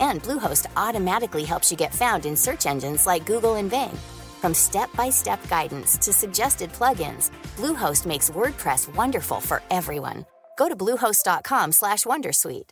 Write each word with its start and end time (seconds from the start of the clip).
And 0.00 0.22
Bluehost 0.22 0.66
automatically 0.76 1.44
helps 1.44 1.70
you 1.70 1.76
get 1.76 1.94
found 1.94 2.26
in 2.26 2.36
search 2.36 2.66
engines 2.66 3.06
like 3.06 3.26
Google 3.26 3.56
and 3.56 3.70
Bing. 3.70 3.96
From 4.40 4.54
step-by-step 4.54 5.48
guidance 5.48 5.98
to 5.98 6.12
suggested 6.12 6.72
plugins, 6.72 7.30
Bluehost 7.56 8.06
makes 8.06 8.30
WordPress 8.30 8.88
wonderful 8.94 9.40
for 9.40 9.62
everyone. 9.70 10.24
Go 10.56 10.68
to 10.68 10.76
bluehost.com/wondersuite. 10.76 12.70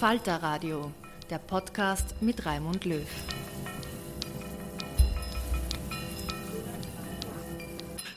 Falter 0.00 0.42
Radio, 0.42 0.92
der 1.30 1.38
Podcast 1.38 2.14
mit 2.20 2.44
Raimund 2.44 2.84
Löw. 2.84 3.06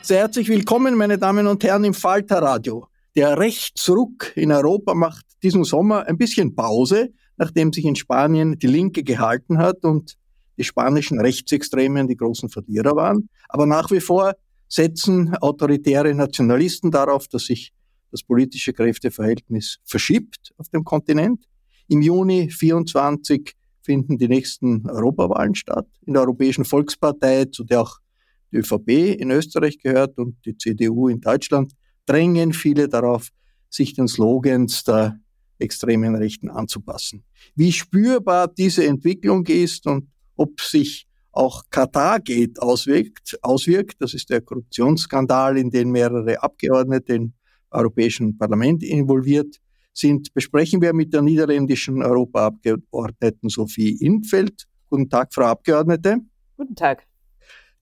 Sehr 0.02 0.20
herzlich 0.20 0.50
willkommen, 0.50 0.96
meine 0.96 1.18
Damen 1.18 1.48
und 1.48 1.64
Herren, 1.64 1.86
im 1.86 1.94
Falter 1.94 2.42
Radio. 2.42 2.88
Der 3.18 3.40
Rechtsruck 3.40 4.38
in 4.38 4.52
Europa 4.52 4.94
macht 4.94 5.26
diesen 5.42 5.64
Sommer 5.64 6.06
ein 6.06 6.20
bisschen 6.20 6.54
Pause, 6.54 7.10
nachdem 7.36 7.74
sich 7.74 7.84
in 7.84 7.96
Spanien 7.96 8.60
die 8.60 8.68
Linke 8.68 9.02
gehalten 9.02 9.58
hat 9.58 9.84
und 9.86 10.20
die 10.56 10.64
spanischen 10.64 11.20
Rechtsextremen 11.20 12.08
die 12.08 12.16
großen 12.16 12.50
Verlierer 12.50 12.96
waren. 12.96 13.28
Aber 13.50 13.66
nach 13.66 13.90
wie 13.90 14.02
vor 14.02 14.36
setzen 14.68 15.34
autoritäre 15.42 16.14
Nationalisten 16.14 16.92
darauf, 16.92 17.28
dass 17.28 17.46
sich 17.46 17.74
das 18.12 18.22
politische 18.22 18.72
Kräfteverhältnis 18.72 19.80
verschiebt 19.84 20.54
auf 20.58 20.70
dem 20.70 20.84
Kontinent. 20.84 21.44
Im 21.88 22.04
Juni 22.04 22.52
24 22.52 23.56
finden 23.82 24.20
die 24.20 24.28
nächsten 24.28 24.88
Europawahlen 24.88 25.56
statt. 25.56 25.88
In 26.06 26.14
der 26.14 26.22
Europäischen 26.22 26.66
Volkspartei, 26.66 27.46
zu 27.46 27.64
der 27.64 27.82
auch 27.82 27.98
die 28.52 28.58
ÖVP 28.58 29.20
in 29.20 29.32
Österreich 29.32 29.80
gehört 29.80 30.20
und 30.20 30.36
die 30.46 30.56
CDU 30.56 31.08
in 31.08 31.20
Deutschland, 31.20 31.74
drängen 32.08 32.54
viele 32.54 32.90
darauf, 32.90 33.30
sich 33.70 33.94
den 33.94 34.08
Slogans 34.08 34.84
der 34.84 35.20
extremen 35.60 36.16
Rechten 36.16 36.50
anzupassen. 36.50 37.24
Wie 37.56 37.72
spürbar 37.72 38.48
diese 38.48 38.86
Entwicklung 38.86 39.46
ist 39.46 39.86
und 39.86 40.08
ob 40.36 40.62
sich 40.62 41.08
auch 41.32 41.64
Katar 41.70 42.20
geht 42.20 42.60
auswirkt, 42.60 43.38
auswirkt, 43.44 43.96
das 44.00 44.14
ist 44.14 44.30
der 44.30 44.42
Korruptionsskandal, 44.42 45.58
in 45.58 45.70
den 45.70 45.92
mehrere 45.92 46.42
Abgeordnete 46.42 47.14
im 47.14 47.34
Europäischen 47.70 48.38
Parlament 48.38 48.84
involviert 48.84 49.58
sind, 49.94 50.34
besprechen 50.34 50.82
wir 50.82 50.94
mit 50.94 51.14
der 51.14 51.22
niederländischen 51.22 52.02
Europaabgeordneten 52.02 53.50
Sophie 53.50 53.98
Infeld. 54.00 54.66
Guten 54.90 55.10
Tag, 55.10 55.34
Frau 55.34 55.46
Abgeordnete. 55.46 56.18
Guten 56.56 56.76
Tag. 56.76 57.07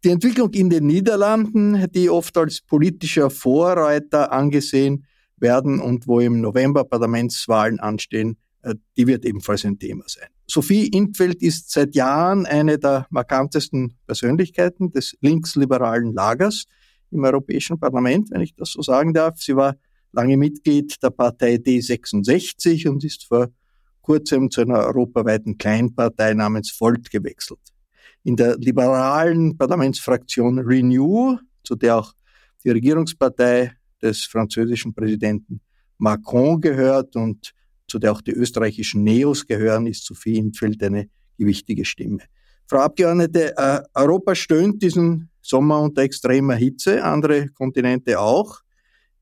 Die 0.05 0.11
Entwicklung 0.11 0.53
in 0.53 0.69
den 0.69 0.85
Niederlanden, 0.85 1.87
die 1.91 2.11
oft 2.11 2.37
als 2.37 2.61
politischer 2.61 3.31
Vorreiter 3.31 4.31
angesehen 4.31 5.07
werden 5.37 5.79
und 5.79 6.05
wo 6.05 6.19
im 6.19 6.41
November 6.41 6.83
Parlamentswahlen 6.83 7.79
anstehen, 7.79 8.37
äh, 8.61 8.75
die 8.95 9.07
wird 9.07 9.25
ebenfalls 9.25 9.65
ein 9.65 9.79
Thema 9.79 10.03
sein. 10.05 10.27
Sophie 10.45 10.89
Intfeld 10.89 11.41
ist 11.41 11.71
seit 11.71 11.95
Jahren 11.95 12.45
eine 12.45 12.77
der 12.77 13.07
markantesten 13.09 13.97
Persönlichkeiten 14.05 14.91
des 14.91 15.17
linksliberalen 15.21 16.13
Lagers 16.13 16.65
im 17.09 17.23
Europäischen 17.23 17.79
Parlament, 17.79 18.29
wenn 18.29 18.41
ich 18.41 18.53
das 18.53 18.73
so 18.73 18.83
sagen 18.83 19.11
darf. 19.11 19.41
Sie 19.41 19.55
war 19.55 19.75
lange 20.11 20.37
Mitglied 20.37 21.01
der 21.01 21.09
Partei 21.09 21.55
D66 21.55 22.87
und 22.87 23.03
ist 23.03 23.23
vor 23.23 23.47
kurzem 24.03 24.51
zu 24.51 24.61
einer 24.61 24.85
europaweiten 24.85 25.57
Kleinpartei 25.57 26.35
namens 26.35 26.79
Volt 26.79 27.09
gewechselt 27.09 27.74
in 28.25 28.35
der 28.35 28.57
liberalen 28.57 29.55
Parlamentsfraktion 29.55 30.59
Renew, 30.59 31.37
zu 31.63 31.75
der 31.75 31.97
auch 31.99 32.13
die 32.63 32.71
Regierungspartei 32.71 33.71
des 34.01 34.25
französischen 34.25 34.93
Präsidenten 34.93 35.61
Macron 35.99 36.59
gehört 36.59 37.15
und 37.15 37.53
zu 37.87 37.99
der 37.99 38.11
auch 38.11 38.21
die 38.21 38.31
österreichischen 38.31 39.03
Neos 39.03 39.45
gehören, 39.45 39.85
ist 39.85 40.05
Sophie 40.05 40.37
Infeld 40.37 40.81
eine 40.83 41.07
gewichtige 41.37 41.85
Stimme. 41.85 42.23
Frau 42.67 42.79
Abgeordnete, 42.79 43.55
äh, 43.57 43.81
Europa 43.93 44.33
stöhnt 44.33 44.81
diesen 44.81 45.29
Sommer 45.41 45.79
unter 45.81 46.01
extremer 46.01 46.55
Hitze, 46.55 47.03
andere 47.03 47.49
Kontinente 47.49 48.19
auch. 48.19 48.61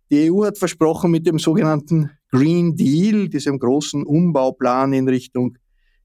Die 0.09 0.31
EU 0.31 0.45
hat 0.45 0.57
versprochen, 0.57 1.11
mit 1.11 1.27
dem 1.27 1.39
sogenannten 1.39 2.09
Green 2.31 2.77
Deal, 2.77 3.27
diesem 3.27 3.59
großen 3.59 4.05
Umbauplan 4.05 4.93
in 4.93 5.09
Richtung 5.09 5.57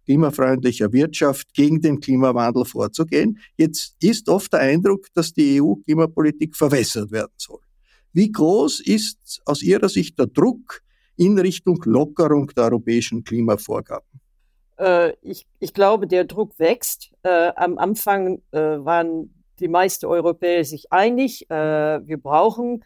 klimafreundlicher 0.09 0.91
Wirtschaft 0.91 1.53
gegen 1.53 1.83
den 1.83 2.01
Klimawandel 2.01 2.65
vorzugehen. 2.65 3.39
Jetzt 3.59 3.95
ist 4.03 4.31
oft 4.31 4.51
der 4.55 4.61
Eindruck, 4.61 5.07
dass 5.13 5.35
die 5.35 5.61
EU-Klimapolitik 5.61 6.57
verwässert 6.57 7.13
werden 7.13 7.35
soll. 7.37 7.61
Wie 8.15 8.33
groß 8.33 8.81
ist 8.81 9.43
aus 9.45 9.63
Ihrer 9.63 9.91
Sicht 9.91 10.19
der 10.19 10.27
Druck 10.27 10.81
in 11.17 11.39
Richtung 11.39 11.79
Lockerung 11.85 12.47
der 12.57 12.65
europäischen 12.65 13.23
Klimavorgaben? 13.23 14.09
Äh, 14.79 15.13
ich, 15.21 15.47
ich, 15.59 15.75
glaube, 15.75 16.07
der 16.07 16.25
Druck 16.25 16.59
wächst. 16.59 17.11
Äh, 17.23 17.53
am 17.55 17.77
Anfang 17.77 18.41
äh, 18.53 18.59
waren 18.59 19.35
die 19.61 19.69
meisten 19.69 20.07
Europäer 20.07 20.65
sich 20.65 20.91
einig, 20.93 21.45
wir 21.51 22.21
brauchen 22.23 22.85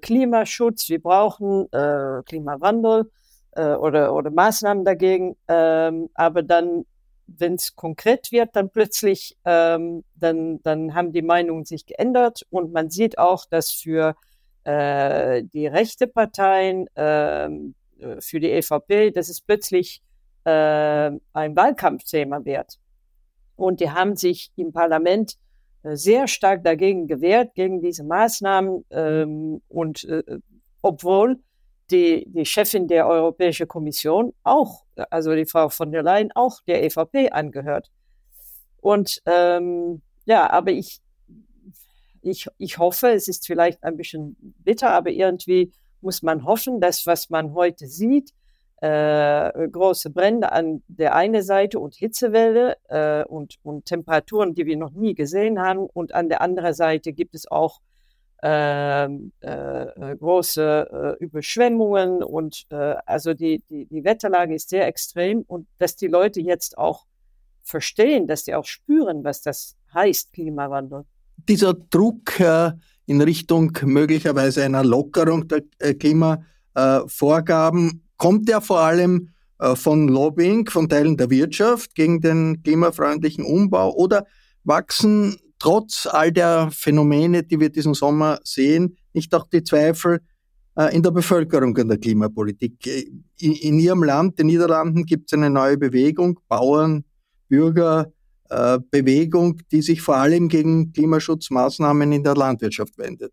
Klimaschutz, 0.00 0.88
wir 0.88 1.02
brauchen 1.02 1.66
Klimawandel 2.24 3.10
äh, 3.56 3.74
oder, 3.74 4.14
oder 4.14 4.30
Maßnahmen 4.30 4.84
dagegen. 4.84 5.36
Ähm, 5.48 6.10
aber 6.14 6.42
dann, 6.42 6.84
wenn 7.26 7.54
es 7.54 7.74
konkret 7.74 8.32
wird, 8.32 8.54
dann 8.54 8.70
plötzlich, 8.70 9.36
ähm, 9.44 10.04
dann, 10.14 10.62
dann 10.62 10.94
haben 10.94 11.12
die 11.12 11.22
Meinungen 11.22 11.64
sich 11.64 11.86
geändert 11.86 12.42
und 12.50 12.72
man 12.72 12.90
sieht 12.90 13.18
auch, 13.18 13.46
dass 13.46 13.70
für 13.70 14.14
äh, 14.64 15.42
die 15.44 15.66
rechte 15.66 16.06
Parteien, 16.06 16.86
ähm, 16.96 17.74
äh, 17.98 18.20
für 18.20 18.40
die 18.40 18.50
EVP, 18.50 19.10
dass 19.10 19.28
es 19.28 19.40
plötzlich 19.40 20.02
äh, 20.44 20.50
ein 21.32 21.56
Wahlkampfthema 21.56 22.44
wird. 22.44 22.78
Und 23.56 23.80
die 23.80 23.90
haben 23.90 24.16
sich 24.16 24.50
im 24.56 24.72
Parlament 24.72 25.36
äh, 25.82 25.96
sehr 25.96 26.28
stark 26.28 26.64
dagegen 26.64 27.06
gewehrt, 27.06 27.54
gegen 27.54 27.80
diese 27.80 28.04
Maßnahmen. 28.04 28.84
Ähm, 28.90 29.62
und 29.68 30.04
äh, 30.04 30.22
obwohl 30.82 31.38
die, 31.90 32.24
die 32.28 32.44
Chefin 32.44 32.88
der 32.88 33.06
Europäischen 33.06 33.68
Kommission 33.68 34.32
auch, 34.42 34.84
also 35.10 35.34
die 35.34 35.46
Frau 35.46 35.68
von 35.68 35.92
der 35.92 36.02
Leyen, 36.02 36.32
auch 36.34 36.60
der 36.66 36.82
EVP 36.84 37.30
angehört. 37.30 37.90
Und 38.80 39.22
ähm, 39.26 40.02
ja, 40.24 40.50
aber 40.50 40.70
ich, 40.70 41.00
ich, 42.22 42.48
ich 42.58 42.78
hoffe, 42.78 43.08
es 43.08 43.28
ist 43.28 43.46
vielleicht 43.46 43.82
ein 43.84 43.96
bisschen 43.96 44.36
bitter, 44.58 44.90
aber 44.90 45.10
irgendwie 45.10 45.72
muss 46.00 46.22
man 46.22 46.44
hoffen, 46.44 46.80
dass 46.80 47.06
was 47.06 47.30
man 47.30 47.54
heute 47.54 47.86
sieht, 47.86 48.32
äh, 48.84 49.68
große 49.68 50.10
Brände 50.10 50.52
an 50.52 50.82
der 50.88 51.14
einen 51.14 51.42
Seite 51.42 51.78
und 51.78 51.94
Hitzewelle 51.94 52.76
äh, 52.88 53.24
und, 53.24 53.56
und 53.62 53.86
Temperaturen, 53.86 54.54
die 54.54 54.66
wir 54.66 54.76
noch 54.76 54.92
nie 54.92 55.14
gesehen 55.14 55.60
haben. 55.60 55.86
Und 55.86 56.14
an 56.14 56.28
der 56.28 56.42
anderen 56.42 56.74
Seite 56.74 57.12
gibt 57.12 57.34
es 57.34 57.50
auch 57.50 57.80
äh, 58.44 59.06
äh, 59.06 60.16
große 60.18 61.16
äh, 61.18 61.24
Überschwemmungen 61.24 62.22
und 62.22 62.66
äh, 62.68 62.94
also 63.06 63.32
die, 63.32 63.62
die, 63.70 63.86
die 63.86 64.04
Wetterlage 64.04 64.54
ist 64.54 64.68
sehr 64.68 64.86
extrem 64.86 65.44
und 65.46 65.66
dass 65.78 65.96
die 65.96 66.08
Leute 66.08 66.42
jetzt 66.42 66.76
auch 66.76 67.06
verstehen, 67.62 68.26
dass 68.26 68.44
sie 68.44 68.54
auch 68.54 68.66
spüren, 68.66 69.24
was 69.24 69.40
das 69.40 69.76
heißt, 69.94 70.34
Klimawandel. 70.34 71.06
Dieser 71.48 71.72
Druck 71.72 72.38
äh, 72.38 72.72
in 73.06 73.22
Richtung 73.22 73.72
möglicherweise 73.82 74.62
einer 74.62 74.84
Lockerung 74.84 75.48
der 75.48 75.62
äh, 75.78 75.94
Klimavorgaben 75.94 78.02
kommt 78.18 78.50
ja 78.50 78.60
vor 78.60 78.80
allem 78.80 79.30
von 79.74 80.08
Lobbying 80.08 80.68
von 80.68 80.88
Teilen 80.88 81.16
der 81.16 81.30
Wirtschaft 81.30 81.94
gegen 81.94 82.20
den 82.20 82.60
klimafreundlichen 82.62 83.44
Umbau 83.44 83.94
oder 83.94 84.26
wachsen 84.64 85.36
trotz 85.58 86.06
all 86.06 86.32
der 86.32 86.70
Phänomene, 86.70 87.42
die 87.42 87.60
wir 87.60 87.70
diesen 87.70 87.94
Sommer 87.94 88.38
sehen, 88.44 88.96
nicht 89.12 89.34
auch 89.34 89.46
die 89.48 89.62
Zweifel 89.62 90.20
äh, 90.76 90.94
in 90.94 91.02
der 91.02 91.10
Bevölkerung 91.10 91.76
an 91.78 91.88
der 91.88 91.98
Klimapolitik. 91.98 92.86
In, 93.38 93.52
in 93.52 93.78
Ihrem 93.78 94.02
Land, 94.02 94.38
den 94.38 94.46
Niederlanden, 94.46 95.04
gibt 95.04 95.32
es 95.32 95.36
eine 95.36 95.50
neue 95.50 95.78
Bewegung, 95.78 96.40
Bauern, 96.48 97.04
Bürger, 97.48 98.12
äh, 98.50 98.78
Bewegung, 98.90 99.60
die 99.70 99.82
sich 99.82 100.02
vor 100.02 100.16
allem 100.16 100.48
gegen 100.48 100.92
Klimaschutzmaßnahmen 100.92 102.12
in 102.12 102.22
der 102.22 102.34
Landwirtschaft 102.34 102.98
wendet. 102.98 103.32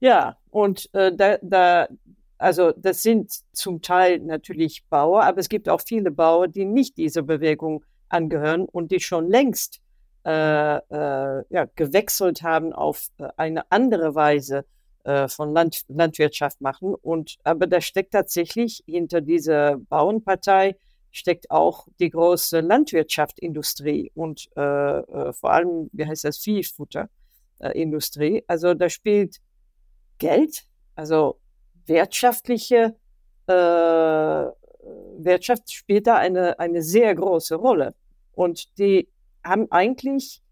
Ja, 0.00 0.36
und 0.50 0.88
äh, 0.94 1.14
da, 1.14 1.38
da 1.42 1.88
also 2.38 2.72
das 2.76 3.02
sind 3.02 3.30
zum 3.52 3.82
Teil 3.82 4.18
natürlich 4.18 4.84
Bauer, 4.88 5.22
aber 5.22 5.38
es 5.38 5.48
gibt 5.48 5.68
auch 5.68 5.80
viele 5.80 6.10
Bauer, 6.10 6.48
die 6.48 6.64
nicht 6.64 6.96
dieser 6.96 7.22
Bewegung 7.22 7.84
angehören 8.08 8.64
und 8.64 8.90
die 8.90 9.00
schon 9.00 9.28
längst 9.28 9.80
äh, 10.24 10.76
äh, 10.76 11.44
ja, 11.50 11.66
gewechselt 11.74 12.42
haben 12.42 12.72
auf 12.72 13.08
äh, 13.18 13.28
eine 13.36 13.70
andere 13.70 14.14
Weise 14.14 14.64
äh, 15.04 15.28
von 15.28 15.52
Land, 15.52 15.82
Landwirtschaft 15.88 16.60
machen. 16.60 16.94
Und 16.94 17.36
aber 17.42 17.66
da 17.66 17.80
steckt 17.80 18.12
tatsächlich 18.12 18.84
hinter 18.86 19.20
dieser 19.20 19.78
Bauernpartei 19.78 20.76
steckt 21.10 21.50
auch 21.50 21.88
die 21.98 22.10
große 22.10 22.60
Landwirtschaftsindustrie 22.60 24.12
und 24.14 24.48
äh, 24.56 24.60
äh, 24.60 25.32
vor 25.32 25.52
allem, 25.52 25.90
wie 25.92 26.06
heißt 26.06 26.24
das, 26.24 26.38
Viehfutterindustrie. 26.38 28.44
also 28.46 28.74
da 28.74 28.88
spielt 28.88 29.38
Geld, 30.18 30.64
also 30.94 31.40
wirtschaftliche 31.86 32.94
Wirtschaft 35.18 35.72
spielt 35.72 36.06
da 36.06 36.16
eine, 36.16 36.58
eine 36.58 36.82
sehr 36.82 37.14
große 37.14 37.56
Rolle. 37.56 37.94
Und 38.32 38.78
die 38.78 39.08
haben 39.44 39.70
eigentlich 39.70 40.42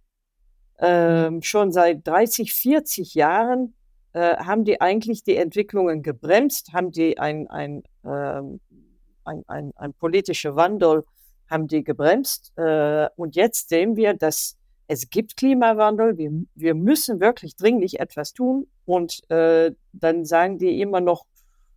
ähm, 0.78 1.42
schon 1.42 1.72
seit 1.72 2.06
30, 2.06 2.52
40 2.52 3.14
Jahren 3.14 3.74
äh, 4.12 4.36
haben 4.36 4.64
die 4.64 4.80
eigentlich 4.80 5.22
die 5.22 5.36
Entwicklungen 5.36 6.02
gebremst, 6.02 6.72
haben 6.72 6.90
die 6.90 7.18
ein, 7.18 7.48
ein, 7.48 7.82
ähm, 8.04 8.60
ein, 9.24 9.44
ein, 9.46 9.72
ein 9.76 9.94
politischer 9.94 10.56
Wandel 10.56 11.04
haben 11.48 11.66
die 11.66 11.84
gebremst. 11.84 12.52
Äh, 12.56 13.08
und 13.16 13.36
jetzt 13.36 13.68
sehen 13.68 13.96
wir, 13.96 14.14
dass 14.14 14.56
es 14.86 15.08
gibt 15.08 15.36
Klimawandel, 15.36 16.18
wir, 16.18 16.32
wir 16.54 16.74
müssen 16.74 17.20
wirklich 17.20 17.54
dringlich 17.54 18.00
etwas 18.00 18.32
tun. 18.32 18.66
Und 18.86 19.20
äh, 19.30 19.72
dann 19.92 20.24
sagen 20.24 20.58
die 20.58 20.80
immer 20.80 21.00
noch, 21.00 21.26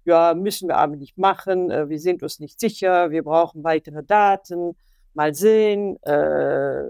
ja, 0.06 0.33
müssen 0.33 0.68
wir 0.68 0.77
aber 0.77 0.95
nicht 0.95 1.18
machen, 1.18 1.69
äh, 1.69 1.89
wir 1.89 2.00
sind 2.00 2.24
uns 2.24 2.39
nicht 2.39 2.59
sicher, 2.59 3.12
wir 3.12 3.24
brauchen 3.24 3.63
weitere 3.63 4.04
Daten, 4.04 4.75
mal 5.13 5.33
sehen. 5.33 5.98
Äh, 6.04 6.83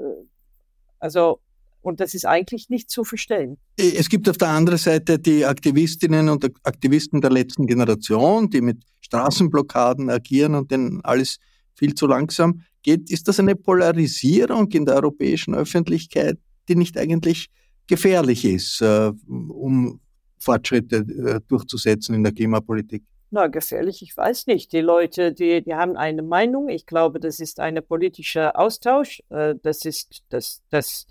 also, 1.00 1.40
und 1.82 2.00
das 2.00 2.14
ist 2.14 2.26
eigentlich 2.26 2.70
nicht 2.70 2.90
zu 2.90 3.04
verstehen. 3.04 3.58
Es 3.78 4.10
gibt 4.10 4.30
auf 4.30 4.38
der 4.38 4.50
anderen 4.50 4.80
Seite 4.80 5.20
die 5.20 5.46
Aktivistinnen 5.46 6.30
und 6.30 6.46
Aktivisten 6.64 7.20
der 7.20 7.32
letzten 7.32 7.68
Generation, 7.68 8.50
die 8.50 8.62
mit 8.62 8.84
Straßenblockaden 9.02 10.10
agieren 10.10 10.56
und 10.56 10.72
denen 10.72 11.02
alles 11.04 11.40
viel 11.76 11.94
zu 11.94 12.08
langsam 12.08 12.62
geht. 12.84 13.10
Ist 13.10 13.28
das 13.28 13.40
eine 13.40 13.56
Polarisierung 13.56 14.70
in 14.72 14.86
der 14.86 14.96
europäischen 14.96 15.56
Öffentlichkeit, 15.56 16.38
die 16.70 16.76
nicht 16.76 16.98
eigentlich 16.98 17.50
gefährlich 17.88 18.46
ist, 18.46 18.82
äh, 18.82 19.12
um 19.28 20.00
Fortschritte 20.40 20.98
äh, 20.98 21.40
durchzusetzen 21.48 22.16
in 22.16 22.24
der 22.24 22.34
Klimapolitik? 22.34 23.04
Na, 23.34 23.48
gefährlich, 23.48 24.04
ich 24.04 24.16
weiß 24.16 24.46
nicht. 24.46 24.72
Die 24.74 24.82
Leute, 24.82 25.34
die, 25.34 25.64
die 25.64 25.74
haben 25.74 25.98
eine 25.98 26.22
Meinung. 26.22 26.70
Ich 26.70 26.86
glaube, 26.86 27.20
das 27.20 27.40
ist 27.40 27.60
ein 27.60 27.84
politischer 27.84 28.60
Austausch. 28.60 29.24
Äh, 29.30 29.56
das 29.64 29.86
ist, 29.86 30.22
das, 30.30 30.62
das 30.70 31.08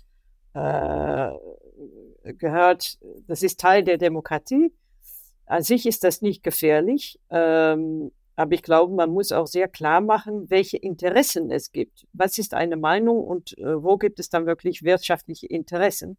äh, 0.53 1.31
gehört, 2.23 2.97
das 3.27 3.43
ist 3.43 3.59
Teil 3.59 3.83
der 3.83 3.97
Demokratie. 3.97 4.71
An 5.47 5.63
sich 5.63 5.85
ist 5.85 6.05
das 6.05 6.21
nicht 6.21 6.43
gefährlich. 6.43 7.19
Ähm, 7.29 8.13
aber 8.37 8.53
ich 8.53 8.63
glaube, 8.63 8.95
man 8.95 9.09
muss 9.09 9.33
auch 9.33 9.47
sehr 9.47 9.67
klar 9.67 9.99
machen, 9.99 10.49
welche 10.49 10.77
Interessen 10.77 11.51
es 11.51 11.73
gibt. 11.73 12.07
Was 12.13 12.37
ist 12.37 12.53
eine 12.53 12.77
Meinung 12.77 13.21
und 13.21 13.57
äh, 13.57 13.83
wo 13.83 13.97
gibt 13.97 14.17
es 14.21 14.29
dann 14.29 14.45
wirklich 14.45 14.81
wirtschaftliche 14.83 15.47
Interessen? 15.47 16.15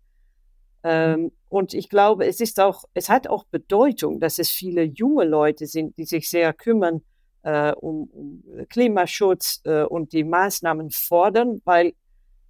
Ähm, 0.84 1.32
und 1.48 1.72
ich 1.72 1.88
glaube, 1.88 2.26
es 2.26 2.40
ist 2.40 2.60
auch, 2.60 2.84
es 2.92 3.08
hat 3.08 3.26
auch 3.26 3.44
Bedeutung, 3.44 4.20
dass 4.20 4.38
es 4.38 4.50
viele 4.50 4.82
junge 4.82 5.24
Leute 5.24 5.66
sind, 5.66 5.96
die 5.96 6.04
sich 6.04 6.28
sehr 6.28 6.52
kümmern 6.52 7.02
äh, 7.42 7.72
um, 7.72 8.04
um, 8.10 8.66
Klimaschutz 8.68 9.62
äh, 9.64 9.84
und 9.84 10.12
die 10.12 10.24
Maßnahmen 10.24 10.90
fordern, 10.90 11.62
weil 11.64 11.94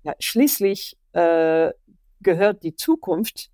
ja, 0.03 0.15
schließlich 0.19 0.99
äh, 1.13 1.71
gehört 2.21 2.65
die 2.65 2.75
Zukunft 2.75 3.51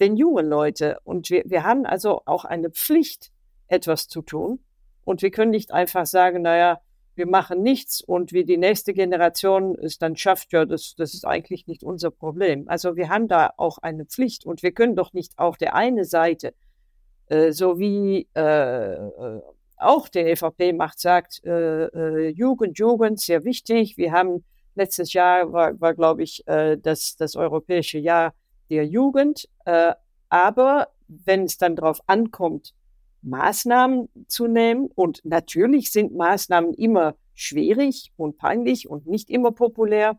den 0.00 0.16
jungen 0.16 0.46
Leuten. 0.46 0.96
Und 1.04 1.30
wir, 1.30 1.44
wir 1.46 1.62
haben 1.62 1.86
also 1.86 2.22
auch 2.26 2.44
eine 2.44 2.70
Pflicht, 2.70 3.30
etwas 3.68 4.08
zu 4.08 4.22
tun. 4.22 4.60
Und 5.04 5.22
wir 5.22 5.30
können 5.30 5.52
nicht 5.52 5.72
einfach 5.72 6.06
sagen, 6.06 6.42
naja, 6.42 6.80
wir 7.16 7.26
machen 7.26 7.62
nichts 7.62 8.00
und 8.00 8.32
wie 8.32 8.44
die 8.44 8.56
nächste 8.56 8.92
Generation 8.92 9.76
es 9.78 9.98
dann 9.98 10.16
schafft, 10.16 10.52
ja, 10.52 10.64
das, 10.64 10.94
das 10.96 11.14
ist 11.14 11.24
eigentlich 11.24 11.66
nicht 11.66 11.82
unser 11.82 12.10
Problem. 12.10 12.68
Also 12.68 12.96
wir 12.96 13.08
haben 13.08 13.28
da 13.28 13.50
auch 13.56 13.78
eine 13.78 14.04
Pflicht 14.04 14.44
und 14.46 14.62
wir 14.62 14.72
können 14.72 14.96
doch 14.96 15.12
nicht 15.12 15.38
auf 15.38 15.56
der 15.56 15.74
einen 15.74 16.04
Seite, 16.04 16.54
äh, 17.28 17.52
so 17.52 17.78
wie 17.78 18.28
äh, 18.34 18.94
äh 18.94 19.40
auch 19.78 20.08
der 20.08 20.26
EVP 20.28 20.72
macht, 20.72 20.98
sagt, 20.98 21.44
äh, 21.44 21.84
äh, 21.84 22.28
Jugend, 22.28 22.78
Jugend, 22.78 23.20
sehr 23.20 23.44
wichtig. 23.44 23.98
Wir 23.98 24.12
haben 24.12 24.42
letztes 24.74 25.12
Jahr 25.12 25.52
war, 25.52 25.78
war 25.80 25.94
glaube 25.94 26.22
ich, 26.22 26.46
äh, 26.46 26.78
das, 26.78 27.16
das 27.16 27.36
europäische 27.36 27.98
Jahr 27.98 28.34
der 28.70 28.86
Jugend. 28.86 29.48
Äh, 29.64 29.92
aber 30.28 30.88
wenn 31.08 31.44
es 31.44 31.58
dann 31.58 31.76
darauf 31.76 32.00
ankommt, 32.06 32.74
Maßnahmen 33.26 34.08
zu 34.28 34.46
nehmen. 34.46 34.88
Und 34.94 35.20
natürlich 35.24 35.92
sind 35.92 36.14
Maßnahmen 36.14 36.72
immer 36.74 37.16
schwierig 37.34 38.12
und 38.16 38.38
peinlich 38.38 38.88
und 38.88 39.06
nicht 39.06 39.28
immer 39.30 39.52
populär. 39.52 40.18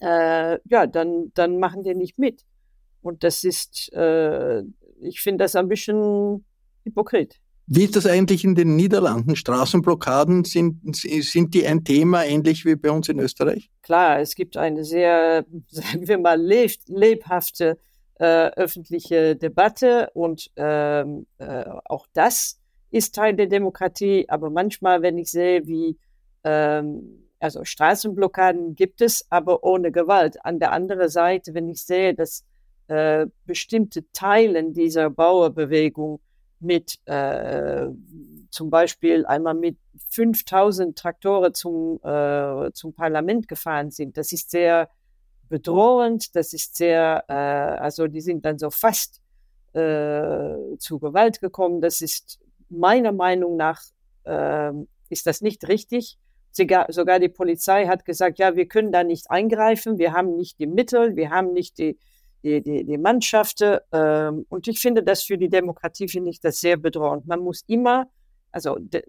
Äh, 0.00 0.58
ja, 0.68 0.86
dann, 0.86 1.32
dann 1.34 1.58
machen 1.58 1.82
die 1.82 1.94
nicht 1.94 2.18
mit. 2.18 2.44
Und 3.00 3.24
das 3.24 3.44
ist, 3.44 3.92
äh, 3.92 4.62
ich 5.00 5.20
finde 5.20 5.44
das 5.44 5.56
ein 5.56 5.68
bisschen 5.68 6.44
hypokrit. 6.84 7.40
Wie 7.68 7.84
ist 7.84 7.96
das 7.96 8.06
eigentlich 8.06 8.44
in 8.44 8.54
den 8.54 8.76
Niederlanden? 8.76 9.34
Straßenblockaden, 9.34 10.44
sind, 10.44 10.78
sind 10.94 11.52
die 11.52 11.66
ein 11.66 11.82
Thema 11.82 12.24
ähnlich 12.24 12.64
wie 12.64 12.76
bei 12.76 12.92
uns 12.92 13.08
in 13.08 13.18
Österreich? 13.18 13.70
Klar, 13.82 14.20
es 14.20 14.36
gibt 14.36 14.56
eine 14.56 14.84
sehr, 14.84 15.44
sagen 15.68 16.06
wir 16.06 16.18
mal, 16.18 16.40
lebhafte 16.40 17.78
äh, 18.18 18.50
öffentliche 18.50 19.36
Debatte 19.36 20.10
und 20.14 20.50
ähm, 20.56 21.26
äh, 21.38 21.64
auch 21.84 22.06
das 22.12 22.58
ist 22.90 23.14
Teil 23.14 23.34
der 23.34 23.46
Demokratie. 23.46 24.26
Aber 24.28 24.50
manchmal, 24.50 25.02
wenn 25.02 25.18
ich 25.18 25.30
sehe, 25.30 25.66
wie 25.66 25.98
ähm, 26.44 27.26
also 27.38 27.64
Straßenblockaden 27.64 28.74
gibt 28.74 29.02
es, 29.02 29.26
aber 29.30 29.62
ohne 29.62 29.92
Gewalt. 29.92 30.44
An 30.44 30.58
der 30.58 30.72
anderen 30.72 31.08
Seite, 31.08 31.54
wenn 31.54 31.68
ich 31.68 31.84
sehe, 31.84 32.14
dass 32.14 32.44
äh, 32.88 33.26
bestimmte 33.44 34.10
Teilen 34.12 34.72
dieser 34.72 35.10
Bauerbewegung 35.10 36.20
mit 36.60 36.98
äh, 37.04 37.88
zum 38.50 38.70
Beispiel 38.70 39.26
einmal 39.26 39.54
mit 39.54 39.76
5000 40.08 40.96
Traktoren 40.96 41.52
zum, 41.52 42.00
äh, 42.02 42.72
zum 42.72 42.94
Parlament 42.94 43.48
gefahren 43.48 43.90
sind. 43.90 44.16
Das 44.16 44.32
ist 44.32 44.50
sehr 44.50 44.88
bedrohend, 45.48 46.34
das 46.34 46.52
ist 46.52 46.76
sehr, 46.76 47.24
äh, 47.28 47.32
also 47.32 48.06
die 48.06 48.20
sind 48.20 48.44
dann 48.44 48.58
so 48.58 48.70
fast 48.70 49.20
äh, 49.72 50.76
zu 50.78 50.98
Gewalt 50.98 51.40
gekommen. 51.40 51.80
Das 51.80 52.00
ist 52.00 52.40
meiner 52.68 53.12
Meinung 53.12 53.56
nach, 53.56 53.82
äh, 54.24 54.72
ist 55.08 55.26
das 55.26 55.40
nicht 55.40 55.68
richtig. 55.68 56.18
Sogar, 56.52 56.90
sogar 56.90 57.18
die 57.18 57.28
Polizei 57.28 57.86
hat 57.86 58.04
gesagt, 58.04 58.38
ja, 58.38 58.56
wir 58.56 58.66
können 58.66 58.90
da 58.90 59.04
nicht 59.04 59.30
eingreifen, 59.30 59.98
wir 59.98 60.12
haben 60.12 60.36
nicht 60.36 60.58
die 60.58 60.66
Mittel, 60.66 61.14
wir 61.14 61.30
haben 61.30 61.52
nicht 61.52 61.78
die, 61.78 61.98
die, 62.42 62.62
die, 62.62 62.84
die 62.84 62.98
Mannschaften. 62.98 63.78
Ähm, 63.92 64.46
und 64.48 64.66
ich 64.66 64.80
finde 64.80 65.02
das 65.02 65.22
für 65.22 65.36
die 65.36 65.50
Demokratie, 65.50 66.08
finde 66.08 66.30
ich 66.30 66.40
das 66.40 66.60
sehr 66.60 66.78
bedrohend. 66.78 67.26
Man 67.26 67.40
muss 67.40 67.62
immer, 67.66 68.06
also 68.52 68.76
de 68.78 69.02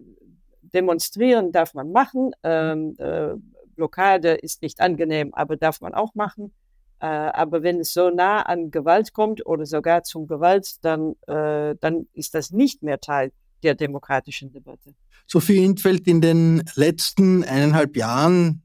demonstrieren 0.74 1.53
darf 1.53 1.74
man 1.74 1.94
machen, 1.94 2.32
ähm, 2.44 2.96
äh, 2.98 3.36
Blockade 3.77 4.34
ist 4.34 4.62
nicht 4.62 4.81
angenehm, 4.81 5.34
aber 5.34 5.55
darf 5.55 5.79
man 5.79 5.93
auch 5.93 6.13
machen. 6.15 6.51
Äh, 7.00 7.05
aber 7.05 7.63
wenn 7.63 7.79
es 7.79 7.93
so 7.93 8.10
nah 8.10 8.41
an 8.41 8.72
Gewalt 8.72 9.13
kommt 9.13 9.46
oder 9.46 9.65
sogar 9.65 10.03
zum 10.03 10.27
Gewalt, 10.27 10.84
dann, 10.84 11.13
äh, 11.27 11.75
dann 11.79 12.07
ist 12.13 12.34
das 12.34 12.51
nicht 12.51 12.84
mehr 12.84 13.00
Teil 13.00 13.31
der 13.63 13.75
demokratischen 13.75 14.51
Debatte. 14.51 14.93
Sophie 15.27 15.63
Intfeld, 15.63 16.07
in 16.07 16.22
den 16.22 16.63
letzten 16.75 17.43
eineinhalb 17.43 17.96
Jahren, 17.96 18.63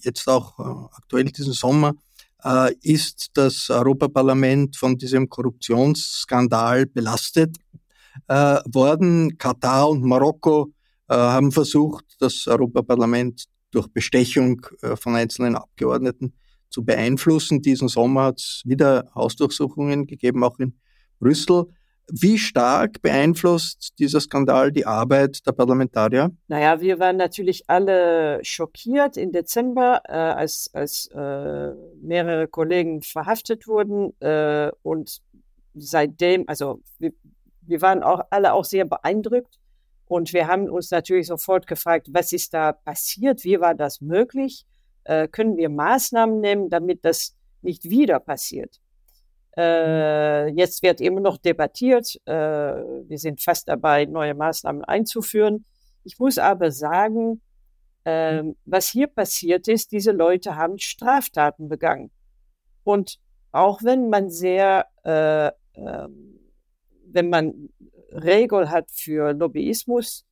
jetzt 0.00 0.28
auch 0.28 0.58
äh, 0.58 0.62
aktuell 0.96 1.24
diesen 1.24 1.52
Sommer, 1.52 1.94
äh, 2.42 2.72
ist 2.82 3.30
das 3.34 3.68
Europaparlament 3.68 4.76
von 4.76 4.96
diesem 4.96 5.28
Korruptionsskandal 5.28 6.86
belastet 6.86 7.56
äh, 8.28 8.60
worden. 8.66 9.36
Katar 9.38 9.90
und 9.90 10.04
Marokko 10.04 10.72
äh, 11.08 11.14
haben 11.14 11.52
versucht, 11.52 12.04
das 12.20 12.46
Europaparlament 12.46 13.44
durch 13.74 13.88
Bestechung 13.88 14.66
äh, 14.82 14.96
von 14.96 15.14
einzelnen 15.14 15.56
Abgeordneten 15.56 16.34
zu 16.70 16.84
beeinflussen. 16.84 17.62
Diesen 17.62 17.88
Sommer 17.88 18.24
hat 18.24 18.38
es 18.38 18.62
wieder 18.64 19.10
Hausdurchsuchungen 19.14 20.06
gegeben, 20.06 20.44
auch 20.44 20.58
in 20.58 20.78
Brüssel. 21.20 21.66
Wie 22.10 22.36
stark 22.36 23.00
beeinflusst 23.00 23.98
dieser 23.98 24.20
Skandal 24.20 24.70
die 24.70 24.84
Arbeit 24.84 25.46
der 25.46 25.52
Parlamentarier? 25.52 26.30
Naja, 26.48 26.80
wir 26.80 26.98
waren 26.98 27.16
natürlich 27.16 27.64
alle 27.68 28.40
schockiert 28.42 29.16
im 29.16 29.32
Dezember, 29.32 30.02
äh, 30.06 30.12
als, 30.12 30.68
als 30.74 31.06
äh, 31.14 31.70
mehrere 32.02 32.46
Kollegen 32.48 33.00
verhaftet 33.00 33.66
wurden. 33.66 34.12
Äh, 34.20 34.70
und 34.82 35.22
seitdem, 35.74 36.44
also 36.46 36.82
wir, 36.98 37.12
wir 37.62 37.80
waren 37.80 38.02
auch 38.02 38.20
alle 38.28 38.52
auch 38.52 38.64
sehr 38.64 38.84
beeindruckt 38.84 39.58
Und 40.06 40.32
wir 40.32 40.46
haben 40.46 40.68
uns 40.68 40.90
natürlich 40.90 41.28
sofort 41.28 41.66
gefragt, 41.66 42.08
was 42.10 42.32
ist 42.32 42.54
da 42.54 42.72
passiert? 42.72 43.44
Wie 43.44 43.60
war 43.60 43.74
das 43.74 44.00
möglich? 44.00 44.64
Äh, 45.04 45.28
können 45.28 45.56
wir 45.56 45.68
Maßnahmen 45.68 46.40
nehmen, 46.40 46.68
damit 46.70 47.04
das 47.04 47.36
nicht 47.62 47.84
wieder 47.84 48.20
passiert? 48.20 48.80
Äh, 49.56 50.48
jetzt 50.48 50.82
wird 50.82 51.00
immer 51.00 51.20
noch 51.20 51.38
debattiert. 51.38 52.20
Äh, 52.26 52.32
wir 52.32 53.18
sind 53.18 53.40
fast 53.40 53.68
dabei, 53.68 54.04
neue 54.04 54.34
Maßnahmen 54.34 54.84
einzuführen. 54.84 55.64
Ich 56.02 56.18
muss 56.18 56.38
aber 56.38 56.70
sagen, 56.70 57.40
äh, 58.04 58.42
was 58.64 58.88
hier 58.88 59.06
passiert 59.06 59.68
ist, 59.68 59.92
diese 59.92 60.12
Leute 60.12 60.56
haben 60.56 60.78
Straftaten 60.78 61.68
begangen. 61.68 62.10
Und 62.82 63.18
auch 63.52 63.82
wenn 63.82 64.10
man 64.10 64.28
sehr, 64.28 64.86
äh, 65.04 65.46
äh, 65.48 66.08
wenn 67.06 67.30
man 67.30 67.70
Regel 68.14 68.70
hat 68.70 68.90
für 68.90 69.32
Lobbyismus, 69.32 70.24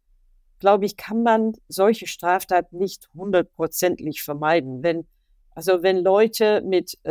glaube 0.58 0.86
ich, 0.86 0.96
kann 0.96 1.22
man 1.22 1.54
solche 1.68 2.06
Straftaten 2.06 2.78
nicht 2.78 3.08
hundertprozentig 3.14 4.22
vermeiden. 4.22 4.82
Wenn, 4.82 5.06
also 5.50 5.82
wenn 5.82 5.98
Leute 6.04 6.62
mit, 6.62 6.96
äh, 7.04 7.10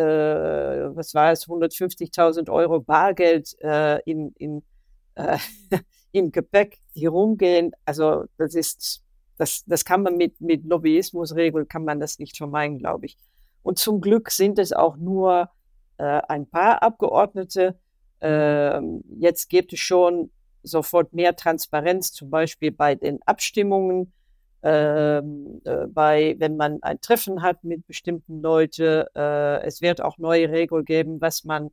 was 0.96 1.14
war 1.14 1.32
es, 1.32 1.48
150.000 1.48 2.50
Euro 2.50 2.80
Bargeld 2.80 3.56
äh, 3.62 4.00
in, 4.10 4.32
in, 4.38 4.64
äh, 5.16 5.38
im 6.14 6.32
Gepäck 6.32 6.78
hier 6.94 7.10
rumgehen, 7.10 7.74
also 7.84 8.24
das 8.38 8.56
ist, 8.56 9.04
das, 9.38 9.64
das 9.66 9.84
kann 9.84 10.04
man 10.04 10.16
mit, 10.16 10.40
mit 10.40 10.66
Lobbyismusregeln, 10.66 11.68
kann 11.68 11.84
man 11.84 12.00
das 12.00 12.20
nicht 12.20 12.38
vermeiden, 12.38 12.80
glaube 12.80 13.08
ich. 13.08 13.18
Und 13.64 13.78
zum 13.78 14.00
Glück 14.00 14.32
sind 14.32 14.60
es 14.60 14.72
auch 14.72 14.96
nur 14.96 15.50
äh, 15.98 16.22
ein 16.28 16.48
paar 16.48 16.82
Abgeordnete. 16.82 17.78
Äh, 18.22 18.82
jetzt 19.20 19.50
gibt 19.50 19.74
es 19.74 19.80
schon 19.80 20.32
sofort 20.64 21.14
mehr 21.14 21.36
Transparenz, 21.36 22.12
zum 22.12 22.30
Beispiel 22.30 22.72
bei 22.72 22.96
den 22.96 23.20
Abstimmungen, 23.26 24.14
ähm, 24.64 25.62
äh, 25.66 25.88
bei, 25.88 26.36
wenn 26.38 26.56
man 26.56 26.84
ein 26.84 27.02
Treffen 27.02 27.42
hat 27.42 27.64
mit 27.64 27.88
bestimmten 27.88 28.42
Leuten. 28.42 29.06
Äh, 29.16 29.62
es 29.64 29.82
wird 29.82 30.02
auch 30.02 30.18
neue 30.18 30.50
Regeln 30.50 30.86
geben, 30.86 31.20
was 31.20 31.44
man 31.44 31.72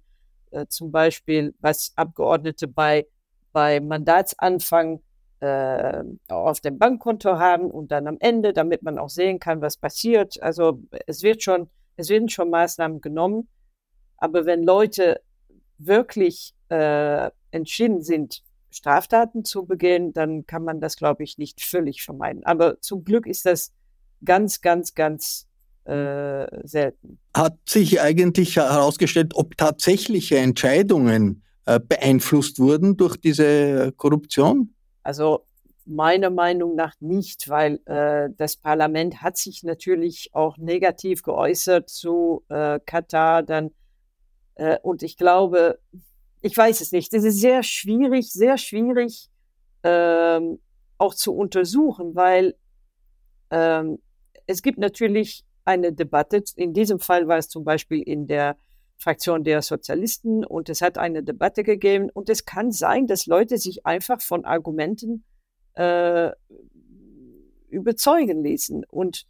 äh, 0.51 0.67
zum 0.69 0.91
Beispiel, 0.91 1.55
was 1.61 1.93
Abgeordnete 1.97 2.67
bei, 2.67 3.07
bei 3.53 3.81
Mandatsanfang 3.81 5.01
äh, 5.41 6.03
auf 6.29 6.61
dem 6.61 6.79
Bankkonto 6.79 7.39
haben 7.39 7.71
und 7.71 7.93
dann 7.93 8.07
am 8.07 8.17
Ende, 8.21 8.53
damit 8.53 8.83
man 8.83 8.99
auch 8.99 9.11
sehen 9.11 9.39
kann, 9.39 9.61
was 9.61 9.77
passiert. 9.77 10.43
Also 10.43 10.81
es 11.07 11.23
wird 11.23 11.43
schon, 11.43 11.69
es 11.97 12.09
werden 12.09 12.29
schon 12.29 12.51
Maßnahmen 12.51 13.01
genommen. 13.01 13.49
Aber 14.17 14.47
wenn 14.47 14.65
Leute 14.65 15.21
wirklich 15.79 16.55
äh, 16.71 17.31
entschieden 17.51 18.03
sind, 18.03 18.43
Straftaten 18.71 19.45
zu 19.45 19.65
begehen, 19.65 20.13
dann 20.13 20.47
kann 20.47 20.65
man 20.65 20.81
das, 20.81 20.97
glaube 20.97 21.25
ich, 21.25 21.39
nicht 21.39 21.63
völlig 21.63 22.03
vermeiden. 22.03 22.45
Aber 22.45 22.81
zum 22.81 23.05
Glück 23.05 23.27
ist 23.27 23.47
das 23.47 23.73
ganz, 24.25 24.61
ganz, 24.61 24.95
ganz 24.95 25.47
äh, 25.85 26.47
selten. 26.67 27.19
Hat 27.35 27.57
sich 27.67 28.01
eigentlich 28.01 28.57
herausgestellt, 28.57 29.33
ob 29.35 29.57
tatsächliche 29.57 30.39
Entscheidungen 30.39 31.43
äh, 31.65 31.81
beeinflusst 31.81 32.59
wurden 32.59 32.97
durch 32.97 33.17
diese 33.17 33.93
Korruption? 33.93 34.75
Also 35.03 35.47
meiner 35.87 36.31
Meinung 36.31 36.75
nach 36.75 36.95
nicht, 37.01 37.49
weil 37.49 37.81
äh, 37.87 38.29
das 38.37 38.57
Parlament 38.57 39.23
hat 39.23 39.39
sich 39.39 39.63
natürlich 39.63 40.31
auch 40.35 40.59
negativ 40.59 41.23
geäußert 41.23 41.89
zu 41.89 42.45
äh, 42.49 42.79
Katar. 42.85 43.43
Dann 43.43 43.71
äh, 44.57 44.79
und 44.83 45.03
ich 45.03 45.17
glaube, 45.17 45.79
ich 46.41 46.57
weiß 46.57 46.81
es 46.81 46.93
nicht. 46.93 47.13
Es 47.15 47.25
ist 47.25 47.41
sehr 47.41 47.63
schwierig, 47.63 48.33
sehr 48.33 48.59
schwierig 48.59 49.29
ähm, 49.83 50.59
auch 50.99 51.15
zu 51.15 51.35
untersuchen, 51.35 52.15
weil 52.15 52.55
ähm, 53.51 53.99
es 54.47 54.63
gibt 54.63 54.79
natürlich 54.79 55.45
eine 55.65 55.93
Debatte. 55.93 56.43
In 56.57 56.73
diesem 56.73 56.99
Fall 56.99 57.29
war 57.29 57.39
es 57.39 57.49
zum 57.49 57.65
Beispiel 57.65 58.03
in 58.03 58.27
der 58.27 58.57
Fraktion 58.97 59.45
der 59.45 59.63
Sozialisten 59.63 60.45
und 60.45 60.69
es 60.69 60.81
hat 60.81 60.99
eine 60.99 61.23
Debatte 61.23 61.63
gegeben 61.63 62.11
und 62.11 62.29
es 62.29 62.45
kann 62.45 62.73
sein, 62.73 63.07
dass 63.07 63.27
Leute 63.27 63.59
sich 63.59 63.87
einfach 63.87 64.21
von 64.21 64.45
Argumenten 64.45 65.25
äh, 65.75 66.31
überzeugen 67.69 68.43
ließen 68.43 68.85
und 68.87 69.27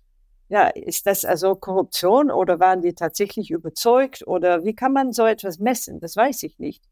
ja, 0.48 0.68
ist 0.68 1.06
das 1.06 1.26
also 1.26 1.54
Korruption 1.54 2.30
oder 2.30 2.58
waren 2.58 2.80
die 2.80 2.94
tatsächlich 2.94 3.50
überzeugt 3.50 4.26
oder 4.26 4.64
wie 4.64 4.74
kann 4.74 4.94
man 4.94 5.12
so 5.12 5.26
etwas 5.26 5.58
messen? 5.58 6.00
Das 6.00 6.16
weiß 6.16 6.42
ich 6.44 6.58
nicht. 6.58 6.82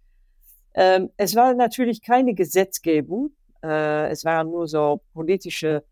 Ähm, 0.76 1.10
es 1.16 1.34
war 1.34 1.54
natürlich 1.54 2.02
keine 2.02 2.34
Gesetzgebung, 2.34 3.32
äh, 3.62 4.08
es 4.10 4.24
waren 4.24 4.50
nur 4.50 4.68
so 4.68 5.00
politische 5.14 5.84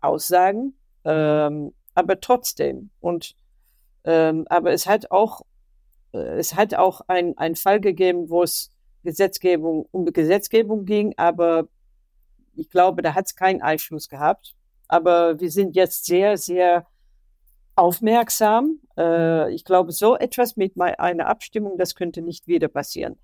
Aussagen, 0.00 0.74
ähm, 1.04 1.74
aber 1.94 2.20
trotzdem. 2.20 2.90
Und 3.00 3.34
ähm, 4.04 4.46
aber 4.48 4.72
es 4.72 4.86
hat 4.86 5.10
auch 5.10 5.42
äh, 6.12 6.38
es 6.38 6.54
hat 6.54 6.74
auch 6.74 7.02
ein, 7.08 7.36
ein 7.36 7.56
Fall 7.56 7.80
gegeben, 7.80 8.30
wo 8.30 8.42
es 8.42 8.70
Gesetzgebung 9.02 9.86
um 9.90 10.06
Gesetzgebung 10.06 10.84
ging, 10.84 11.14
aber 11.16 11.68
ich 12.54 12.70
glaube, 12.70 13.02
da 13.02 13.14
hat 13.14 13.26
es 13.26 13.36
keinen 13.36 13.62
Einfluss 13.62 14.08
gehabt. 14.08 14.54
Aber 14.88 15.40
wir 15.40 15.50
sind 15.50 15.76
jetzt 15.76 16.04
sehr, 16.04 16.36
sehr 16.36 16.86
aufmerksam. 17.76 18.80
Äh, 18.96 19.52
ich 19.54 19.64
glaube, 19.64 19.92
so 19.92 20.16
etwas 20.16 20.56
mit 20.56 20.78
einer 20.80 21.26
Abstimmung, 21.26 21.78
das 21.78 21.94
könnte 21.94 22.22
nicht 22.22 22.46
wieder 22.46 22.68
passieren. 22.68 23.18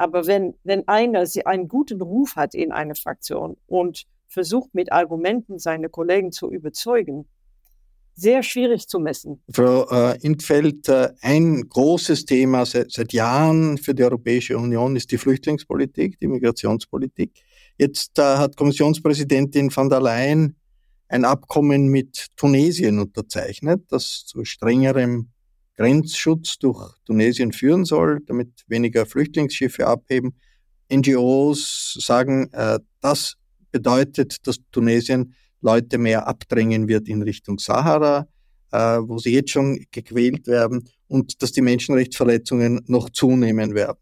Aber 0.00 0.26
wenn, 0.26 0.54
wenn 0.64 0.88
einer 0.88 1.26
einen 1.44 1.68
guten 1.68 2.00
Ruf 2.00 2.34
hat 2.34 2.54
in 2.54 2.72
einer 2.72 2.94
Fraktion 2.94 3.58
und 3.66 4.06
versucht 4.28 4.74
mit 4.74 4.90
Argumenten 4.92 5.58
seine 5.58 5.90
Kollegen 5.90 6.32
zu 6.32 6.50
überzeugen, 6.50 7.26
sehr 8.14 8.42
schwierig 8.42 8.88
zu 8.88 8.98
messen. 8.98 9.42
Frau 9.52 9.86
äh, 9.90 10.18
Intfeld, 10.22 10.88
äh, 10.88 11.10
ein 11.20 11.68
großes 11.68 12.24
Thema 12.24 12.64
seit, 12.64 12.90
seit, 12.92 13.12
Jahren 13.12 13.76
für 13.76 13.94
die 13.94 14.02
Europäische 14.02 14.56
Union 14.56 14.96
ist 14.96 15.10
die 15.10 15.18
Flüchtlingspolitik, 15.18 16.18
die 16.18 16.28
Migrationspolitik. 16.28 17.32
Jetzt 17.76 18.18
äh, 18.18 18.22
hat 18.22 18.56
Kommissionspräsidentin 18.56 19.70
von 19.70 19.90
der 19.90 20.00
Leyen 20.00 20.56
ein 21.08 21.26
Abkommen 21.26 21.88
mit 21.88 22.28
Tunesien 22.36 23.00
unterzeichnet, 23.00 23.82
das 23.90 24.24
zu 24.24 24.46
strengerem 24.46 25.28
Grenzschutz 25.76 26.58
durch 26.58 26.94
Tunesien 27.04 27.52
führen 27.52 27.84
soll, 27.84 28.20
damit 28.26 28.64
weniger 28.66 29.06
Flüchtlingsschiffe 29.06 29.86
abheben. 29.86 30.34
NGOs 30.92 31.96
sagen, 32.00 32.52
äh, 32.52 32.78
das 33.00 33.36
bedeutet, 33.70 34.46
dass 34.46 34.58
Tunesien 34.72 35.34
Leute 35.60 35.98
mehr 35.98 36.26
abdrängen 36.26 36.88
wird 36.88 37.08
in 37.08 37.22
Richtung 37.22 37.58
Sahara, 37.58 38.26
äh, 38.72 38.78
wo 38.78 39.18
sie 39.18 39.32
jetzt 39.32 39.50
schon 39.50 39.84
gequält 39.90 40.46
werden 40.46 40.88
und 41.06 41.42
dass 41.42 41.52
die 41.52 41.60
Menschenrechtsverletzungen 41.62 42.82
noch 42.86 43.10
zunehmen 43.10 43.74
werden. 43.74 43.98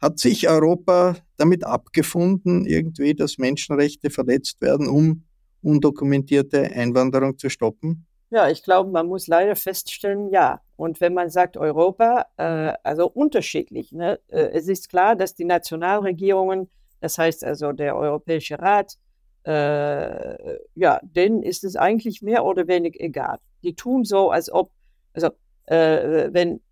Hat 0.00 0.18
sich 0.18 0.48
Europa 0.48 1.16
damit 1.36 1.64
abgefunden, 1.64 2.66
irgendwie, 2.66 3.14
dass 3.14 3.38
Menschenrechte 3.38 4.10
verletzt 4.10 4.60
werden, 4.60 4.88
um 4.88 5.24
undokumentierte 5.60 6.72
Einwanderung 6.72 7.38
zu 7.38 7.48
stoppen? 7.48 8.06
Ja, 8.32 8.48
ich 8.48 8.62
glaube, 8.62 8.90
man 8.90 9.08
muss 9.08 9.26
leider 9.26 9.54
feststellen, 9.56 10.30
ja. 10.30 10.62
Und 10.76 11.02
wenn 11.02 11.12
man 11.12 11.28
sagt 11.28 11.58
Europa, 11.58 12.24
äh, 12.38 12.72
also 12.82 13.06
unterschiedlich. 13.06 13.92
Ne? 13.92 14.20
Äh, 14.28 14.52
es 14.54 14.68
ist 14.68 14.88
klar, 14.88 15.16
dass 15.16 15.34
die 15.34 15.44
Nationalregierungen, 15.44 16.70
das 17.02 17.18
heißt 17.18 17.44
also 17.44 17.72
der 17.72 17.94
Europäische 17.94 18.58
Rat, 18.58 18.96
äh, 19.44 20.56
ja, 20.74 20.98
denen 21.02 21.42
ist 21.42 21.62
es 21.62 21.76
eigentlich 21.76 22.22
mehr 22.22 22.46
oder 22.46 22.66
weniger 22.68 22.98
egal. 23.04 23.38
Die 23.62 23.74
tun 23.74 24.06
so, 24.06 24.30
als 24.30 24.50
ob, 24.50 24.70
also 25.12 25.28
äh, 25.66 26.30
wenn 26.32 26.62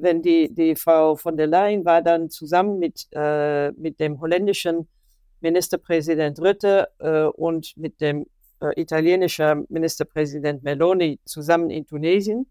wenn 0.00 0.22
die, 0.22 0.54
die 0.54 0.74
Frau 0.74 1.16
von 1.16 1.36
der 1.36 1.48
Leyen 1.48 1.84
war 1.84 2.00
dann 2.00 2.30
zusammen 2.30 2.78
mit, 2.78 3.08
äh, 3.12 3.72
mit 3.72 4.00
dem 4.00 4.20
holländischen 4.22 4.88
Ministerpräsident 5.42 6.40
Rutte 6.40 6.88
äh, 6.98 7.24
und 7.24 7.76
mit 7.76 8.00
dem 8.00 8.24
äh, 8.60 8.80
italienischer 8.80 9.62
Ministerpräsident 9.68 10.62
Meloni 10.62 11.20
zusammen 11.24 11.70
in 11.70 11.86
Tunesien. 11.86 12.46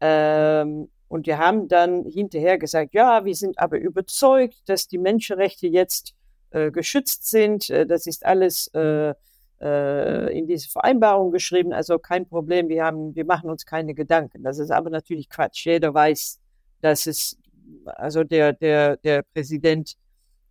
Ähm, 0.00 0.88
und 1.08 1.26
wir 1.26 1.38
haben 1.38 1.66
dann 1.68 2.04
hinterher 2.04 2.56
gesagt, 2.56 2.94
ja, 2.94 3.24
wir 3.24 3.34
sind 3.34 3.58
aber 3.58 3.78
überzeugt, 3.78 4.68
dass 4.68 4.86
die 4.86 4.98
Menschenrechte 4.98 5.66
jetzt 5.66 6.14
äh, 6.50 6.70
geschützt 6.70 7.28
sind. 7.28 7.68
Äh, 7.68 7.86
das 7.86 8.06
ist 8.06 8.24
alles 8.24 8.68
äh, 8.74 9.14
äh, 9.60 10.38
in 10.38 10.46
diese 10.46 10.70
Vereinbarung 10.70 11.32
geschrieben, 11.32 11.72
also 11.72 11.98
kein 11.98 12.26
Problem. 12.26 12.68
Wir 12.68 12.84
haben, 12.84 13.14
wir 13.14 13.24
machen 13.24 13.50
uns 13.50 13.66
keine 13.66 13.94
Gedanken. 13.94 14.42
Das 14.42 14.58
ist 14.58 14.70
aber 14.70 14.90
natürlich 14.90 15.28
Quatsch. 15.28 15.66
Jeder 15.66 15.92
weiß, 15.92 16.38
dass 16.80 17.06
es, 17.06 17.36
also 17.84 18.24
der, 18.24 18.52
der, 18.52 18.96
der 18.96 19.22
Präsident 19.22 19.96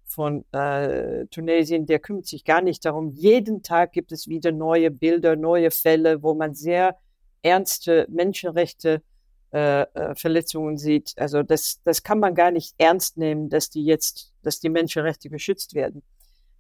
von 0.10 0.44
äh, 0.52 1.28
Tunesien, 1.28 1.86
der 1.86 2.00
kümmert 2.00 2.26
sich 2.26 2.44
gar 2.44 2.62
nicht 2.62 2.84
darum. 2.84 3.12
Jeden 3.12 3.62
Tag 3.64 3.94
gibt 3.94 4.12
es 4.12 4.28
wieder 4.28 4.52
neue 4.52 4.92
Bilder, 4.92 5.36
neue 5.36 5.72
Fälle, 5.72 6.24
wo 6.24 6.34
man 6.34 6.56
sehr 6.56 6.98
ernste 7.42 8.06
Menschenrechte 8.10 9.02
äh, 9.52 9.82
äh, 9.82 10.16
Verletzungen 10.16 10.78
sieht. 10.78 11.14
Also 11.18 11.44
das, 11.44 11.80
das 11.84 12.04
kann 12.04 12.20
man 12.20 12.36
gar 12.36 12.52
nicht 12.52 12.76
ernst 12.78 13.18
nehmen, 13.18 13.50
dass 13.50 13.70
die 13.70 13.86
jetzt, 13.86 14.34
dass 14.42 14.60
die 14.60 14.70
Menschenrechte 14.70 15.30
geschützt 15.30 15.74
werden. 15.74 16.04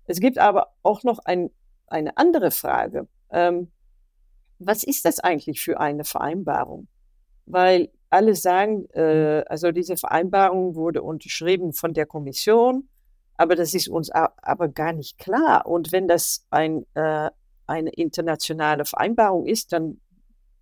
Es 0.06 0.20
gibt 0.20 0.38
aber 0.38 0.74
auch 0.82 1.03
noch 1.03 1.20
ein, 1.20 1.50
eine 1.88 2.18
andere 2.18 2.51
Frage. 2.51 3.08
Ähm, 3.32 3.72
was 4.60 4.84
ist 4.84 5.06
das 5.06 5.20
eigentlich 5.20 5.62
für 5.62 5.79
eine 5.79 6.03
Vereinbarung? 6.03 6.88
Weil 7.46 7.89
alle 8.10 8.36
sagen, 8.36 8.86
äh, 8.91 9.44
also 9.48 9.72
diese 9.72 9.98
Vereinbarung 9.98 10.75
wurde 10.75 11.01
unterschrieben 11.01 11.74
von 11.74 11.94
der 11.94 12.06
Kommission, 12.06 12.89
aber 13.39 13.55
das 13.55 13.74
ist 13.74 13.88
uns 13.88 14.12
aber 14.12 14.67
gar 14.67 14.91
nicht 14.91 15.17
klar. 15.17 15.65
Und 15.65 15.93
wenn 15.93 16.10
das 16.10 16.46
ein, 16.50 16.86
äh, 16.93 17.29
eine 17.67 17.89
internationale 17.91 18.84
Vereinbarung 18.84 19.46
ist, 19.46 19.72
dann, 19.72 20.01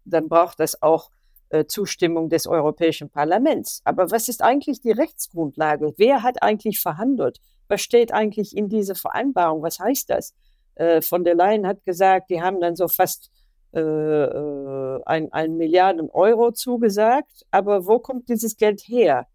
dann 0.05 0.29
braucht 0.29 0.59
das 0.59 0.79
auch 0.83 1.09
äh, 1.49 1.65
Zustimmung 1.65 2.29
des 2.29 2.45
Europäischen 2.45 3.09
Parlaments. 3.09 3.81
Aber 3.83 4.11
was 4.11 4.29
ist 4.29 4.43
eigentlich 4.43 4.79
die 4.79 4.91
Rechtsgrundlage? 4.91 5.95
Wer 5.97 6.21
hat 6.21 6.43
eigentlich 6.43 6.79
verhandelt? 6.79 7.39
Was 7.67 7.81
steht 7.81 8.13
eigentlich 8.13 8.55
in 8.55 8.69
dieser 8.69 8.93
Vereinbarung? 8.93 9.63
Was 9.63 9.79
heißt 9.79 10.11
das? 10.11 10.35
Äh, 10.75 11.01
von 11.01 11.23
der 11.23 11.33
Leyen 11.33 11.65
hat 11.65 11.83
gesagt, 11.83 12.29
die 12.29 12.43
haben 12.43 12.61
dann 12.61 12.75
so 12.75 12.87
fast 12.87 13.31
äh, 13.73 13.79
äh, 13.79 15.01
ein, 15.07 15.33
ein 15.33 15.57
Milliarden 15.57 16.11
Euro 16.11 16.51
zugesagt. 16.51 17.43
Aber 17.49 17.87
wo 17.87 17.97
kommt 17.97 18.29
dieses 18.29 18.55
Geld 18.55 18.81
her? 18.81 19.25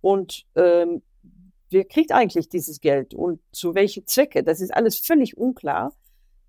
Und 0.00 0.44
ähm, 0.54 1.02
wer 1.74 1.84
kriegt 1.84 2.12
eigentlich 2.12 2.48
dieses 2.48 2.80
Geld 2.80 3.14
und 3.14 3.40
zu 3.52 3.74
welchen 3.74 4.06
Zwecke? 4.06 4.42
Das 4.42 4.60
ist 4.60 4.72
alles 4.72 4.98
völlig 4.98 5.36
unklar. 5.36 5.92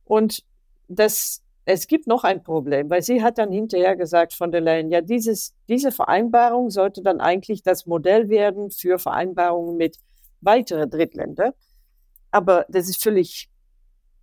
Und 0.05 0.43
das, 0.87 1.41
es 1.65 1.87
gibt 1.87 2.07
noch 2.07 2.23
ein 2.23 2.43
Problem, 2.43 2.89
weil 2.89 3.01
sie 3.01 3.23
hat 3.23 3.37
dann 3.37 3.51
hinterher 3.51 3.95
gesagt 3.95 4.33
von 4.33 4.51
der 4.51 4.61
Leyen, 4.61 4.89
ja, 4.89 5.01
dieses, 5.01 5.53
diese 5.67 5.91
Vereinbarung 5.91 6.69
sollte 6.69 7.01
dann 7.01 7.19
eigentlich 7.19 7.63
das 7.63 7.85
Modell 7.85 8.29
werden 8.29 8.69
für 8.71 8.99
Vereinbarungen 8.99 9.75
mit 9.75 9.97
weiteren 10.41 10.89
Drittländern. 10.89 11.53
Aber 12.31 12.65
das 12.69 12.87
ist 12.87 13.01
völlig 13.01 13.49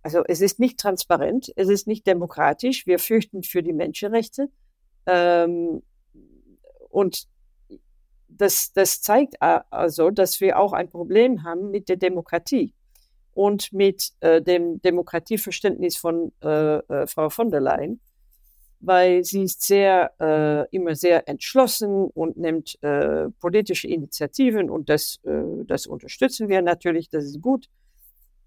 also 0.03 0.21
es 0.27 0.41
ist 0.41 0.59
nicht 0.59 0.77
transparent, 0.79 1.51
es 1.55 1.69
ist 1.69 1.87
nicht 1.87 2.05
demokratisch. 2.05 2.85
Wir 2.85 2.99
fürchten 2.99 3.41
für 3.41 3.63
die 3.63 3.71
Menschenrechte. 3.71 4.49
Ähm, 5.05 5.81
und 6.89 7.27
das, 8.37 8.73
das 8.73 9.01
zeigt 9.01 9.41
also, 9.41 10.09
dass 10.09 10.41
wir 10.41 10.59
auch 10.59 10.73
ein 10.73 10.89
Problem 10.89 11.43
haben 11.43 11.71
mit 11.71 11.89
der 11.89 11.97
Demokratie 11.97 12.73
und 13.33 13.73
mit 13.73 14.11
äh, 14.19 14.41
dem 14.41 14.81
Demokratieverständnis 14.81 15.97
von 15.97 16.31
äh, 16.43 16.77
äh, 16.77 17.07
Frau 17.07 17.29
von 17.29 17.49
der 17.49 17.61
Leyen, 17.61 17.99
weil 18.79 19.23
sie 19.23 19.43
ist 19.43 19.63
sehr 19.63 20.11
äh, 20.19 20.75
immer 20.75 20.95
sehr 20.95 21.27
entschlossen 21.27 22.05
und 22.13 22.37
nimmt 22.37 22.77
äh, 22.83 23.29
politische 23.39 23.87
Initiativen 23.87 24.69
und 24.69 24.89
das, 24.89 25.19
äh, 25.23 25.63
das 25.65 25.87
unterstützen 25.87 26.49
wir 26.49 26.61
natürlich, 26.61 27.09
das 27.09 27.25
ist 27.25 27.41
gut. 27.41 27.69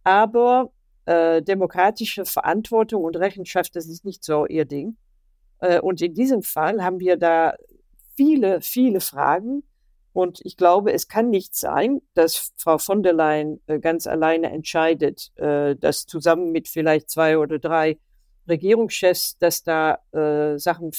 Aber 0.04 0.70
äh, 1.06 1.42
demokratische 1.42 2.24
Verantwortung 2.24 3.02
und 3.04 3.16
Rechenschaft, 3.16 3.74
das 3.74 3.86
ist 3.86 4.04
nicht 4.04 4.24
so 4.24 4.46
ihr 4.46 4.64
Ding. 4.64 4.96
Äh, 5.58 5.80
und 5.80 6.00
in 6.00 6.14
diesem 6.14 6.42
Fall 6.42 6.82
haben 6.82 7.00
wir 7.00 7.16
da 7.16 7.54
viele, 8.16 8.60
viele 8.60 9.00
Fragen. 9.00 9.62
Und 10.16 10.40
ich 10.44 10.56
glaube, 10.56 10.94
es 10.94 11.08
kann 11.08 11.28
nicht 11.28 11.54
sein, 11.54 12.00
dass 12.14 12.50
Frau 12.56 12.78
von 12.78 13.02
der 13.02 13.12
Leyen 13.12 13.60
äh, 13.66 13.78
ganz 13.78 14.06
alleine 14.06 14.50
entscheidet, 14.50 15.30
äh, 15.36 15.76
dass 15.76 16.06
zusammen 16.06 16.52
mit 16.52 16.68
vielleicht 16.68 17.10
zwei 17.10 17.36
oder 17.36 17.58
drei 17.58 17.98
Regierungschefs, 18.48 19.36
dass 19.36 19.62
da 19.62 19.98
äh, 20.12 20.58
Sachen 20.58 20.92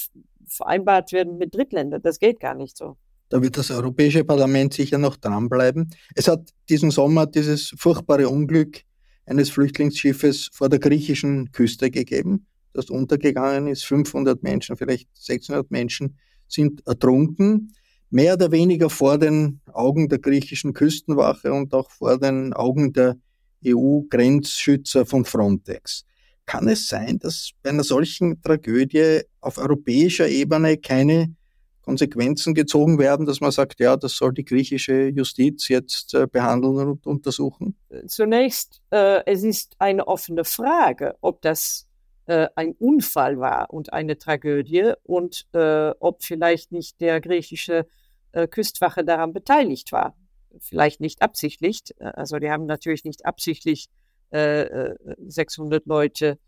vereinbart 0.46 1.14
werden 1.14 1.40
mit 1.40 1.56
Drittländern. 1.56 2.00
Das 2.04 2.20
geht 2.20 2.40
gar 2.40 2.54
nicht 2.54 2.78
so. 2.78 2.96
Da 3.30 3.42
wird 3.42 3.58
das 3.58 3.72
Europäische 3.72 4.24
Parlament 4.24 4.76
sicher 4.76 5.00
noch 5.00 5.16
dranbleiben. 5.18 5.90
Es 6.14 6.28
hat 6.28 6.54
diesen 6.70 6.92
Sommer 6.92 7.26
dieses 7.26 7.74
furchtbare 7.76 8.30
Unglück 8.30 8.84
eines 9.26 9.50
Flüchtlingsschiffes 9.50 10.52
vor 10.54 10.70
der 10.70 10.78
griechischen 10.78 11.52
Küste 11.52 11.90
gegeben, 11.90 12.46
das 12.74 12.92
untergegangen 12.92 13.66
ist. 13.66 13.84
500 13.84 14.44
Menschen, 14.44 14.78
vielleicht 14.78 15.10
600 15.16 15.72
Menschen 15.72 16.20
sind 16.48 16.86
ertrunken, 16.86 17.74
mehr 18.10 18.34
oder 18.34 18.52
weniger 18.52 18.90
vor 18.90 19.18
den 19.18 19.60
Augen 19.72 20.10
der 20.10 20.20
griechischen 20.20 20.74
Küstenwache 20.74 21.52
und 21.54 21.74
auch 21.74 21.90
vor 21.92 22.18
den 22.18 22.54
Augen 22.54 22.94
der 22.94 23.18
EU-Grenzschützer 23.66 25.06
von 25.06 25.26
Frontex. 25.26 26.06
Kann 26.46 26.68
es 26.70 26.88
sein, 26.88 27.20
dass 27.20 27.52
bei 27.62 27.72
einer 27.72 27.84
solchen 27.84 28.42
Tragödie 28.42 29.22
auf 29.42 29.58
europäischer 29.58 30.30
Ebene 30.30 30.78
keine 30.78 31.36
Konsequenzen 31.82 32.54
gezogen 32.54 33.00
werden, 33.00 33.26
dass 33.26 33.40
man 33.40 33.52
sagt, 33.52 33.80
ja, 33.80 33.96
das 33.96 34.18
soll 34.18 34.34
die 34.34 34.44
griechische 34.44 35.08
Justiz 35.08 35.70
jetzt 35.70 36.14
äh, 36.14 36.28
behandeln 36.28 36.90
und 36.90 37.08
untersuchen? 37.08 37.78
Zunächst, 38.08 38.82
äh, 38.92 39.22
es 39.26 39.44
ist 39.44 39.76
eine 39.80 40.06
offene 40.06 40.44
Frage, 40.44 41.16
ob 41.22 41.42
das 41.42 41.87
äh, 42.28 42.48
ein 42.56 42.74
Unfall 42.74 43.40
war 43.40 43.74
und 43.74 43.94
eine 43.94 44.18
Tragödie 44.18 44.94
und 45.04 45.48
äh, 45.54 45.92
ob 46.00 46.24
vielleicht 46.24 46.72
nicht 46.72 47.02
der 47.02 47.22
griechische 47.22 47.88
äh, 48.32 48.48
Küstwache 48.48 49.04
daran 49.04 49.34
beteiligt 49.34 49.92
war. 49.92 50.16
Vielleicht 50.60 51.02
nicht 51.02 51.22
absichtlich. 51.22 51.82
Also 52.00 52.40
die 52.40 52.50
haben 52.50 52.66
natürlich 52.66 53.04
nicht 53.04 53.26
absichtlich 53.26 53.90
600 54.32 55.82
äh, 55.82 55.84
Leute 55.86 56.40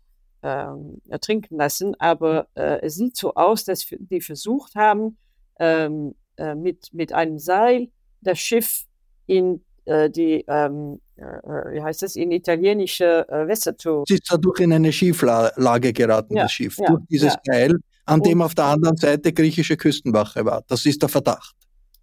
ähm, 0.42 1.00
ertrinken 1.08 1.56
lassen, 1.56 1.94
aber 1.98 2.48
es 2.54 2.96
sieht 2.96 3.16
so 3.16 3.34
aus, 3.34 3.64
dass 3.64 3.86
die 3.86 4.20
versucht 4.20 4.74
haben, 4.74 5.16
ähm, 5.60 6.14
äh, 6.40 6.54
mit, 6.54 6.94
mit 6.94 7.12
einem 7.12 7.38
Seil 7.38 7.90
das 8.22 8.38
Schiff 8.38 8.86
in 9.26 9.62
äh, 9.84 10.10
die, 10.10 10.44
ähm, 10.48 11.00
äh, 11.16 11.22
wie 11.22 11.82
heißt 11.82 12.02
das, 12.02 12.16
in 12.16 12.30
italienische 12.30 13.28
äh, 13.28 13.46
Wässer 13.46 13.76
zu. 13.76 14.04
Es 14.08 14.14
ist 14.14 14.30
dadurch 14.30 14.60
in 14.60 14.72
eine 14.72 14.92
Schieflage 14.92 15.92
geraten, 15.92 16.36
ja, 16.36 16.44
das 16.44 16.52
Schiff, 16.52 16.78
ja, 16.78 16.86
durch 16.86 17.02
dieses 17.10 17.34
ja. 17.34 17.40
Seil, 17.44 17.76
an 18.06 18.20
und, 18.20 18.26
dem 18.26 18.42
auf 18.42 18.54
der 18.54 18.64
anderen 18.66 18.96
Seite 18.96 19.32
griechische 19.32 19.76
Küstenwache 19.76 20.44
war. 20.44 20.62
Das 20.66 20.86
ist 20.86 21.02
der 21.02 21.08
Verdacht. 21.08 21.54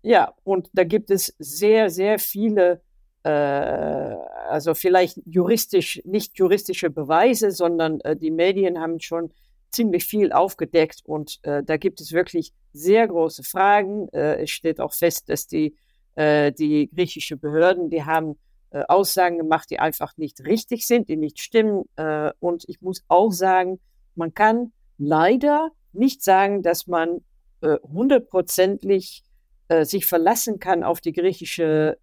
Ja, 0.03 0.33
und 0.43 0.69
da 0.73 0.83
gibt 0.83 1.11
es 1.11 1.33
sehr, 1.39 1.89
sehr 1.89 2.19
viele 2.19 2.81
äh, 3.27 4.15
also 4.49 4.73
vielleicht 4.73 5.19
juristisch, 5.25 6.01
nicht 6.05 6.37
juristische 6.37 6.89
Beweise, 6.89 7.51
sondern 7.51 7.99
äh, 8.01 8.15
die 8.15 8.31
Medien 8.31 8.79
haben 8.79 9.01
schon 9.01 9.33
ziemlich 9.69 10.05
viel 10.05 10.31
aufgedeckt 10.31 11.01
und 11.03 11.39
äh, 11.41 11.61
da 11.61 11.75
gibt 11.75 11.99
es 11.99 12.13
wirklich 12.13 12.53
sehr 12.71 13.05
große 13.05 13.43
Fragen. 13.43 14.07
Es 14.09 14.51
steht 14.51 14.79
auch 14.79 14.93
fest, 14.93 15.29
dass 15.29 15.47
die, 15.47 15.75
äh, 16.17 16.51
die 16.51 16.89
griechische 16.89 17.37
Behörden, 17.37 17.89
die 17.91 18.03
haben 18.03 18.37
äh, 18.71 18.83
Aussagen 18.87 19.37
gemacht, 19.37 19.69
die 19.69 19.79
einfach 19.79 20.17
nicht 20.17 20.43
richtig 20.45 20.87
sind, 20.87 21.09
die 21.09 21.15
nicht 21.15 21.39
stimmen. 21.39 21.83
Äh, 21.95 22.31
und 22.39 22.65
ich 22.67 22.81
muss 22.81 23.03
auch 23.07 23.31
sagen, 23.31 23.79
man 24.15 24.33
kann 24.33 24.73
leider 24.97 25.69
nicht 25.93 26.23
sagen, 26.23 26.63
dass 26.63 26.87
man 26.87 27.21
äh, 27.61 27.77
hundertprozentig 27.83 29.23
äh, 29.67 29.85
sich 29.85 30.07
verlassen 30.07 30.59
kann 30.59 30.83
auf 30.83 31.01
die 31.01 31.13
griechische 31.13 31.97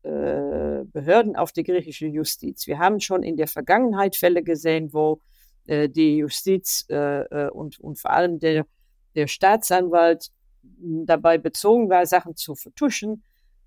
Behörden, 0.92 1.34
auf 1.34 1.50
die 1.50 1.64
griechische 1.64 2.06
Justiz. 2.06 2.66
Wir 2.66 2.78
haben 2.78 3.00
schon 3.00 3.22
in 3.22 3.36
der 3.36 3.48
Vergangenheit 3.48 4.16
Fälle 4.16 4.42
gesehen, 4.42 4.92
wo 4.92 5.20
die 5.66 6.18
Justiz 6.18 6.86
und, 6.88 7.80
und 7.80 7.98
vor 7.98 8.10
allem 8.10 8.38
der, 8.38 8.66
der 9.14 9.26
Staatsanwalt 9.26 10.30
dabei 10.62 11.38
bezogen 11.38 11.88
war, 11.88 12.04
Sachen 12.04 12.36
zu 12.36 12.54
vertuschen. 12.54 13.22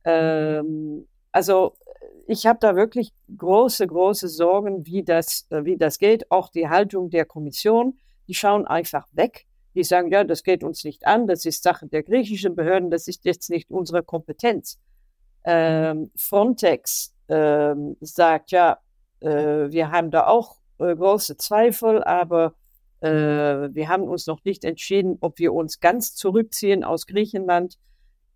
Ähm, 0.08 1.06
also 1.34 1.74
ich 2.28 2.48
habe 2.48 2.60
da 2.60 2.76
wirklich 2.76 3.12
große, 3.38 3.86
große 3.86 4.30
Sorgen, 4.30 4.86
wie 4.86 5.04
das, 5.04 5.48
wie 5.50 5.78
das 5.78 6.00
geht. 6.00 6.32
Auch 6.32 6.50
die 6.50 6.70
Haltung 6.70 7.10
der 7.10 7.26
Kommission, 7.26 8.00
die 8.28 8.34
schauen 8.34 8.66
einfach 8.66 9.06
weg. 9.12 9.46
Die 9.76 9.84
sagen, 9.84 10.12
ja, 10.12 10.24
das 10.24 10.44
geht 10.44 10.64
uns 10.64 10.84
nicht 10.84 11.06
an, 11.06 11.28
das 11.28 11.46
ist 11.46 11.62
Sache 11.62 11.86
der 11.88 12.02
griechischen 12.02 12.56
Behörden, 12.56 12.90
das 12.90 13.08
ist 13.08 13.26
jetzt 13.26 13.50
nicht 13.50 13.70
unsere 13.70 14.02
Kompetenz. 14.02 14.80
Ähm, 15.44 16.10
Frontex 16.16 17.14
ähm, 17.30 17.96
sagt, 18.02 18.52
ja, 18.52 18.80
äh, 19.20 19.70
wir 19.70 19.92
haben 19.92 20.10
da 20.10 20.26
auch 20.28 20.58
äh, 20.80 20.96
große 20.96 21.38
Zweifel, 21.38 22.04
aber 22.04 22.56
äh, 23.02 23.10
wir 23.10 23.88
haben 23.88 24.04
uns 24.04 24.26
noch 24.26 24.44
nicht 24.44 24.66
entschieden, 24.66 25.18
ob 25.22 25.38
wir 25.38 25.54
uns 25.54 25.80
ganz 25.80 26.16
zurückziehen 26.16 26.84
aus 26.84 27.06
Griechenland, 27.06 27.78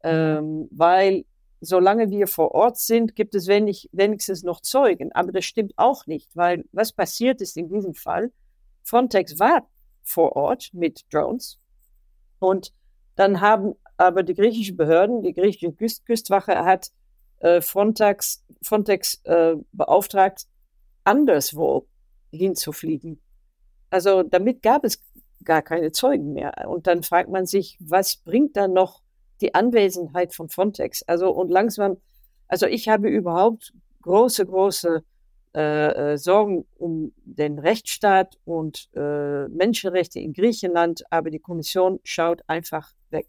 ähm, 0.03 0.67
weil 0.71 1.25
solange 1.62 2.10
wir 2.10 2.28
vor 2.28 2.52
Ort 2.54 2.78
sind, 2.78 3.15
gibt 3.15 3.36
es 3.36 3.47
wenig, 3.47 3.89
wenigstens 3.93 4.43
noch 4.43 4.62
Zeugen. 4.62 5.12
Aber 5.13 5.32
das 5.32 5.45
stimmt 5.45 5.74
auch 5.78 6.08
nicht, 6.08 6.36
weil 6.36 6.65
was 6.71 6.91
passiert 6.91 7.39
ist 7.39 7.56
in 7.56 7.69
diesem 7.69 7.93
Fall? 7.93 8.32
Frontex 8.84 9.39
war 9.39 9.67
vor 10.04 10.36
Ort 10.36 10.71
mit 10.74 11.06
Drones 11.13 11.60
und 12.39 12.74
dann 13.15 13.39
haben 13.39 13.76
aber 13.97 14.24
die 14.24 14.34
griechischen 14.34 14.76
Behörden, 14.76 15.21
die 15.21 15.34
griechische 15.34 15.71
Küst 15.74 16.06
Küstwache 16.08 16.65
hat 16.65 16.91
äh, 17.39 17.62
Frontex, 17.62 18.43
Frontex 18.63 19.21
äh, 19.26 19.56
beauftragt, 19.71 20.47
anderswo 21.04 21.88
hinzufliegen. 22.32 23.21
Also 23.91 24.24
damit 24.24 24.63
gab 24.63 24.84
es 24.84 25.04
gar 25.43 25.62
keine 25.62 25.91
Zeugen 25.91 26.34
mehr. 26.34 26.67
Und 26.67 26.88
dann 26.88 27.04
fragt 27.04 27.30
man 27.30 27.45
sich, 27.45 27.78
was 27.80 28.17
bringt 28.17 28.58
dann 28.58 28.74
noch 28.74 29.00
die 29.41 29.54
Anwesenheit 29.54 30.34
von 30.34 30.49
Frontex? 30.49 31.04
Also 31.04 31.32
und 31.32 31.49
langsam, 31.49 31.97
also 32.47 32.65
ich 32.65 32.88
habe 32.89 33.10
überhaupt 33.10 33.73
große, 34.01 34.45
große 34.45 35.04
äh, 35.54 36.13
äh, 36.13 36.17
sorgen 36.17 36.65
um 36.77 37.12
den 37.25 37.60
Rechtsstaat 37.60 38.38
und 38.45 38.88
äh, 38.95 39.49
Menschenrechte 39.49 40.19
in 40.19 40.32
Griechenland, 40.32 41.04
aber 41.10 41.30
die 41.30 41.39
Kommission 41.39 41.99
schaut 42.04 42.41
einfach 42.47 42.93
weg. 43.10 43.27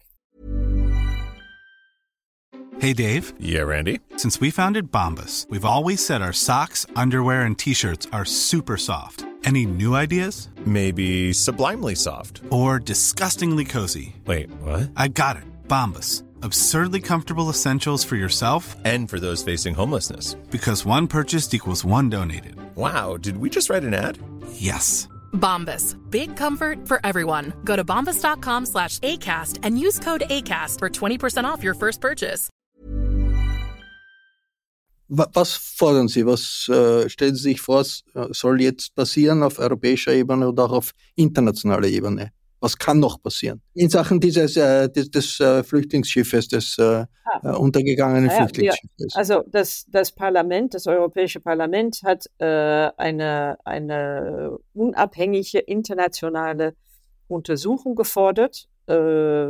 Hey 2.79 2.93
Dave. 2.93 3.33
Yeah, 3.39 3.63
Randy. 3.63 3.99
Since 4.17 4.41
we 4.41 4.51
founded 4.51 4.91
Bombus, 4.91 5.47
we've 5.49 5.65
always 5.65 6.05
said 6.05 6.21
our 6.21 6.33
socks, 6.33 6.85
underwear 6.95 7.41
and 7.41 7.57
t-shirts 7.57 8.07
are 8.11 8.25
super 8.25 8.77
soft. 8.77 9.25
Any 9.45 9.65
new 9.65 9.93
ideas? 9.93 10.49
Maybe 10.65 11.33
sublimely 11.33 11.95
soft. 11.95 12.41
Or 12.49 12.79
disgustingly 12.79 13.65
cozy. 13.65 14.15
Wait, 14.25 14.49
what? 14.61 14.91
I 14.95 15.09
got 15.09 15.35
it. 15.35 15.43
Bombus 15.67 16.23
absurdly 16.43 16.99
comfortable 16.99 17.49
essentials 17.49 18.03
for 18.03 18.15
yourself 18.15 18.75
and 18.83 19.09
for 19.09 19.19
those 19.19 19.41
facing 19.41 19.73
homelessness. 19.73 20.35
Because 20.51 20.85
one 20.85 21.07
purchased 21.07 21.53
equals 21.53 21.83
one 21.83 22.09
donated. 22.09 22.55
Wow, 22.75 23.17
did 23.17 23.37
we 23.37 23.49
just 23.49 23.69
write 23.69 23.83
an 23.83 23.93
ad? 23.93 24.19
Yes. 24.53 25.07
Bombas. 25.33 25.95
Big 26.11 26.35
comfort 26.35 26.87
for 26.87 26.99
everyone. 27.03 27.53
Go 27.63 27.75
to 27.75 27.83
bombas.com 27.83 28.65
slash 28.65 28.99
ACAST 28.99 29.59
and 29.63 29.79
use 29.79 29.99
code 29.99 30.23
ACAST 30.29 30.79
for 30.79 30.89
20% 30.89 31.45
off 31.45 31.63
your 31.63 31.75
first 31.75 32.01
purchase. 32.01 32.49
Was 35.09 35.55
fordern 35.55 36.07
Sie? 36.07 36.25
Was 36.25 36.67
äh, 36.69 37.07
stellen 37.07 37.35
Sie 37.35 37.43
sich 37.43 37.61
vor, 37.61 37.81
äh, 37.81 38.27
soll 38.31 38.61
jetzt 38.61 38.95
passieren 38.95 39.43
auf 39.43 39.59
europäischer 39.59 40.11
Ebene 40.11 40.47
oder 40.47 40.65
auch 40.65 40.71
auf 40.71 40.91
internationaler 41.15 41.87
Ebene? 41.87 42.31
Was 42.63 42.77
kann 42.77 42.97
noch 42.97 43.21
passieren? 43.21 43.61
In 43.73 43.89
Sachen 43.89 44.21
dieses 44.21 44.55
äh, 44.55 44.87
des, 44.87 45.11
des 45.11 45.37
äh, 45.41 45.63
Flüchtlingsschiffes, 45.63 46.47
des 46.47 46.77
äh, 46.77 46.83
ah. 46.83 47.07
Äh, 47.43 47.57
untergegangenen 47.57 48.29
ja, 48.29 48.37
Flüchtlingsschiffes. 48.37 49.15
also 49.17 49.43
das, 49.47 49.85
das 49.89 50.13
Parlament, 50.13 50.73
das 50.73 50.87
Europäische 50.87 51.41
Parlament 51.41 51.99
hat 52.05 52.25
äh, 52.37 52.45
eine, 52.45 53.57
eine 53.65 54.57
unabhängige 54.71 55.59
internationale 55.59 56.73
Untersuchung 57.27 57.95
gefordert. 57.95 58.69
Äh, 58.87 59.47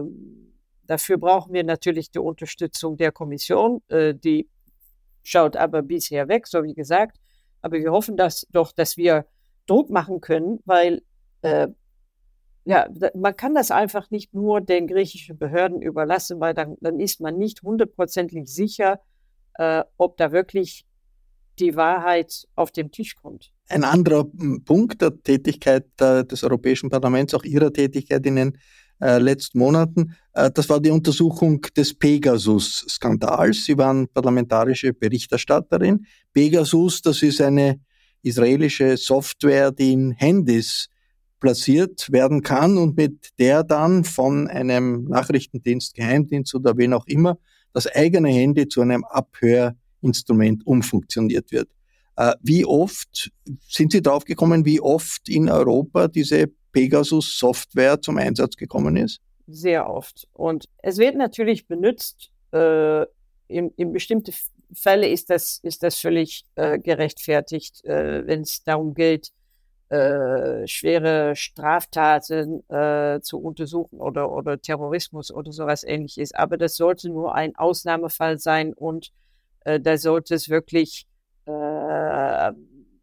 dafür 0.87 1.17
brauchen 1.19 1.53
wir 1.53 1.63
natürlich 1.63 2.09
die 2.09 2.17
Unterstützung 2.17 2.97
der 2.97 3.11
Kommission. 3.11 3.83
die 3.91 4.49
schaut 5.21 5.55
aber 5.55 5.83
bisher 5.83 6.27
weg, 6.29 6.47
so 6.47 6.63
wie 6.63 6.73
gesagt. 6.73 7.17
Aber 7.61 7.77
wir 7.77 7.91
hoffen 7.91 8.17
dass, 8.17 8.47
doch, 8.49 8.71
dass 8.71 8.97
wir 8.97 9.27
Druck 9.67 9.91
machen 9.91 10.19
können, 10.19 10.61
weil 10.65 11.03
ja, 12.65 12.87
man 13.13 13.35
kann 13.35 13.53
das 13.53 13.71
einfach 13.71 14.09
nicht 14.09 14.33
nur 14.33 14.61
den 14.61 14.87
griechischen 14.87 15.37
Behörden 15.37 15.81
überlassen, 15.81 16.39
weil 16.39 16.53
dann, 16.53 16.75
dann 16.79 16.99
ist 16.99 17.19
man 17.19 17.37
nicht 17.37 17.61
hundertprozentig 17.61 18.47
sicher, 18.47 19.01
äh, 19.55 19.83
ob 19.97 20.17
da 20.17 20.31
wirklich 20.31 20.85
die 21.59 21.75
Wahrheit 21.75 22.47
auf 22.55 22.71
dem 22.71 22.91
Tisch 22.91 23.15
kommt. 23.15 23.51
Ein 23.69 23.83
anderer 23.83 24.25
hm, 24.37 24.63
Punkt 24.63 25.01
der 25.01 25.21
Tätigkeit 25.21 25.85
äh, 25.99 26.23
des 26.23 26.43
Europäischen 26.43 26.89
Parlaments, 26.89 27.33
auch 27.33 27.43
Ihrer 27.43 27.71
Tätigkeit 27.71 28.25
in 28.25 28.35
den 28.37 28.57
äh, 29.01 29.17
letzten 29.19 29.59
Monaten, 29.59 30.15
äh, 30.33 30.49
das 30.51 30.69
war 30.69 30.79
die 30.79 30.89
Untersuchung 30.89 31.61
des 31.75 31.93
Pegasus-Skandals. 31.93 33.65
Sie 33.65 33.77
waren 33.77 34.07
parlamentarische 34.07 34.93
Berichterstatterin. 34.93 36.05
Pegasus, 36.31 37.01
das 37.01 37.21
ist 37.21 37.41
eine 37.41 37.79
israelische 38.21 38.95
Software, 38.97 39.71
die 39.71 39.91
in 39.91 40.11
Handys 40.11 40.87
platziert 41.43 42.09
werden 42.09 42.41
kann 42.41 42.77
und 42.77 42.95
mit 42.95 43.37
der 43.37 43.65
dann 43.65 44.05
von 44.05 44.47
einem 44.47 45.03
Nachrichtendienst, 45.03 45.93
Geheimdienst 45.93 46.55
oder 46.55 46.77
wen 46.77 46.93
auch 46.93 47.05
immer 47.05 47.37
das 47.73 47.85
eigene 47.85 48.29
Handy 48.29 48.69
zu 48.69 48.79
einem 48.79 49.03
Abhörinstrument 49.03 50.65
umfunktioniert 50.65 51.51
wird. 51.51 51.67
Äh, 52.15 52.31
wie 52.41 52.63
oft 52.63 53.29
sind 53.67 53.91
Sie 53.91 54.01
drauf 54.01 54.23
gekommen, 54.23 54.63
wie 54.63 54.79
oft 54.79 55.27
in 55.27 55.49
Europa 55.49 56.07
diese 56.07 56.47
Pegasus-Software 56.71 58.01
zum 58.01 58.19
Einsatz 58.19 58.55
gekommen 58.55 58.95
ist? 58.95 59.19
Sehr 59.45 59.89
oft. 59.89 60.29
Und 60.31 60.69
es 60.81 60.97
wird 60.97 61.17
natürlich 61.17 61.67
benutzt. 61.67 62.31
Äh, 62.53 63.01
in, 63.49 63.69
in 63.75 63.91
bestimmte 63.91 64.31
Fälle 64.71 65.09
ist 65.09 65.29
das, 65.29 65.59
ist 65.61 65.83
das 65.83 65.99
völlig 65.99 66.45
äh, 66.55 66.79
gerechtfertigt, 66.79 67.83
äh, 67.83 68.25
wenn 68.25 68.41
es 68.41 68.63
darum 68.63 68.93
geht, 68.93 69.33
äh, 69.93 70.67
schwere 70.67 71.35
Straftaten 71.35 72.67
äh, 72.67 73.19
zu 73.21 73.37
untersuchen 73.37 73.99
oder, 73.99 74.31
oder 74.31 74.59
Terrorismus 74.59 75.31
oder 75.31 75.51
sowas 75.51 75.83
ähnliches. 75.83 76.33
Aber 76.33 76.57
das 76.57 76.77
sollte 76.77 77.09
nur 77.09 77.35
ein 77.35 77.55
Ausnahmefall 77.55 78.39
sein 78.39 78.73
und 78.73 79.11
äh, 79.65 79.79
da 79.79 79.97
sollte 79.97 80.33
es 80.33 80.49
wirklich 80.49 81.05
äh, 81.45 81.51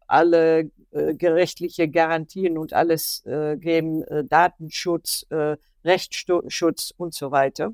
alle 0.05 0.69
äh, 0.91 1.15
gerechtliche 1.15 1.87
Garantien 1.87 2.57
und 2.57 2.73
alles 2.73 3.23
geben, 3.23 4.03
Datenschutz, 4.27 5.25
Rechtsschutz 5.85 6.93
und 6.97 7.13
so 7.13 7.31
weiter. 7.31 7.73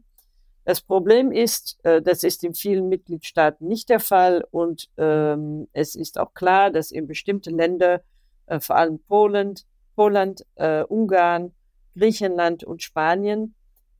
Das 0.63 0.81
Problem 0.81 1.31
ist, 1.31 1.79
das 1.81 2.23
ist 2.23 2.43
in 2.43 2.53
vielen 2.53 2.87
Mitgliedstaaten 2.87 3.67
nicht 3.67 3.89
der 3.89 3.99
Fall 3.99 4.45
und 4.51 4.89
ähm, 4.97 5.67
es 5.73 5.95
ist 5.95 6.19
auch 6.19 6.35
klar, 6.35 6.69
dass 6.69 6.91
in 6.91 7.07
bestimmten 7.07 7.57
Ländern 7.57 8.01
äh, 8.47 8.59
vor 8.59 8.75
allem 8.75 8.99
Polen, 8.99 9.55
Poland, 9.95 10.45
äh, 10.55 10.83
Ungarn, 10.83 11.53
Griechenland 11.95 12.63
und 12.63 12.83
Spanien, 12.83 13.55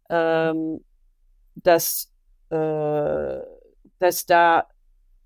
ähm, 0.10 0.83
dass, 1.55 2.12
äh, 2.49 3.39
dass 3.99 4.25
da 4.25 4.67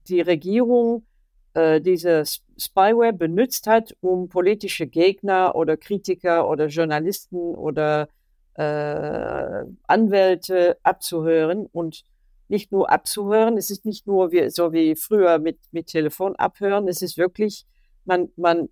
die 0.07 0.21
Regierung 0.21 1.05
äh, 1.53 1.81
diese 1.81 2.23
Spyware 2.57 3.13
benutzt 3.13 3.67
hat, 3.67 3.95
um 4.01 4.29
politische 4.29 4.87
Gegner 4.87 5.55
oder 5.55 5.77
Kritiker 5.77 6.47
oder 6.49 6.67
Journalisten 6.67 7.55
oder 7.55 8.07
äh, 8.55 9.65
Anwälte 9.83 10.77
abzuhören 10.83 11.67
und 11.71 12.03
nicht 12.47 12.71
nur 12.71 12.91
abzuhören. 12.91 13.57
Es 13.57 13.69
ist 13.69 13.85
nicht 13.85 14.07
nur 14.07 14.31
wie, 14.31 14.49
so 14.49 14.73
wie 14.73 14.95
früher 14.95 15.39
mit, 15.39 15.59
mit 15.71 15.87
Telefon 15.87 16.35
abhören. 16.35 16.87
Es 16.87 17.01
ist 17.01 17.17
wirklich, 17.17 17.65
man, 18.05 18.29
man 18.35 18.69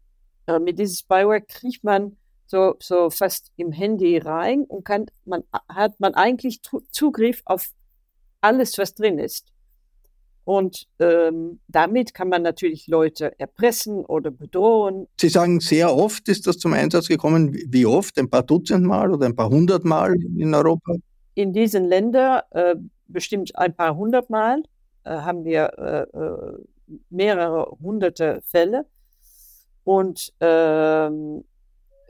äh, 0.50 0.60
mit 0.60 0.80
diesem 0.80 0.96
Spyware 0.96 1.42
kriegt 1.42 1.84
man 1.84 2.18
so, 2.48 2.76
so 2.80 3.10
fast 3.10 3.52
im 3.58 3.72
Handy 3.72 4.18
rein 4.18 4.64
und 4.64 4.84
kann, 4.84 5.06
man, 5.26 5.44
hat 5.68 6.00
man 6.00 6.16
eigentlich 6.16 6.62
Zugriff 6.92 7.42
auf 7.46 7.70
alles, 8.42 8.78
was 8.78 8.96
drin 8.96 9.20
ist. 9.20 9.54
Und 10.46 10.88
ähm, 10.98 11.60
damit 11.68 12.16
kann 12.16 12.30
man 12.30 12.42
natürlich 12.42 12.88
Leute 12.88 13.40
erpressen 13.40 14.04
oder 14.04 14.32
bedrohen. 14.32 15.08
Sie 15.22 15.30
sagen, 15.30 15.60
sehr 15.60 15.96
oft 15.96 16.28
ist 16.28 16.48
das 16.48 16.58
zum 16.58 16.74
Einsatz 16.74 17.08
gekommen. 17.08 17.54
Wie 17.68 17.86
oft? 17.86 18.18
Ein 18.18 18.32
paar 18.32 18.42
Dutzend 18.42 18.84
Mal 18.84 19.14
oder 19.14 19.28
ein 19.28 19.36
paar 19.36 19.50
hundert 19.50 19.86
Mal 19.86 20.16
in 20.16 20.56
Europa? 20.56 20.96
In 21.36 21.54
diesen 21.54 21.86
Ländern 21.86 22.42
äh, 22.50 22.76
bestimmt 23.08 23.56
ein 23.56 23.76
paar 23.76 23.96
hundert 23.96 24.32
Mal 24.32 24.64
äh, 25.04 25.12
haben 25.12 25.46
wir 25.46 25.72
äh, 25.78 26.18
äh 26.18 26.54
mehrere 27.12 27.78
hunderte 27.82 28.42
Fälle. 28.46 28.86
Und 29.90 30.34
ähm, 30.40 31.44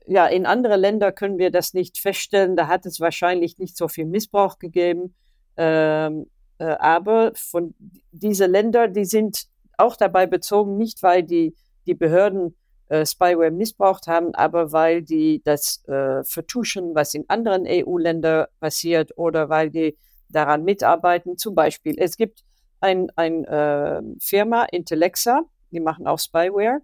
ja, 0.05 0.27
in 0.27 0.45
anderen 0.45 0.81
Ländern 0.81 1.15
können 1.15 1.37
wir 1.37 1.49
das 1.49 1.73
nicht 1.73 1.97
feststellen. 1.97 2.57
Da 2.57 2.67
hat 2.67 2.85
es 2.85 2.99
wahrscheinlich 2.99 3.57
nicht 3.57 3.77
so 3.77 3.87
viel 3.87 4.03
Missbrauch 4.03 4.59
gegeben. 4.59 5.15
Ähm, 5.55 6.29
äh, 6.57 6.65
aber 6.65 7.31
von 7.35 7.73
diese 8.11 8.47
Länder, 8.47 8.89
die 8.89 9.05
sind 9.05 9.45
auch 9.77 9.95
dabei 9.95 10.27
bezogen, 10.27 10.75
nicht 10.75 11.01
weil 11.03 11.23
die, 11.23 11.55
die 11.85 11.93
Behörden 11.93 12.57
äh, 12.89 13.05
Spyware 13.05 13.49
missbraucht 13.49 14.07
haben, 14.07 14.35
aber 14.35 14.73
weil 14.73 15.01
die 15.01 15.41
das 15.45 15.81
äh, 15.87 16.21
vertuschen, 16.25 16.95
was 16.95 17.13
in 17.13 17.23
anderen 17.29 17.63
EU-Ländern 17.65 18.47
passiert 18.59 19.17
oder 19.17 19.47
weil 19.47 19.69
die 19.69 19.97
daran 20.27 20.65
mitarbeiten. 20.65 21.37
Zum 21.37 21.55
Beispiel, 21.55 21.95
es 21.97 22.17
gibt 22.17 22.43
ein, 22.81 23.09
ein 23.15 23.45
äh, 23.45 24.01
Firma, 24.19 24.65
Intellexa, 24.65 25.43
die 25.71 25.79
machen 25.79 26.07
auch 26.07 26.19
Spyware. 26.19 26.81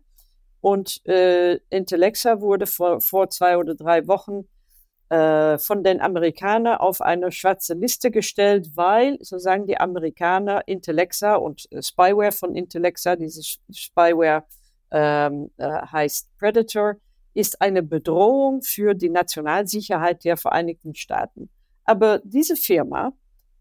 Und 0.65 1.05
äh, 1.05 1.59
Intellexa 1.69 2.41
wurde 2.41 2.65
vor, 2.65 2.99
vor 2.99 3.29
zwei 3.29 3.55
oder 3.59 3.75
drei 3.75 4.07
Wochen 4.07 4.47
äh, 5.09 5.59
von 5.59 5.83
den 5.83 6.01
Amerikanern 6.01 6.79
auf 6.79 7.01
eine 7.01 7.31
schwarze 7.31 7.75
Liste 7.75 8.09
gestellt, 8.09 8.71
weil, 8.73 9.19
so 9.21 9.37
sagen 9.37 9.67
die 9.67 9.77
Amerikaner, 9.77 10.67
Intellexa 10.67 11.35
und 11.35 11.71
äh, 11.71 11.83
Spyware 11.83 12.31
von 12.31 12.55
Intellexa, 12.55 13.15
diese 13.15 13.43
Spyware 13.71 14.45
ähm, 14.89 15.51
äh, 15.57 15.67
heißt 15.67 16.35
Predator, 16.39 16.95
ist 17.35 17.61
eine 17.61 17.83
Bedrohung 17.83 18.63
für 18.63 18.95
die 18.95 19.11
Nationalsicherheit 19.11 20.23
der 20.23 20.35
Vereinigten 20.35 20.95
Staaten. 20.95 21.51
Aber 21.83 22.21
diese 22.23 22.55
Firma 22.55 23.13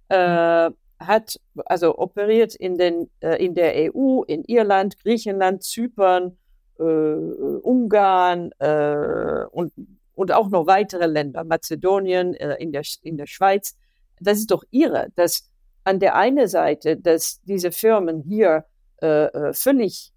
äh, 0.09 0.71
hat 0.99 1.39
also 1.67 1.99
operiert 1.99 2.55
in, 2.55 2.79
den, 2.79 3.11
äh, 3.21 3.45
in 3.45 3.55
der 3.55 3.75
EU, 3.95 4.23
in 4.23 4.43
Irland, 4.45 4.97
Griechenland, 5.03 5.63
Zypern, 5.65 6.39
äh, 6.79 6.83
Ungarn 6.83 8.51
äh, 8.59 9.45
und, 9.51 9.73
und 10.15 10.33
auch 10.33 10.49
noch 10.49 10.67
weitere 10.67 11.07
Länder, 11.07 11.45
Mazedonien, 11.45 12.35
äh, 12.35 12.57
in, 12.57 12.73
der, 12.73 12.83
in 13.03 13.17
der 13.17 13.27
Schweiz. 13.27 13.77
Das 14.21 14.39
ist 14.39 14.51
doch 14.51 14.65
irre, 14.71 15.09
dass 15.17 15.51
an 15.85 16.01
der 16.01 16.15
einen 16.15 16.49
Seite, 16.49 16.97
dass 16.97 17.41
diese 17.43 17.73
Firmen 17.73 18.23
hier 18.23 18.65
äh, 19.03 19.27
äh, 19.27 19.53
völlig 19.53 20.15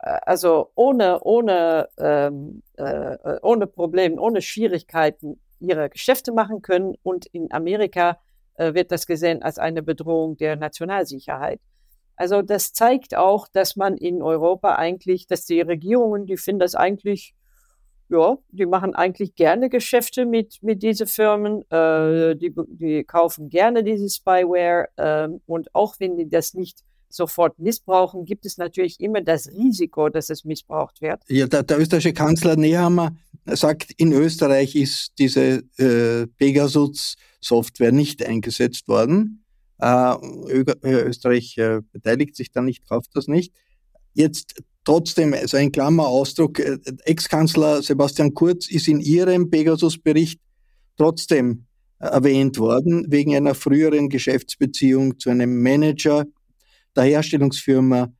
also 0.00 0.70
ohne, 0.74 1.20
ohne, 1.20 1.88
ähm, 1.98 2.62
äh, 2.76 3.16
ohne 3.42 3.66
Probleme, 3.66 4.18
ohne 4.20 4.40
Schwierigkeiten 4.40 5.40
ihre 5.58 5.90
Geschäfte 5.90 6.32
machen 6.32 6.62
können. 6.62 6.94
Und 7.02 7.26
in 7.26 7.52
Amerika 7.52 8.18
äh, 8.54 8.72
wird 8.74 8.92
das 8.92 9.06
gesehen 9.06 9.42
als 9.42 9.58
eine 9.58 9.82
Bedrohung 9.82 10.36
der 10.36 10.56
Nationalsicherheit. 10.56 11.60
Also 12.20 12.42
das 12.42 12.74
zeigt 12.74 13.16
auch, 13.16 13.48
dass 13.48 13.76
man 13.76 13.96
in 13.96 14.20
Europa 14.20 14.74
eigentlich, 14.74 15.26
dass 15.26 15.46
die 15.46 15.62
Regierungen, 15.62 16.26
die 16.26 16.36
finden 16.36 16.60
das 16.60 16.74
eigentlich, 16.74 17.34
ja, 18.10 18.36
die 18.50 18.66
machen 18.66 18.94
eigentlich 18.94 19.36
gerne 19.36 19.70
Geschäfte 19.70 20.26
mit, 20.26 20.58
mit 20.60 20.82
diesen 20.82 21.06
Firmen, 21.06 21.62
äh, 21.70 22.36
die, 22.36 22.52
die 22.68 23.04
kaufen 23.04 23.48
gerne 23.48 23.82
diese 23.82 24.10
Spyware 24.10 24.88
äh, 24.96 25.28
und 25.46 25.74
auch 25.74 25.94
wenn 25.98 26.18
die 26.18 26.28
das 26.28 26.52
nicht 26.52 26.80
sofort 27.08 27.58
missbrauchen, 27.58 28.26
gibt 28.26 28.44
es 28.44 28.58
natürlich 28.58 29.00
immer 29.00 29.22
das 29.22 29.48
Risiko, 29.48 30.10
dass 30.10 30.28
es 30.28 30.44
missbraucht 30.44 31.00
wird. 31.00 31.22
Ja, 31.26 31.46
der, 31.46 31.62
der 31.62 31.78
österreichische 31.78 32.12
Kanzler 32.12 32.56
Nehammer 32.56 33.16
sagt, 33.46 33.92
in 33.96 34.12
Österreich 34.12 34.76
ist 34.76 35.12
diese 35.18 35.62
äh, 35.78 36.26
Pegasus-Software 36.36 37.92
nicht 37.92 38.22
eingesetzt 38.22 38.88
worden. 38.88 39.39
Äh, 39.80 40.16
Österreich 40.82 41.56
äh, 41.58 41.80
beteiligt 41.92 42.36
sich 42.36 42.50
da 42.50 42.62
nicht, 42.62 42.88
kauft 42.88 43.10
das 43.14 43.28
nicht. 43.28 43.54
Jetzt 44.12 44.62
trotzdem, 44.84 45.34
also 45.34 45.56
ein 45.56 45.72
Klammerausdruck, 45.72 46.58
äh, 46.58 46.78
Ex-Kanzler 47.04 47.82
Sebastian 47.82 48.34
Kurz 48.34 48.68
ist 48.68 48.88
in 48.88 49.00
Ihrem 49.00 49.50
Pegasus-Bericht 49.50 50.40
trotzdem 50.96 51.66
erwähnt 51.98 52.58
worden, 52.58 53.06
wegen 53.08 53.34
einer 53.34 53.54
früheren 53.54 54.08
Geschäftsbeziehung 54.08 55.18
zu 55.18 55.30
einem 55.30 55.62
Manager 55.62 56.24
der 56.96 57.04
Herstellungsfirma 57.04 58.12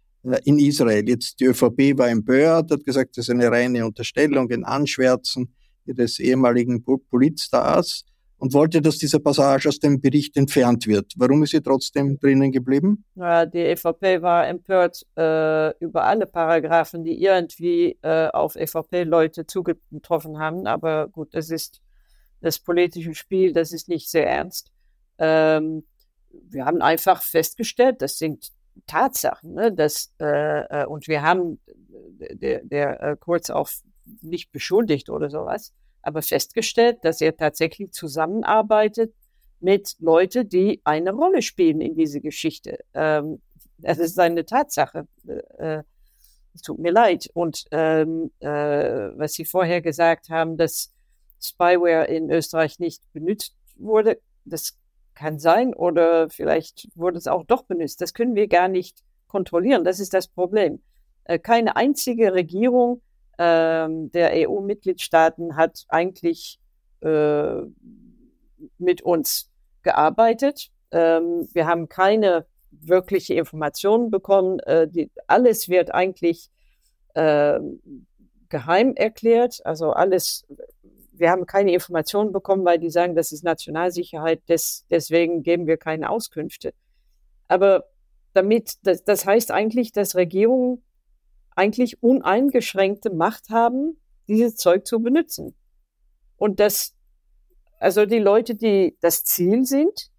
in 0.44 0.58
Israel. 0.58 1.08
Jetzt 1.08 1.40
die 1.40 1.46
ÖVP 1.46 1.96
war 1.96 2.10
empört, 2.10 2.70
hat 2.70 2.84
gesagt, 2.84 3.16
das 3.16 3.28
ist 3.28 3.30
eine 3.30 3.50
reine 3.50 3.86
Unterstellung, 3.86 4.50
ein 4.50 4.64
Anschwärzen 4.64 5.54
ihres 5.86 6.18
ehemaligen 6.18 6.84
Politstars 6.84 8.04
und 8.40 8.54
wollte, 8.54 8.80
dass 8.80 8.96
diese 8.96 9.20
Passage 9.20 9.68
aus 9.68 9.78
dem 9.78 10.00
Bericht 10.00 10.36
entfernt 10.36 10.86
wird. 10.86 11.12
Warum 11.16 11.42
ist 11.42 11.50
sie 11.50 11.60
trotzdem 11.60 12.18
drinnen 12.18 12.50
geblieben? 12.50 13.04
Ja, 13.14 13.44
die 13.44 13.58
EVP 13.58 14.22
war 14.22 14.48
empört 14.48 15.06
äh, 15.16 15.76
über 15.78 16.04
alle 16.04 16.26
Paragraphen, 16.26 17.04
die 17.04 17.22
irgendwie 17.22 17.98
äh, 18.00 18.28
auf 18.28 18.56
EVP-Leute 18.56 19.46
zugetroffen 19.46 20.38
haben. 20.38 20.66
Aber 20.66 21.08
gut, 21.08 21.34
das 21.34 21.50
ist 21.50 21.82
das 22.40 22.58
politische 22.58 23.14
Spiel, 23.14 23.52
das 23.52 23.72
ist 23.72 23.88
nicht 23.88 24.08
sehr 24.08 24.26
ernst. 24.26 24.72
Ähm, 25.18 25.84
wir 26.30 26.64
haben 26.64 26.80
einfach 26.80 27.22
festgestellt, 27.22 28.00
das 28.00 28.16
sind 28.16 28.52
Tatsachen, 28.86 29.52
ne, 29.52 29.70
dass, 29.70 30.14
äh, 30.18 30.82
äh 30.82 30.86
und 30.86 31.08
wir 31.08 31.20
haben 31.20 31.60
der, 32.18 32.64
der 32.64 33.02
äh, 33.02 33.16
Kurz 33.20 33.50
auch 33.50 33.68
nicht 34.22 34.50
beschuldigt 34.50 35.10
oder 35.10 35.28
sowas 35.28 35.74
aber 36.02 36.22
festgestellt, 36.22 36.98
dass 37.02 37.20
er 37.20 37.36
tatsächlich 37.36 37.92
zusammenarbeitet 37.92 39.12
mit 39.60 39.96
Leuten, 39.98 40.48
die 40.48 40.80
eine 40.84 41.12
Rolle 41.12 41.42
spielen 41.42 41.80
in 41.80 41.94
diese 41.94 42.20
Geschichte. 42.20 42.78
Ähm, 42.94 43.40
das 43.78 43.98
ist 43.98 44.18
eine 44.18 44.44
Tatsache. 44.44 45.06
Äh, 45.26 45.78
äh, 45.78 45.82
tut 46.64 46.78
mir 46.78 46.92
leid. 46.92 47.28
Und 47.34 47.64
ähm, 47.70 48.30
äh, 48.40 48.48
was 48.48 49.34
Sie 49.34 49.44
vorher 49.44 49.80
gesagt 49.80 50.28
haben, 50.28 50.56
dass 50.56 50.92
Spyware 51.40 52.04
in 52.06 52.30
Österreich 52.30 52.78
nicht 52.78 53.02
benutzt 53.12 53.56
wurde, 53.76 54.20
das 54.44 54.76
kann 55.14 55.38
sein 55.38 55.74
oder 55.74 56.30
vielleicht 56.30 56.88
wurde 56.94 57.18
es 57.18 57.26
auch 57.26 57.44
doch 57.44 57.64
benutzt. 57.64 58.00
Das 58.00 58.14
können 58.14 58.34
wir 58.34 58.48
gar 58.48 58.68
nicht 58.68 59.02
kontrollieren. 59.26 59.84
Das 59.84 60.00
ist 60.00 60.14
das 60.14 60.28
Problem. 60.28 60.82
Äh, 61.24 61.38
keine 61.38 61.76
einzige 61.76 62.32
Regierung 62.32 63.02
ähm, 63.42 64.12
der 64.12 64.32
EU-Mitgliedstaaten 64.34 65.56
hat 65.56 65.86
eigentlich 65.88 66.60
äh, 67.00 67.62
mit 68.76 69.00
uns 69.00 69.50
gearbeitet. 69.82 70.70
Ähm, 70.90 71.48
wir 71.54 71.66
haben 71.66 71.88
keine 71.88 72.44
wirkliche 72.70 73.32
Informationen 73.32 74.10
bekommen. 74.10 74.60
Äh, 74.60 74.88
die, 74.88 75.10
alles 75.26 75.70
wird 75.70 75.94
eigentlich 75.94 76.50
äh, 77.14 77.58
geheim 78.50 78.92
erklärt. 78.94 79.64
Also 79.64 79.92
alles, 79.92 80.46
wir 81.12 81.30
haben 81.30 81.46
keine 81.46 81.72
Informationen 81.72 82.32
bekommen, 82.32 82.66
weil 82.66 82.78
die 82.78 82.90
sagen, 82.90 83.14
das 83.14 83.32
ist 83.32 83.42
Nationalsicherheit, 83.42 84.46
des, 84.50 84.84
deswegen 84.90 85.42
geben 85.42 85.66
wir 85.66 85.78
keine 85.78 86.10
Auskünfte. 86.10 86.74
Aber 87.48 87.84
damit, 88.34 88.74
das, 88.82 89.02
das 89.02 89.24
heißt 89.24 89.50
eigentlich, 89.50 89.92
dass 89.92 90.14
Regierungen 90.14 90.82
eigentlich 91.60 92.02
uneingeschränkte 92.02 93.10
Macht 93.10 93.50
haben, 93.50 94.00
dieses 94.28 94.56
Zeug 94.56 94.86
zu 94.86 95.00
benutzen. 95.00 95.54
Und 96.36 96.58
das, 96.58 96.94
also 97.78 98.06
die 98.06 98.18
Leute, 98.18 98.54
die 98.54 98.96
das 99.02 99.24
Ziel 99.24 99.66
sind, 99.66 100.10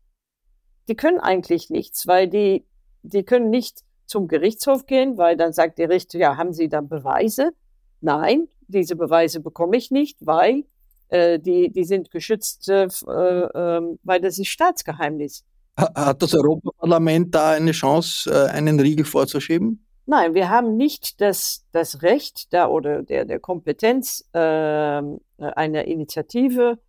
die 0.88 0.96
können 0.96 1.20
eigentlich 1.20 1.72
nichts, 1.72 2.06
weil 2.06 2.28
die, 2.28 2.68
die 3.02 3.24
können 3.24 3.50
nicht 3.50 3.80
zum 4.06 4.28
Gerichtshof 4.28 4.86
gehen, 4.86 5.18
weil 5.18 5.36
dann 5.36 5.52
sagt 5.52 5.80
der 5.80 5.90
Richter, 5.90 6.20
ja, 6.20 6.38
haben 6.38 6.54
Sie 6.54 6.70
da 6.70 6.82
Beweise? 6.82 7.54
Nein, 8.02 8.48
diese 8.68 8.96
Beweise 8.96 9.40
bekomme 9.40 9.78
ich 9.78 9.90
nicht, 9.90 10.18
weil 10.22 10.66
äh, 11.08 11.40
die, 11.40 11.72
die 11.72 11.86
sind 11.86 12.12
geschützt, 12.12 12.70
äh, 12.70 12.84
äh, 12.84 13.82
weil 14.04 14.22
das 14.22 14.38
ist 14.38 14.50
Staatsgeheimnis. 14.50 15.44
Hat 15.76 16.22
das 16.22 16.36
Europaparlament 16.36 17.34
da 17.34 17.52
eine 17.54 17.72
Chance, 17.72 18.30
äh, 18.30 18.52
einen 18.52 18.80
Riegel 18.80 19.06
vorzuschieben? 19.06 19.84
Nein, 20.12 20.34
wir 20.34 20.50
haben 20.50 20.76
nicht 20.76 21.22
das, 21.22 21.66
das 21.72 22.02
Recht 22.02 22.52
da 22.52 22.68
oder 22.68 23.02
der, 23.02 23.24
der 23.24 23.40
Kompetenz, 23.40 24.28
ähm, 24.34 25.22
äh, 25.38 25.46
eine 25.46 25.84
Initiative 25.84 26.80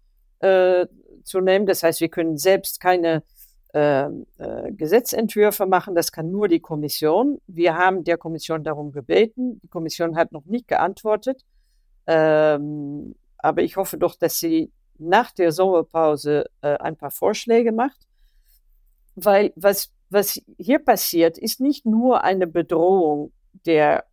äh, 0.41 0.89
zu 1.23 1.41
nehmen. 1.41 1.67
Das 1.67 1.85
heißt, 1.85 2.01
wir 2.01 2.09
können 2.09 2.37
selbst 2.37 2.81
keine 2.81 3.23
äh, 3.75 4.07
äh, 4.07 4.73
Gesetzentwürfe 4.73 5.67
machen. 5.67 5.95
Das 5.95 6.11
kann 6.11 6.33
nur 6.33 6.49
die 6.49 6.59
Kommission. 6.59 7.41
Wir 7.47 7.77
haben 7.77 8.03
der 8.03 8.19
Kommission 8.19 8.65
darum 8.65 8.91
gebeten. 8.91 9.61
Die 9.61 9.69
Kommission 9.69 10.17
hat 10.17 10.33
noch 10.33 10.47
nicht 10.47 10.67
geantwortet. 10.67 11.45
Ähm, 12.09 13.15
aber 13.39 13.63
ich 13.63 13.77
hoffe 13.77 13.99
doch, 13.99 14.17
dass 14.17 14.41
sie 14.41 14.73
nach 14.99 15.31
der 15.31 15.53
Sommerpause 15.53 16.47
äh, 16.61 16.77
ein 16.79 16.97
paar 16.97 17.13
Vorschläge 17.13 17.71
macht. 17.71 18.01
Weil 19.15 19.53
was 19.55 19.93
was 20.13 20.41
hier 20.59 20.79
passiert, 20.79 21.39
ist 21.39 21.61
nicht 21.61 21.87
nur 21.87 22.25
eine 22.25 22.47
Bedrohung 22.47 23.33
der, 23.67 24.05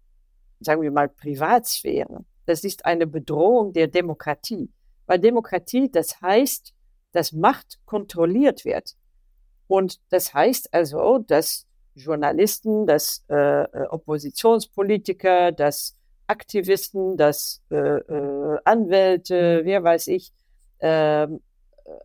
sagen 0.59 0.81
wir 0.81 0.91
mal, 0.91 1.09
Privatsphäre. 1.09 2.25
Das 2.45 2.63
ist 2.63 2.85
eine 2.85 3.07
Bedrohung 3.07 3.73
der 3.73 3.88
Demokratie. 3.88 4.71
Weil 5.05 5.19
Demokratie, 5.19 5.89
das 5.91 6.21
heißt, 6.21 6.73
dass 7.12 7.31
Macht 7.31 7.79
kontrolliert 7.85 8.65
wird. 8.65 8.95
Und 9.67 9.99
das 10.09 10.33
heißt 10.33 10.73
also, 10.73 11.19
dass 11.19 11.65
Journalisten, 11.95 12.85
dass 12.85 13.25
äh, 13.29 13.63
äh 13.63 13.88
Oppositionspolitiker, 13.89 15.51
dass 15.51 15.95
Aktivisten, 16.27 17.17
dass 17.17 17.62
äh, 17.71 17.75
äh, 17.75 18.57
Anwälte, 18.63 19.62
wer 19.63 19.83
weiß 19.83 20.07
ich, 20.07 20.31
äh, 20.79 21.27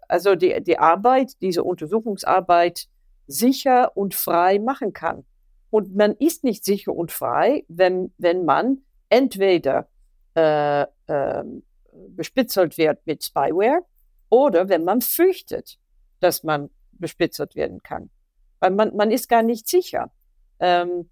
also 0.09 0.35
die, 0.35 0.62
die 0.62 0.78
Arbeit, 0.78 1.33
diese 1.42 1.62
Untersuchungsarbeit 1.62 2.88
sicher 3.27 3.97
und 3.97 4.15
frei 4.15 4.59
machen 4.59 4.93
kann. 4.93 5.25
Und 5.71 5.95
man 5.95 6.13
ist 6.13 6.45
nicht 6.45 6.65
sicher 6.65 6.95
und 6.95 7.11
frei, 7.11 7.65
wenn, 7.69 8.13
wenn 8.19 8.45
man 8.45 8.79
entweder 9.09 9.89
äh, 10.37 10.83
äh, 10.83 11.45
bespitzelt 12.09 12.79
wird 12.79 13.07
mit 13.07 13.25
Spyware 13.25 13.81
oder 14.29 14.69
wenn 14.69 14.85
man 14.85 15.01
fürchtet, 15.01 15.79
dass 16.21 16.43
man 16.43 16.71
bespitzelt 16.93 17.55
werden 17.55 17.83
kann. 17.83 18.11
Weil 18.61 18.71
man, 18.71 18.95
man 18.97 19.11
ist 19.11 19.29
gar 19.29 19.43
nicht 19.43 19.69
sicher. 19.69 20.13
Ähm, 20.61 21.11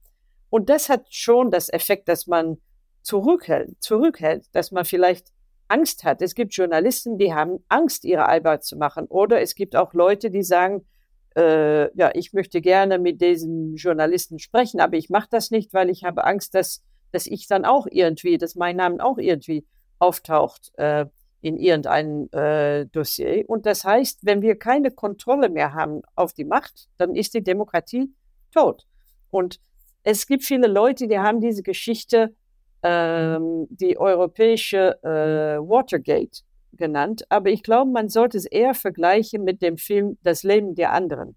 und 0.51 0.69
das 0.69 0.89
hat 0.89 1.13
schon 1.13 1.51
das 1.51 1.73
Effekt, 1.73 2.09
dass 2.09 2.27
man 2.27 2.59
zurückhält, 3.03 3.83
zurückhält, 3.83 4.47
dass 4.53 4.71
man 4.71 4.85
vielleicht 4.85 5.33
Angst 5.69 6.05
hat. 6.05 6.23
Es 6.23 6.35
gibt 6.35 6.55
Journalisten, 6.55 7.19
die 7.19 7.35
haben 7.35 7.65
Angst, 7.69 8.05
ihre 8.05 8.29
Arbeit 8.29 8.65
zu 8.65 8.77
machen. 8.77 9.07
Oder 9.07 9.41
es 9.41 9.55
gibt 9.55 9.75
auch 9.75 9.95
Leute, 9.95 10.31
die 10.31 10.43
sagen, 10.43 10.87
äh, 11.37 11.97
ja, 11.97 12.11
ich 12.15 12.33
möchte 12.33 12.61
gerne 12.61 12.99
mit 12.99 13.21
diesem 13.21 13.77
Journalisten 13.77 14.39
sprechen, 14.39 14.81
aber 14.81 14.97
ich 14.97 15.11
mache 15.11 15.29
das 15.31 15.51
nicht, 15.51 15.73
weil 15.75 15.91
ich 15.91 16.05
habe 16.05 16.25
Angst, 16.25 16.55
dass, 16.55 16.83
dass 17.11 17.27
ich 17.27 17.47
dann 17.47 17.65
auch 17.65 17.87
irgendwie, 17.91 18.39
dass 18.39 18.55
mein 18.55 18.77
Name 18.77 19.05
auch 19.05 19.19
irgendwie 19.19 19.65
auftaucht 19.99 20.73
äh, 20.77 21.07
in 21.41 21.57
irgendeinem 21.57 22.29
äh, 22.33 22.87
Dossier. 22.87 23.45
Und 23.49 23.67
das 23.67 23.85
heißt, 23.85 24.21
wenn 24.25 24.43
wir 24.43 24.57
keine 24.57 24.91
Kontrolle 24.91 25.49
mehr 25.49 25.75
haben 25.75 26.03
auf 26.15 26.33
die 26.33 26.45
Macht, 26.45 26.89
dann 26.99 27.15
ist 27.15 27.35
die 27.35 27.43
Demokratie 27.43 28.13
tot. 28.53 28.87
Und 29.31 29.61
es 30.05 30.27
gibt 30.27 30.45
viele 30.45 30.67
Leute, 30.67 31.09
die 31.09 31.19
haben 31.19 31.41
diese 31.41 31.63
Geschichte, 31.63 32.35
ähm, 32.83 33.67
die 33.71 33.99
europäische 33.99 35.03
äh, 35.03 35.59
Watergate 35.59 36.43
genannt, 36.73 37.25
aber 37.29 37.51
ich 37.51 37.63
glaube, 37.63 37.91
man 37.91 38.09
sollte 38.09 38.39
es 38.39 38.47
eher 38.47 38.75
vergleichen 38.75 39.45
mit 39.45 39.63
dem 39.63 39.77
Film 39.77 40.19
Das 40.23 40.43
Leben 40.43 40.75
der 40.75 40.93
anderen. 40.93 41.37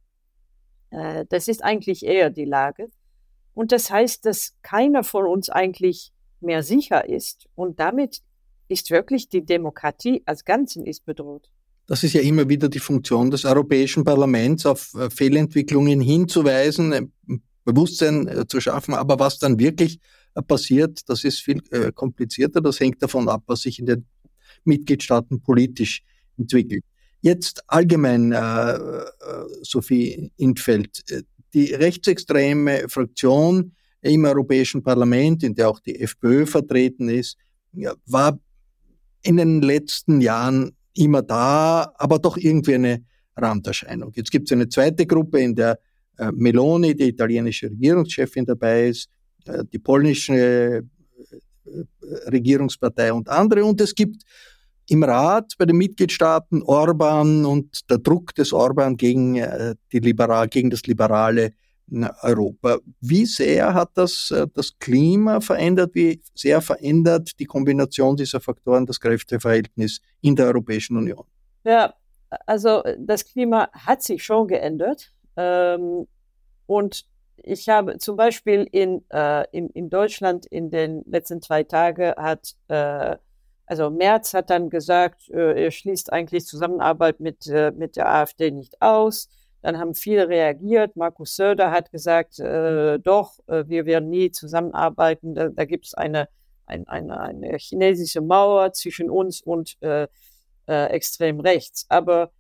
Äh, 0.91 1.25
das 1.29 1.47
ist 1.47 1.63
eigentlich 1.63 2.05
eher 2.05 2.29
die 2.29 2.45
Lage. 2.45 2.89
Und 3.53 3.71
das 3.71 3.89
heißt, 3.89 4.25
dass 4.25 4.55
keiner 4.61 5.03
von 5.03 5.25
uns 5.25 5.49
eigentlich 5.49 6.11
mehr 6.41 6.63
sicher 6.63 7.07
ist. 7.07 7.47
Und 7.55 7.79
damit 7.79 8.21
ist 8.67 8.91
wirklich 8.91 9.29
die 9.29 9.45
Demokratie 9.45 10.23
als 10.25 10.43
Ganzen 10.45 10.85
ist 10.85 11.05
bedroht. 11.05 11.49
Das 11.87 12.03
ist 12.03 12.13
ja 12.13 12.21
immer 12.21 12.49
wieder 12.49 12.67
die 12.67 12.79
Funktion 12.79 13.29
des 13.29 13.45
Europäischen 13.45 14.03
Parlaments, 14.03 14.65
auf 14.65 14.93
äh, 14.95 15.09
Fehlentwicklungen 15.09 16.01
hinzuweisen, 16.01 16.91
äh, 16.93 17.07
Bewusstsein 17.63 18.27
äh, 18.27 18.47
zu 18.47 18.59
schaffen. 18.59 18.95
Aber 18.95 19.19
was 19.19 19.39
dann 19.39 19.59
wirklich 19.59 19.99
passiert, 20.47 21.07
das 21.07 21.23
ist 21.23 21.39
viel 21.39 21.61
komplizierter. 21.93 22.59
Das 22.59 22.81
hängt 22.81 23.01
davon 23.01 23.29
ab, 23.29 23.43
was 23.47 23.61
sich 23.61 23.79
in 23.79 23.85
den 23.85 24.05
Mitgliedstaaten 24.65 25.41
politisch 25.41 26.01
entwickelt. 26.37 26.83
Jetzt 27.21 27.63
allgemein, 27.67 28.31
äh, 28.31 28.77
Sophie 29.61 30.31
Intfeld, 30.37 31.03
die 31.53 31.73
rechtsextreme 31.73 32.87
Fraktion 32.87 33.71
im 34.01 34.25
Europäischen 34.25 34.83
Parlament, 34.83 35.43
in 35.43 35.55
der 35.55 35.69
auch 35.69 35.79
die 35.79 35.99
FPÖ 35.99 36.45
vertreten 36.45 37.09
ist, 37.09 37.37
war 38.05 38.39
in 39.23 39.37
den 39.37 39.61
letzten 39.61 40.21
Jahren 40.21 40.75
immer 40.93 41.21
da, 41.21 41.91
aber 41.97 42.19
doch 42.19 42.37
irgendwie 42.37 42.75
eine 42.75 43.05
Randerscheinung. 43.35 44.11
Jetzt 44.15 44.31
gibt 44.31 44.47
es 44.47 44.51
eine 44.51 44.69
zweite 44.69 45.05
Gruppe, 45.05 45.39
in 45.39 45.55
der 45.55 45.79
äh, 46.17 46.31
Meloni, 46.31 46.95
die 46.95 47.09
italienische 47.09 47.69
Regierungschefin, 47.69 48.45
dabei 48.45 48.89
ist, 48.89 49.09
äh, 49.45 49.63
die 49.71 49.79
polnische 49.79 50.33
äh, 50.35 50.83
Regierungspartei 52.29 53.11
und 53.11 53.27
andere. 53.27 53.65
Und 53.65 53.81
es 53.81 53.93
gibt 53.93 54.23
im 54.87 55.03
Rat 55.03 55.53
bei 55.57 55.65
den 55.65 55.77
Mitgliedstaaten 55.77 56.63
Orban 56.63 57.45
und 57.45 57.89
der 57.89 57.97
Druck 57.97 58.35
des 58.35 58.53
Orban 58.53 58.97
gegen, 58.97 59.35
äh, 59.35 59.75
die 59.91 59.99
Liberal, 59.99 60.47
gegen 60.47 60.69
das 60.69 60.83
liberale 60.83 61.53
Europa. 62.21 62.79
Wie 62.99 63.25
sehr 63.25 63.73
hat 63.73 63.91
das 63.95 64.31
äh, 64.31 64.47
das 64.53 64.77
Klima 64.79 65.39
verändert? 65.39 65.93
Wie 65.93 66.21
sehr 66.33 66.61
verändert 66.61 67.39
die 67.39 67.45
Kombination 67.45 68.15
dieser 68.15 68.39
Faktoren 68.39 68.85
das 68.85 68.99
Kräfteverhältnis 68.99 70.01
in 70.21 70.35
der 70.35 70.47
Europäischen 70.47 70.97
Union? 70.97 71.25
Ja, 71.63 71.93
also 72.45 72.83
das 72.99 73.25
Klima 73.25 73.69
hat 73.71 74.01
sich 74.01 74.23
schon 74.23 74.47
geändert. 74.47 75.11
Ähm, 75.37 76.07
und 76.65 77.05
ich 77.37 77.69
habe 77.69 77.97
zum 77.99 78.15
Beispiel 78.15 78.67
in, 78.71 79.03
äh, 79.11 79.45
in, 79.51 79.69
in 79.69 79.89
Deutschland 79.89 80.45
in 80.47 80.69
den 80.69 81.03
letzten 81.05 81.41
zwei 81.41 81.63
Tagen 81.63 82.13
hat, 82.17 82.55
äh, 82.67 83.17
also 83.65 83.89
Merz 83.89 84.33
hat 84.33 84.49
dann 84.49 84.69
gesagt, 84.69 85.29
äh, 85.29 85.63
er 85.63 85.71
schließt 85.71 86.13
eigentlich 86.13 86.45
Zusammenarbeit 86.45 87.19
mit, 87.19 87.47
äh, 87.47 87.71
mit 87.71 87.95
der 87.95 88.09
AfD 88.09 88.51
nicht 88.51 88.81
aus. 88.81 89.29
Dann 89.61 89.79
haben 89.79 89.95
viele 89.95 90.29
reagiert. 90.29 90.95
Markus 90.95 91.35
Söder 91.35 91.71
hat 91.71 91.91
gesagt, 91.91 92.39
äh, 92.39 92.99
doch, 92.99 93.39
äh, 93.47 93.63
wir 93.67 93.85
werden 93.85 94.09
nie 94.09 94.29
zusammenarbeiten. 94.29 95.33
Da, 95.33 95.49
da 95.49 95.65
gibt 95.65 95.87
es 95.87 95.95
eine, 95.95 96.29
ein, 96.67 96.87
eine, 96.87 97.19
eine 97.19 97.57
chinesische 97.57 98.21
Mauer 98.21 98.73
zwischen 98.73 99.09
uns 99.09 99.41
und 99.41 99.81
äh, 99.81 100.07
äh, 100.67 100.85
extrem 100.87 101.39
rechts. 101.39 101.87
Aber 101.89 102.31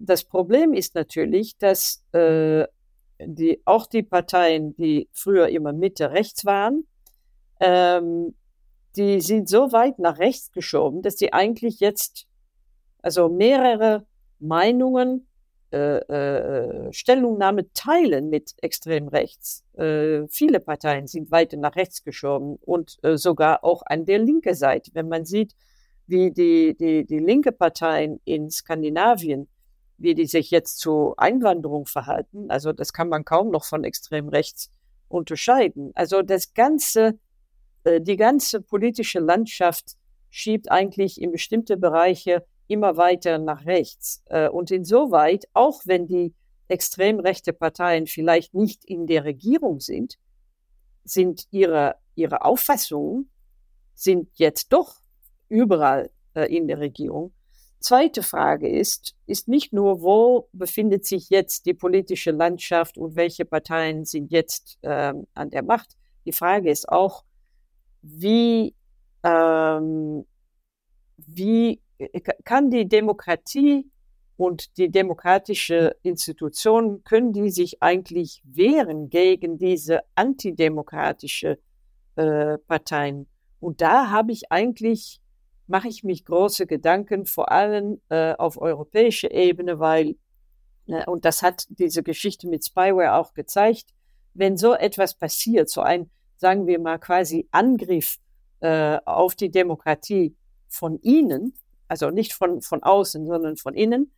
das 0.00 0.24
Problem 0.24 0.74
ist 0.74 0.96
natürlich, 0.96 1.56
dass 1.58 2.04
äh, 2.12 2.66
die, 3.20 3.62
auch 3.64 3.86
die 3.86 4.02
Parteien, 4.02 4.76
die 4.76 5.08
früher 5.12 5.48
immer 5.48 5.72
Mitte 5.72 6.10
rechts 6.10 6.44
waren, 6.44 6.86
ähm, 7.60 8.34
die 8.96 9.20
sind 9.20 9.48
so 9.48 9.72
weit 9.72 9.98
nach 9.98 10.18
rechts 10.18 10.52
geschoben, 10.52 11.02
dass 11.02 11.18
sie 11.18 11.32
eigentlich 11.32 11.80
jetzt 11.80 12.26
also 13.02 13.28
mehrere 13.28 14.06
Meinungen 14.38 15.28
äh, 15.70 15.98
äh, 15.98 16.92
Stellungnahme 16.94 17.70
teilen 17.74 18.30
mit 18.30 18.54
extrem 18.62 19.08
rechts. 19.08 19.64
Äh, 19.74 20.26
viele 20.28 20.60
Parteien 20.60 21.06
sind 21.06 21.30
weiter 21.30 21.58
nach 21.58 21.76
rechts 21.76 22.02
geschoben 22.02 22.56
und 22.62 22.96
äh, 23.02 23.18
sogar 23.18 23.64
auch 23.64 23.82
an 23.84 24.06
der 24.06 24.18
linken 24.18 24.54
Seite. 24.54 24.90
Wenn 24.94 25.08
man 25.08 25.26
sieht, 25.26 25.54
wie 26.06 26.30
die, 26.30 26.74
die, 26.74 27.04
die 27.04 27.18
linke 27.18 27.52
Parteien 27.52 28.18
in 28.24 28.50
Skandinavien, 28.50 29.46
wie 29.98 30.14
die 30.14 30.24
sich 30.24 30.50
jetzt 30.50 30.78
zu 30.78 31.12
Einwanderung 31.18 31.84
verhalten, 31.84 32.50
also 32.50 32.72
das 32.72 32.94
kann 32.94 33.10
man 33.10 33.26
kaum 33.26 33.50
noch 33.50 33.66
von 33.66 33.84
extrem 33.84 34.30
rechts 34.30 34.70
unterscheiden. 35.08 35.92
Also 35.94 36.22
das 36.22 36.54
ganze, 36.54 37.18
die 37.86 38.16
ganze 38.16 38.60
politische 38.60 39.20
Landschaft 39.20 39.96
schiebt 40.30 40.70
eigentlich 40.70 41.20
in 41.20 41.32
bestimmte 41.32 41.76
Bereiche 41.76 42.44
immer 42.66 42.96
weiter 42.96 43.38
nach 43.38 43.64
rechts. 43.66 44.22
Äh, 44.26 44.48
und 44.48 44.70
insoweit, 44.70 45.46
auch 45.54 45.80
wenn 45.84 46.06
die 46.06 46.34
extrem 46.68 47.18
rechte 47.18 47.52
Parteien 47.52 48.06
vielleicht 48.06 48.54
nicht 48.54 48.84
in 48.84 49.06
der 49.06 49.24
Regierung 49.24 49.80
sind, 49.80 50.18
sind 51.04 51.46
ihre, 51.50 51.96
ihre 52.14 52.42
Auffassungen 52.44 53.30
sind 53.94 54.28
jetzt 54.34 54.72
doch 54.72 55.00
überall 55.48 56.10
äh, 56.34 56.54
in 56.54 56.68
der 56.68 56.78
Regierung. 56.78 57.32
Zweite 57.80 58.22
Frage 58.22 58.68
ist, 58.68 59.14
ist 59.26 59.48
nicht 59.48 59.72
nur, 59.72 60.02
wo 60.02 60.48
befindet 60.52 61.06
sich 61.06 61.30
jetzt 61.30 61.64
die 61.64 61.74
politische 61.74 62.32
Landschaft 62.32 62.98
und 62.98 63.16
welche 63.16 63.44
Parteien 63.44 64.04
sind 64.04 64.30
jetzt 64.30 64.78
ähm, 64.82 65.26
an 65.32 65.50
der 65.50 65.62
Macht. 65.62 65.96
Die 66.26 66.32
Frage 66.32 66.70
ist 66.70 66.88
auch, 66.88 67.24
wie, 68.02 68.74
ähm, 69.22 70.24
wie 71.16 71.80
äh, 71.98 72.20
kann 72.44 72.70
die 72.70 72.88
Demokratie 72.88 73.90
und 74.36 74.78
die 74.78 74.88
demokratische 74.88 75.96
Institution, 76.02 77.02
können 77.02 77.32
die 77.32 77.50
sich 77.50 77.82
eigentlich 77.82 78.40
wehren 78.44 79.10
gegen 79.10 79.58
diese 79.58 80.00
antidemokratische 80.14 81.58
äh, 82.14 82.56
Parteien? 82.58 83.26
Und 83.60 83.80
da 83.80 84.10
habe 84.10 84.30
ich 84.30 84.52
eigentlich, 84.52 85.20
mache 85.66 85.88
ich 85.88 86.04
mich 86.04 86.24
große 86.24 86.66
Gedanken, 86.66 87.26
vor 87.26 87.50
allem 87.50 88.00
äh, 88.10 88.34
auf 88.34 88.60
europäischer 88.60 89.32
Ebene, 89.32 89.80
weil, 89.80 90.14
äh, 90.86 91.04
und 91.06 91.24
das 91.24 91.42
hat 91.42 91.66
diese 91.70 92.04
Geschichte 92.04 92.48
mit 92.48 92.64
Spyware 92.64 93.14
auch 93.14 93.34
gezeigt, 93.34 93.92
wenn 94.34 94.56
so 94.56 94.72
etwas 94.74 95.14
passiert, 95.14 95.68
so 95.68 95.80
ein, 95.80 96.10
sagen 96.38 96.66
wir 96.66 96.78
mal, 96.78 96.98
quasi 96.98 97.46
Angriff 97.50 98.16
äh, 98.60 98.98
auf 99.04 99.34
die 99.34 99.50
Demokratie 99.50 100.34
von 100.68 101.00
Ihnen, 101.02 101.54
also 101.88 102.10
nicht 102.10 102.32
von, 102.32 102.62
von 102.62 102.82
außen, 102.82 103.26
sondern 103.26 103.56
von 103.56 103.74
innen, 103.74 104.12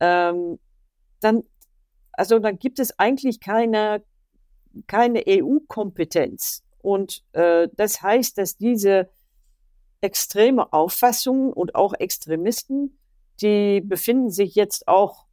ähm, 0.00 0.58
dann, 1.20 1.44
also 2.12 2.38
dann 2.38 2.58
gibt 2.58 2.78
es 2.78 2.98
eigentlich 2.98 3.40
keine, 3.40 4.02
keine 4.86 5.24
EU-Kompetenz. 5.28 6.64
Und 6.82 7.22
äh, 7.32 7.68
das 7.76 8.02
heißt, 8.02 8.38
dass 8.38 8.56
diese 8.56 9.10
extreme 10.00 10.72
Auffassungen 10.72 11.52
und 11.52 11.74
auch 11.74 11.92
Extremisten, 11.92 12.98
die 13.42 13.82
befinden 13.82 14.30
sich 14.30 14.54
jetzt 14.54 14.88
auch 14.88 15.26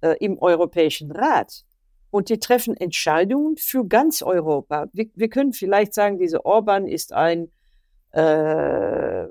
äh, 0.00 0.16
im 0.20 0.38
Europäischen 0.38 1.10
Rat. 1.10 1.64
Und 2.12 2.28
die 2.28 2.38
treffen 2.38 2.76
Entscheidungen 2.76 3.56
für 3.56 3.84
ganz 3.84 4.22
Europa. 4.22 4.86
Wir, 4.92 5.06
wir 5.14 5.28
können 5.28 5.52
vielleicht 5.52 5.94
sagen, 5.94 6.18
dieser 6.18 6.46
Orban 6.46 6.86
ist 6.86 7.12
ein 7.12 7.50
äh, 8.12 9.26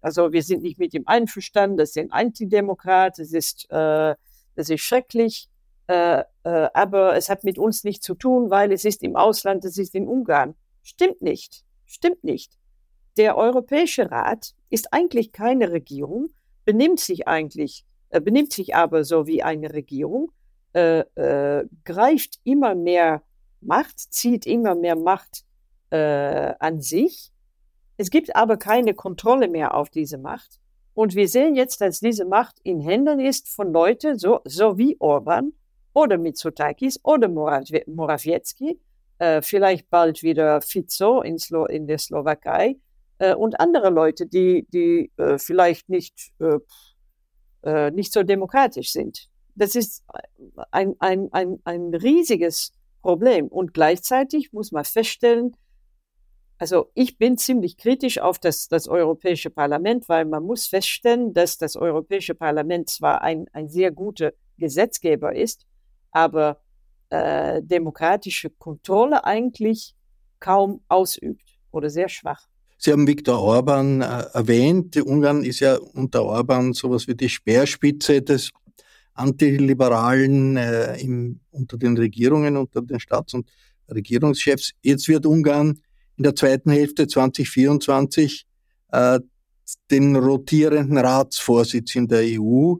also 0.00 0.32
wir 0.32 0.42
sind 0.42 0.62
nicht 0.62 0.78
mit 0.78 0.94
ihm 0.94 1.04
einverstanden, 1.06 1.76
das 1.76 1.90
ist 1.90 1.98
ein 1.98 2.12
Antidemokrat, 2.12 3.18
das 3.18 3.32
ist, 3.32 3.66
äh, 3.70 4.14
das 4.54 4.70
ist 4.70 4.80
schrecklich, 4.80 5.48
äh, 5.88 6.24
äh, 6.44 6.68
aber 6.72 7.16
es 7.16 7.28
hat 7.28 7.44
mit 7.44 7.58
uns 7.58 7.84
nichts 7.84 8.06
zu 8.06 8.14
tun, 8.14 8.50
weil 8.50 8.72
es 8.72 8.84
ist 8.84 9.02
im 9.02 9.16
Ausland, 9.16 9.64
es 9.64 9.76
ist 9.76 9.94
in 9.94 10.08
Ungarn. 10.08 10.54
Stimmt 10.82 11.20
nicht, 11.20 11.64
stimmt 11.84 12.24
nicht. 12.24 12.56
Der 13.16 13.36
Europäische 13.36 14.10
Rat 14.10 14.54
ist 14.70 14.92
eigentlich 14.92 15.32
keine 15.32 15.70
Regierung, 15.70 16.30
benimmt 16.64 17.00
sich 17.00 17.28
eigentlich, 17.28 17.84
äh, 18.08 18.20
benimmt 18.20 18.52
sich 18.52 18.74
aber 18.74 19.04
so 19.04 19.26
wie 19.26 19.42
eine 19.42 19.74
Regierung, 19.74 20.32
äh, 20.74 21.00
äh, 21.00 21.66
greift 21.84 22.40
immer 22.44 22.74
mehr 22.74 23.22
Macht, 23.60 23.98
zieht 23.98 24.46
immer 24.46 24.74
mehr 24.74 24.96
Macht 24.96 25.44
äh, 25.90 26.54
an 26.58 26.80
sich 26.80 27.32
es 28.00 28.08
gibt 28.08 28.34
aber 28.34 28.56
keine 28.56 28.94
Kontrolle 28.94 29.46
mehr 29.46 29.74
auf 29.74 29.90
diese 29.90 30.16
Macht. 30.16 30.58
Und 30.94 31.14
wir 31.14 31.28
sehen 31.28 31.54
jetzt, 31.54 31.82
dass 31.82 32.00
diese 32.00 32.24
Macht 32.24 32.58
in 32.62 32.80
Händen 32.80 33.20
ist 33.20 33.50
von 33.50 33.74
Leuten, 33.74 34.18
so, 34.18 34.40
so 34.46 34.78
wie 34.78 34.96
Orban 35.00 35.52
oder 35.92 36.16
Mitsotakis 36.16 36.98
oder 37.02 37.28
Morawiecki, 37.28 38.80
äh, 39.18 39.42
vielleicht 39.42 39.90
bald 39.90 40.22
wieder 40.22 40.62
Fico 40.62 41.20
in, 41.20 41.38
Slo 41.38 41.66
in 41.66 41.86
der 41.86 41.98
Slowakei 41.98 42.76
äh, 43.18 43.34
und 43.34 43.60
andere 43.60 43.90
Leute, 43.90 44.24
die, 44.24 44.66
die 44.72 45.12
äh, 45.18 45.36
vielleicht 45.36 45.90
nicht, 45.90 46.32
äh, 46.38 46.58
äh, 47.68 47.90
nicht 47.90 48.14
so 48.14 48.22
demokratisch 48.22 48.92
sind. 48.92 49.28
Das 49.60 49.74
ist 49.74 50.02
ein, 50.70 50.94
ein, 51.00 51.28
ein, 51.32 51.58
ein 51.64 51.94
riesiges 51.94 52.72
Problem. 53.02 53.46
Und 53.46 53.74
gleichzeitig 53.74 54.54
muss 54.54 54.72
man 54.72 54.86
feststellen, 54.86 55.54
also 56.56 56.90
ich 56.94 57.18
bin 57.18 57.36
ziemlich 57.36 57.76
kritisch 57.76 58.18
auf 58.20 58.38
das, 58.38 58.68
das 58.68 58.88
Europäische 58.88 59.50
Parlament, 59.50 60.08
weil 60.08 60.24
man 60.24 60.44
muss 60.44 60.66
feststellen, 60.66 61.34
dass 61.34 61.58
das 61.58 61.76
Europäische 61.76 62.34
Parlament 62.34 62.88
zwar 62.88 63.20
ein, 63.20 63.48
ein 63.52 63.68
sehr 63.68 63.90
guter 63.90 64.32
Gesetzgeber 64.56 65.36
ist, 65.36 65.66
aber 66.10 66.62
äh, 67.10 67.60
demokratische 67.62 68.48
Kontrolle 68.48 69.24
eigentlich 69.24 69.94
kaum 70.38 70.80
ausübt 70.88 71.58
oder 71.70 71.90
sehr 71.90 72.08
schwach. 72.08 72.48
Sie 72.82 72.92
haben 72.92 73.06
Viktor 73.06 73.38
Orban 73.42 74.00
äh, 74.00 74.24
erwähnt. 74.32 74.96
Ungarn 74.96 75.44
ist 75.44 75.60
ja 75.60 75.76
unter 75.76 76.24
Orban 76.24 76.72
sowas 76.72 77.06
wie 77.08 77.14
die 77.14 77.28
Speerspitze 77.28 78.22
des 78.22 78.52
Antiliberalen 79.20 80.56
äh, 80.56 81.00
im, 81.00 81.40
unter 81.50 81.76
den 81.76 81.96
Regierungen, 81.96 82.56
unter 82.56 82.82
den 82.82 83.00
Staats- 83.00 83.34
und 83.34 83.48
Regierungschefs. 83.88 84.72
Jetzt 84.82 85.08
wird 85.08 85.26
Ungarn 85.26 85.80
in 86.16 86.24
der 86.24 86.34
zweiten 86.34 86.70
Hälfte 86.70 87.06
2024 87.06 88.46
äh, 88.92 89.20
den 89.90 90.16
rotierenden 90.16 90.98
Ratsvorsitz 90.98 91.94
in 91.94 92.08
der 92.08 92.22
EU 92.40 92.74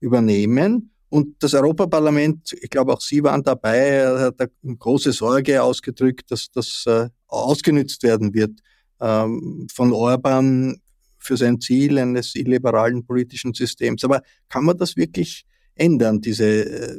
übernehmen. 0.00 0.90
Und 1.08 1.42
das 1.42 1.54
Europaparlament, 1.54 2.54
ich 2.60 2.70
glaube 2.70 2.92
auch 2.94 3.00
Sie 3.00 3.22
waren 3.22 3.42
dabei, 3.42 4.06
hat 4.06 4.40
eine 4.40 4.76
große 4.76 5.12
Sorge 5.12 5.62
ausgedrückt, 5.62 6.30
dass 6.30 6.50
das 6.50 6.84
äh, 6.86 7.08
ausgenützt 7.26 8.02
werden 8.02 8.32
wird 8.32 8.60
ähm, 9.00 9.66
von 9.72 9.92
Orban 9.92 10.80
für 11.18 11.36
sein 11.36 11.60
Ziel 11.60 11.98
eines 11.98 12.34
illiberalen 12.34 13.04
politischen 13.04 13.52
Systems. 13.54 14.04
Aber 14.04 14.22
kann 14.48 14.64
man 14.64 14.78
das 14.78 14.96
wirklich 14.96 15.44
ändern, 15.74 16.20
diese 16.20 16.46
äh, 16.46 16.98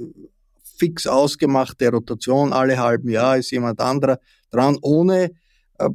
fix 0.64 1.08
ausgemachte 1.08 1.90
Rotation 1.90 2.54
alle 2.54 2.78
halben 2.78 3.10
Jahr 3.10 3.38
ist 3.38 3.52
jemand 3.52 3.80
anderer 3.80 4.20
dran, 4.52 4.78
ohne 4.82 5.32
äh, 5.78 5.90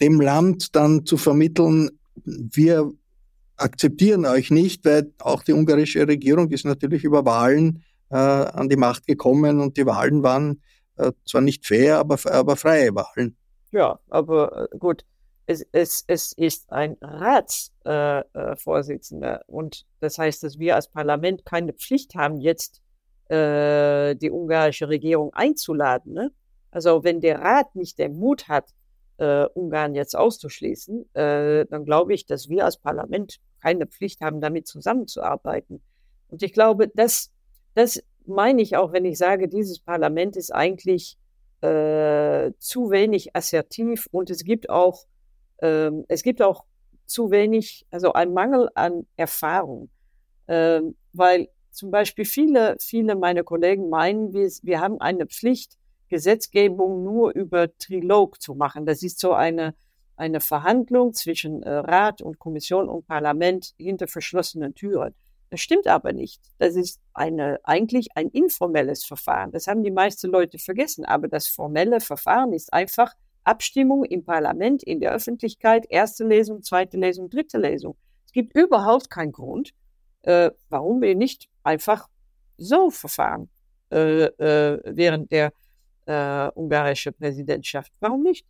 dem 0.00 0.20
Land 0.20 0.76
dann 0.76 1.04
zu 1.04 1.16
vermitteln, 1.16 1.90
wir 2.24 2.92
akzeptieren 3.56 4.24
euch 4.24 4.50
nicht, 4.50 4.84
weil 4.84 5.12
auch 5.18 5.42
die 5.42 5.52
ungarische 5.52 6.06
Regierung 6.06 6.50
ist 6.50 6.64
natürlich 6.64 7.04
über 7.04 7.24
Wahlen 7.24 7.82
äh, 8.10 8.16
an 8.16 8.68
die 8.68 8.76
Macht 8.76 9.06
gekommen 9.06 9.60
und 9.60 9.76
die 9.76 9.86
Wahlen 9.86 10.22
waren 10.22 10.62
äh, 10.96 11.12
zwar 11.26 11.40
nicht 11.40 11.66
fair, 11.66 11.98
aber, 11.98 12.18
aber 12.30 12.56
freie 12.56 12.94
Wahlen. 12.94 13.36
Ja, 13.72 13.98
aber 14.08 14.70
äh, 14.72 14.78
gut, 14.78 15.04
es, 15.48 15.66
es, 15.72 16.04
es 16.06 16.32
ist 16.34 16.70
ein 16.70 16.96
Ratsvorsitzender 17.00 19.36
äh, 19.36 19.40
äh 19.40 19.44
und 19.46 19.86
das 20.00 20.18
heißt, 20.18 20.42
dass 20.42 20.58
wir 20.58 20.74
als 20.76 20.90
Parlament 20.90 21.46
keine 21.46 21.72
Pflicht 21.72 22.14
haben, 22.14 22.38
jetzt 22.38 22.82
äh, 23.30 24.14
die 24.14 24.30
ungarische 24.30 24.90
Regierung 24.90 25.32
einzuladen. 25.32 26.12
Ne? 26.12 26.32
Also 26.70 27.02
wenn 27.02 27.22
der 27.22 27.40
Rat 27.40 27.74
nicht 27.74 27.98
den 27.98 28.18
Mut 28.18 28.48
hat, 28.48 28.74
äh, 29.16 29.46
Ungarn 29.54 29.94
jetzt 29.94 30.14
auszuschließen, 30.14 31.08
äh, 31.14 31.64
dann 31.64 31.86
glaube 31.86 32.12
ich, 32.12 32.26
dass 32.26 32.50
wir 32.50 32.66
als 32.66 32.76
Parlament 32.76 33.38
keine 33.62 33.86
Pflicht 33.86 34.20
haben, 34.20 34.42
damit 34.42 34.68
zusammenzuarbeiten. 34.68 35.80
Und 36.28 36.42
ich 36.42 36.52
glaube, 36.52 36.88
das, 36.88 37.32
das 37.74 38.02
meine 38.26 38.60
ich 38.60 38.76
auch, 38.76 38.92
wenn 38.92 39.06
ich 39.06 39.16
sage, 39.16 39.48
dieses 39.48 39.80
Parlament 39.80 40.36
ist 40.36 40.54
eigentlich 40.54 41.16
äh, 41.62 42.52
zu 42.58 42.90
wenig 42.90 43.34
assertiv 43.34 44.08
und 44.10 44.28
es 44.28 44.44
gibt 44.44 44.68
auch, 44.68 45.06
ähm, 45.60 46.04
es 46.08 46.22
gibt 46.22 46.42
auch 46.42 46.64
zu 47.06 47.30
wenig, 47.30 47.86
also 47.90 48.12
ein 48.12 48.32
Mangel 48.32 48.68
an 48.74 49.06
Erfahrung, 49.16 49.90
ähm, 50.46 50.96
weil 51.12 51.48
zum 51.70 51.90
Beispiel 51.90 52.24
viele, 52.24 52.76
viele 52.80 53.16
meiner 53.16 53.44
Kollegen 53.44 53.88
meinen, 53.88 54.32
wir, 54.32 54.50
wir 54.62 54.80
haben 54.80 55.00
eine 55.00 55.26
Pflicht, 55.26 55.78
Gesetzgebung 56.08 57.04
nur 57.04 57.32
über 57.34 57.76
Trilog 57.78 58.40
zu 58.40 58.54
machen. 58.54 58.86
Das 58.86 59.02
ist 59.02 59.20
so 59.20 59.32
eine, 59.32 59.74
eine 60.16 60.40
Verhandlung 60.40 61.12
zwischen 61.12 61.62
äh, 61.62 61.70
Rat 61.70 62.22
und 62.22 62.38
Kommission 62.38 62.88
und 62.88 63.06
Parlament 63.06 63.74
hinter 63.76 64.08
verschlossenen 64.08 64.74
Türen. 64.74 65.14
Das 65.50 65.60
stimmt 65.60 65.86
aber 65.86 66.12
nicht. 66.12 66.42
Das 66.58 66.76
ist 66.76 67.00
eine, 67.14 67.58
eigentlich 67.62 68.08
ein 68.14 68.28
informelles 68.28 69.04
Verfahren. 69.04 69.50
Das 69.52 69.66
haben 69.66 69.82
die 69.82 69.90
meisten 69.90 70.30
Leute 70.30 70.58
vergessen. 70.58 71.04
Aber 71.04 71.28
das 71.28 71.46
formelle 71.46 72.00
Verfahren 72.00 72.52
ist 72.52 72.72
einfach 72.72 73.14
Abstimmung 73.44 74.04
im 74.04 74.24
Parlament, 74.24 74.82
in 74.82 75.00
der 75.00 75.12
Öffentlichkeit, 75.12 75.86
erste 75.88 76.24
Lesung, 76.24 76.62
zweite 76.62 76.96
Lesung, 76.96 77.30
dritte 77.30 77.58
Lesung. 77.58 77.96
Es 78.26 78.32
gibt 78.32 78.54
überhaupt 78.54 79.10
keinen 79.10 79.32
Grund, 79.32 79.72
äh, 80.22 80.50
warum 80.68 81.00
wir 81.00 81.14
nicht 81.14 81.48
einfach 81.62 82.08
so 82.58 82.90
verfahren 82.90 83.48
äh, 83.90 84.24
äh, 84.24 84.80
während 84.84 85.32
der 85.32 85.52
äh, 86.06 86.50
ungarische 86.54 87.12
Präsidentschaft. 87.12 87.92
Warum 88.00 88.22
nicht? 88.22 88.46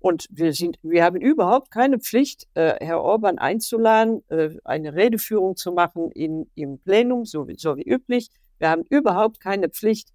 Und 0.00 0.26
wir 0.30 0.52
sind, 0.52 0.78
wir 0.82 1.04
haben 1.04 1.16
überhaupt 1.16 1.70
keine 1.70 1.98
Pflicht, 1.98 2.46
äh, 2.54 2.74
Herr 2.84 3.00
Orban 3.00 3.38
einzuladen, 3.38 4.22
äh, 4.28 4.50
eine 4.64 4.94
Redeführung 4.94 5.56
zu 5.56 5.72
machen 5.72 6.10
in, 6.12 6.50
im 6.54 6.78
Plenum, 6.78 7.24
so 7.24 7.48
wie, 7.48 7.56
so 7.56 7.76
wie 7.76 7.84
üblich. 7.84 8.28
Wir 8.58 8.70
haben 8.70 8.82
überhaupt 8.88 9.40
keine 9.40 9.68
Pflicht, 9.68 10.10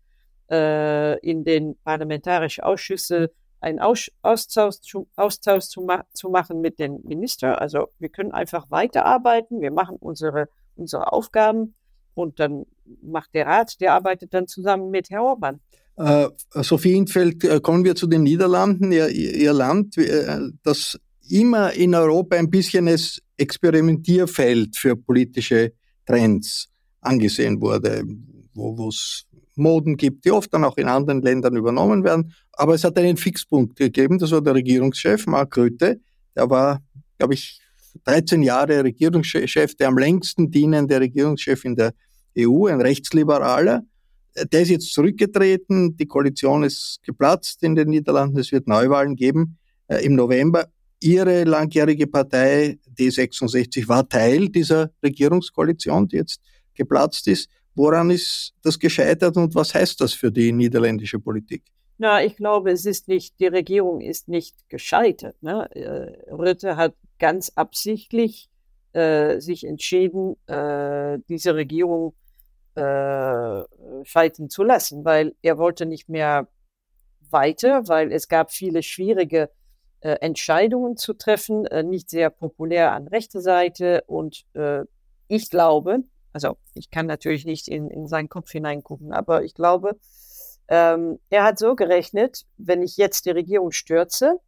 in 0.53 1.45
den 1.45 1.77
parlamentarischen 1.85 2.65
Ausschüssen 2.65 3.29
einen 3.61 3.79
Aus 3.79 4.11
Austausch, 4.21 4.81
zu, 4.81 5.07
Austausch 5.15 5.65
zu, 5.65 5.81
ma 5.81 6.05
zu 6.13 6.29
machen 6.29 6.61
mit 6.61 6.79
den 6.79 6.99
Ministern. 7.03 7.55
Also 7.55 7.89
wir 7.99 8.09
können 8.09 8.31
einfach 8.31 8.69
weiterarbeiten. 8.69 9.61
Wir 9.61 9.71
machen 9.71 9.97
unsere, 9.99 10.49
unsere 10.75 11.13
Aufgaben 11.13 11.75
und 12.13 12.39
dann 12.39 12.65
macht 13.01 13.33
der 13.33 13.45
Rat, 13.45 13.79
der 13.79 13.93
arbeitet 13.93 14.33
dann 14.33 14.47
zusammen 14.47 14.89
mit 14.89 15.09
Herrn 15.09 15.23
Orban. 15.23 15.59
Äh, 15.97 16.29
Sophie 16.63 16.93
Infeld, 16.93 17.43
äh, 17.43 17.59
kommen 17.59 17.85
wir 17.85 17.95
zu 17.95 18.07
den 18.07 18.23
Niederlanden, 18.23 18.91
ihr, 18.91 19.09
ihr 19.09 19.53
Land, 19.53 19.97
äh, 19.97 20.39
das 20.63 20.99
immer 21.29 21.73
in 21.73 21.95
Europa 21.95 22.35
ein 22.35 22.49
bisschen 22.49 22.87
als 22.87 23.21
Experimentierfeld 23.37 24.75
für 24.75 24.95
politische 24.95 25.73
Trends 26.05 26.69
angesehen 27.01 27.61
wurde, 27.61 28.03
wo 28.53 28.89
es 28.89 29.25
Moden 29.55 29.97
gibt, 29.97 30.25
die 30.25 30.31
oft 30.31 30.53
dann 30.53 30.63
auch 30.63 30.77
in 30.77 30.87
anderen 30.87 31.21
Ländern 31.21 31.55
übernommen 31.55 32.03
werden. 32.03 32.33
Aber 32.53 32.73
es 32.73 32.83
hat 32.83 32.97
einen 32.97 33.17
Fixpunkt 33.17 33.75
gegeben, 33.75 34.17
das 34.17 34.31
war 34.31 34.41
der 34.41 34.55
Regierungschef 34.55 35.27
Mark 35.27 35.57
Rütte. 35.57 35.99
Der 36.35 36.49
war, 36.49 36.81
glaube 37.17 37.33
ich, 37.33 37.59
13 38.05 38.41
Jahre 38.41 38.83
Regierungschef, 38.83 39.75
der 39.75 39.89
am 39.89 39.97
längsten 39.97 40.49
dienende 40.49 40.99
Regierungschef 40.99 41.65
in 41.65 41.75
der 41.75 41.93
EU, 42.37 42.67
ein 42.67 42.79
Rechtsliberaler 42.79 43.83
der 44.35 44.61
ist 44.61 44.69
jetzt 44.69 44.93
zurückgetreten, 44.93 45.95
die 45.97 46.05
Koalition 46.05 46.63
ist 46.63 46.99
geplatzt 47.03 47.63
in 47.63 47.75
den 47.75 47.89
Niederlanden, 47.89 48.39
es 48.39 48.51
wird 48.51 48.67
Neuwahlen 48.67 49.15
geben 49.15 49.57
äh, 49.87 50.05
im 50.05 50.15
November. 50.15 50.67
Ihre 51.01 51.43
langjährige 51.43 52.07
Partei 52.07 52.79
D66 52.97 53.87
war 53.87 54.07
Teil 54.07 54.49
dieser 54.49 54.91
Regierungskoalition, 55.03 56.07
die 56.07 56.17
jetzt 56.17 56.39
geplatzt 56.75 57.27
ist. 57.27 57.49
Woran 57.75 58.11
ist 58.11 58.53
das 58.63 58.77
gescheitert 58.77 59.37
und 59.37 59.55
was 59.55 59.73
heißt 59.73 60.01
das 60.01 60.13
für 60.13 60.31
die 60.31 60.51
niederländische 60.51 61.19
Politik? 61.19 61.63
Na, 61.97 62.23
ich 62.23 62.35
glaube, 62.35 62.71
es 62.71 62.85
ist 62.85 63.07
nicht, 63.07 63.39
die 63.39 63.47
Regierung 63.47 64.01
ist 64.01 64.27
nicht 64.27 64.67
gescheitert. 64.69 65.35
Ne? 65.41 65.69
Äh, 65.75 66.33
Rütte 66.33 66.75
hat 66.75 66.95
ganz 67.19 67.51
absichtlich 67.55 68.49
äh, 68.93 69.39
sich 69.39 69.65
entschieden, 69.65 70.35
äh, 70.47 71.19
diese 71.29 71.55
Regierung 71.55 72.13
äh, 72.75 73.63
scheitern 74.03 74.49
zu 74.49 74.63
lassen, 74.63 75.05
weil 75.05 75.35
er 75.41 75.57
wollte 75.57 75.85
nicht 75.85 76.09
mehr 76.09 76.47
weiter, 77.29 77.87
weil 77.87 78.11
es 78.11 78.27
gab 78.27 78.51
viele 78.51 78.83
schwierige 78.83 79.49
äh, 80.01 80.13
Entscheidungen 80.21 80.97
zu 80.97 81.13
treffen, 81.13 81.65
äh, 81.67 81.83
nicht 81.83 82.09
sehr 82.09 82.29
populär 82.29 82.93
an 82.93 83.07
rechter 83.07 83.41
Seite 83.41 84.03
und 84.07 84.45
äh, 84.53 84.83
ich 85.27 85.49
glaube, 85.49 85.99
also 86.33 86.57
ich 86.73 86.91
kann 86.91 87.05
natürlich 87.05 87.45
nicht 87.45 87.67
in, 87.67 87.89
in 87.89 88.07
seinen 88.07 88.29
Kopf 88.29 88.51
hineingucken, 88.51 89.13
aber 89.13 89.43
ich 89.43 89.53
glaube, 89.53 89.99
ähm, 90.67 91.19
er 91.29 91.43
hat 91.43 91.59
so 91.59 91.75
gerechnet, 91.75 92.45
wenn 92.57 92.81
ich 92.81 92.97
jetzt 92.97 93.25
die 93.25 93.31
Regierung 93.31 93.71
stürze, 93.71 94.39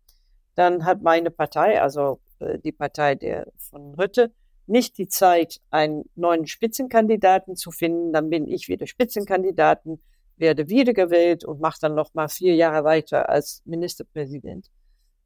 dann 0.55 0.85
hat 0.85 1.01
meine 1.01 1.31
Partei, 1.31 1.81
also 1.81 2.19
äh, 2.39 2.59
die 2.59 2.71
Partei 2.71 3.15
der 3.15 3.47
von 3.57 3.93
Rütte, 3.95 4.31
nicht 4.65 4.97
die 4.97 5.07
Zeit, 5.07 5.59
einen 5.69 6.05
neuen 6.15 6.47
Spitzenkandidaten 6.47 7.55
zu 7.55 7.71
finden. 7.71 8.13
Dann 8.13 8.29
bin 8.29 8.47
ich 8.47 8.69
wieder 8.69 8.87
Spitzenkandidaten, 8.87 10.01
werde 10.37 10.69
wiedergewählt 10.69 11.43
und 11.43 11.59
mache 11.59 11.79
dann 11.81 11.95
noch 11.95 12.13
mal 12.13 12.29
vier 12.29 12.55
Jahre 12.55 12.83
weiter 12.83 13.29
als 13.29 13.61
Ministerpräsident. 13.65 14.69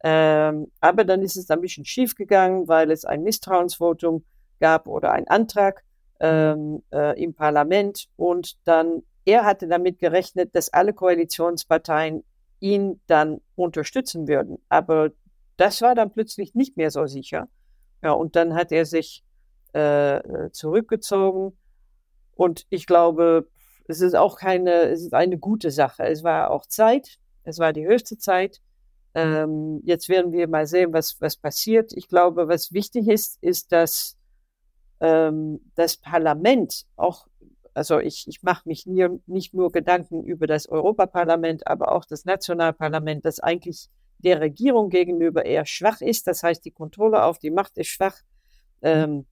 Ähm, 0.04 0.72
aber 0.80 1.04
dann 1.04 1.22
ist 1.22 1.38
es 1.38 1.50
ein 1.50 1.62
bisschen 1.62 1.86
schief 1.86 2.16
gegangen, 2.16 2.68
weil 2.68 2.92
es 2.92 3.06
ein 3.06 3.24
Misstrauensvotum 3.24 4.26
gab 4.60 4.88
oder 4.88 5.12
ein 5.12 5.28
Antrag 5.28 5.84
ähm, 6.20 6.84
äh, 6.92 7.22
im 7.22 7.34
Parlament 7.34 8.08
und 8.16 8.58
dann 8.66 9.04
er 9.28 9.44
hatte 9.44 9.68
damit 9.68 10.00
gerechnet, 10.00 10.56
dass 10.56 10.70
alle 10.70 10.94
Koalitionsparteien 10.94 12.24
ihn 12.62 13.02
dann 13.08 13.42
unterstützen 13.56 14.28
würden. 14.28 14.58
Aber 14.70 15.12
das 15.58 15.82
war 15.82 15.96
dann 15.96 16.14
plötzlich 16.14 16.56
nicht 16.56 16.78
mehr 16.78 16.92
so 16.92 17.06
sicher. 17.08 17.50
Ja, 18.02 18.12
und 18.12 18.38
dann 18.38 18.54
hat 18.54 18.72
er 18.72 18.86
sich 18.86 19.26
äh, 19.74 20.18
äh, 20.18 20.52
zurückgezogen. 20.52 21.58
Und 22.36 22.66
ich 22.70 22.86
glaube, 22.86 23.50
es 23.88 24.00
ist 24.00 24.16
auch 24.16 24.38
keine, 24.38 24.84
es 24.84 25.02
ist 25.02 25.14
eine 25.14 25.38
gute 25.38 25.72
Sache. 25.72 26.04
Es 26.04 26.24
war 26.24 26.52
auch 26.52 26.66
Zeit, 26.66 27.18
es 27.44 27.60
war 27.60 27.74
die 27.74 27.86
höchste 27.86 28.18
Zeit. 28.18 28.62
Ähm, 29.14 29.82
jetzt 29.84 30.10
werden 30.10 30.32
wir 30.32 30.48
mal 30.48 30.68
sehen, 30.68 30.94
was, 30.94 31.20
was 31.20 31.36
passiert. 31.36 31.92
Ich 31.94 32.08
glaube, 32.08 32.48
was 32.48 32.72
wichtig 32.72 33.08
ist, 33.08 33.38
ist, 33.42 33.72
dass 33.72 34.17
ähm, 35.00 35.60
das 35.76 35.98
Parlament 35.98 36.86
auch 36.96 37.28
also 37.78 38.00
ich, 38.00 38.28
ich 38.28 38.42
mache 38.42 38.68
mich 38.68 38.88
nie, 38.88 39.08
nicht 39.28 39.54
nur 39.54 39.72
Gedanken 39.72 40.24
über 40.24 40.48
das 40.48 40.68
Europaparlament, 40.68 41.68
aber 41.68 41.92
auch 41.92 42.06
das 42.06 42.26
Nationalparlament, 42.26 43.24
das 43.24 43.40
eigentlich 43.40 43.92
der 44.18 44.42
Regierung 44.42 44.90
gegenüber 44.90 45.46
eher 45.46 45.66
schwach 45.68 46.02
ist. 46.02 46.26
Das 46.26 46.42
heißt, 46.42 46.66
die 46.66 46.72
Kontrolle 46.72 47.24
auf 47.24 47.38
die 47.38 47.52
Macht 47.52 47.78
ist 47.78 47.90
schwach. 47.90 48.16
Ähm, 48.82 49.28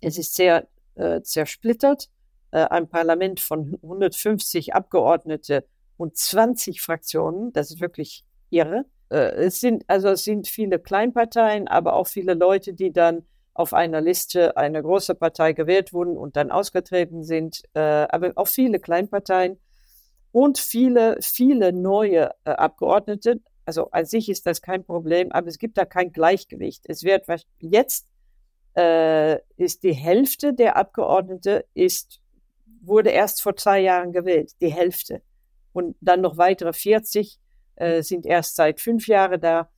es 0.00 0.18
ist 0.18 0.34
sehr 0.34 0.66
äh, 0.96 1.22
zersplittert. 1.22 2.10
Äh, 2.50 2.64
ein 2.64 2.88
Parlament 2.88 3.38
von 3.38 3.78
150 3.82 4.74
Abgeordnete 4.74 5.64
und 5.96 6.16
20 6.16 6.82
Fraktionen, 6.82 7.52
das 7.52 7.70
ist 7.70 7.80
wirklich 7.80 8.24
irre. 8.50 8.86
Äh, 9.08 9.44
es 9.44 9.60
sind 9.60 9.84
also 9.86 10.08
es 10.08 10.24
sind 10.24 10.48
viele 10.48 10.80
Kleinparteien, 10.80 11.68
aber 11.68 11.94
auch 11.94 12.08
viele 12.08 12.34
Leute, 12.34 12.74
die 12.74 12.92
dann 12.92 13.24
auf 13.54 13.72
einer 13.72 14.00
Liste 14.00 14.56
einer 14.56 14.82
großen 14.82 15.16
Partei 15.16 15.52
gewählt 15.52 15.92
wurden 15.92 16.16
und 16.16 16.36
dann 16.36 16.50
ausgetreten 16.50 17.22
sind, 17.22 17.62
äh, 17.74 17.80
aber 17.80 18.32
auch 18.36 18.48
viele 18.48 18.80
Kleinparteien 18.80 19.58
und 20.32 20.58
viele, 20.58 21.16
viele 21.22 21.72
neue 21.72 22.30
äh, 22.44 22.50
Abgeordnete. 22.50 23.40
Also 23.64 23.90
an 23.92 24.04
sich 24.04 24.28
ist 24.28 24.46
das 24.46 24.60
kein 24.60 24.84
Problem, 24.84 25.32
aber 25.32 25.46
es 25.46 25.58
gibt 25.58 25.78
da 25.78 25.84
kein 25.84 26.12
Gleichgewicht. 26.12 26.84
Es 26.88 27.04
wird 27.04 27.26
jetzt 27.60 28.06
äh, 28.76 29.38
ist 29.56 29.84
die 29.84 29.94
Hälfte 29.94 30.52
der 30.52 30.76
Abgeordneten 30.76 31.62
ist 31.74 32.20
wurde 32.82 33.10
erst 33.10 33.40
vor 33.40 33.56
zwei 33.56 33.80
Jahren 33.80 34.12
gewählt, 34.12 34.52
die 34.60 34.72
Hälfte 34.72 35.22
und 35.72 35.96
dann 36.00 36.20
noch 36.20 36.36
weitere 36.36 36.72
40 36.72 37.38
äh, 37.76 38.02
sind 38.02 38.26
erst 38.26 38.56
seit 38.56 38.80
fünf 38.80 39.06
Jahren 39.08 39.40
da. 39.40 39.70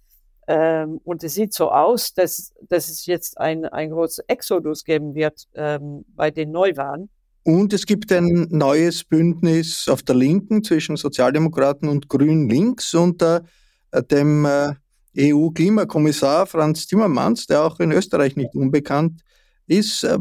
Ähm, 0.46 1.00
und 1.04 1.24
es 1.24 1.34
sieht 1.34 1.52
so 1.52 1.70
aus, 1.70 2.14
dass, 2.14 2.52
dass 2.68 2.88
es 2.88 3.06
jetzt 3.06 3.38
ein, 3.38 3.64
ein 3.64 3.90
großes 3.90 4.24
Exodus 4.28 4.84
geben 4.84 5.14
wird 5.14 5.46
ähm, 5.54 6.04
bei 6.14 6.30
den 6.30 6.52
Neuwahlen. 6.52 7.08
Und 7.42 7.72
es 7.72 7.86
gibt 7.86 8.10
ein 8.12 8.48
neues 8.50 9.04
Bündnis 9.04 9.88
auf 9.88 10.02
der 10.02 10.16
Linken 10.16 10.64
zwischen 10.64 10.96
Sozialdemokraten 10.96 11.88
und 11.88 12.08
Grün 12.08 12.48
links 12.48 12.94
unter 12.94 13.44
äh, 13.92 14.02
dem 14.02 14.44
äh, 14.44 14.74
EU-Klimakommissar 15.18 16.46
Franz 16.46 16.86
Timmermans, 16.86 17.46
der 17.46 17.62
auch 17.62 17.80
in 17.80 17.92
Österreich 17.92 18.36
nicht 18.36 18.54
unbekannt 18.54 19.22
ist. 19.66 20.04
Äh, 20.04 20.18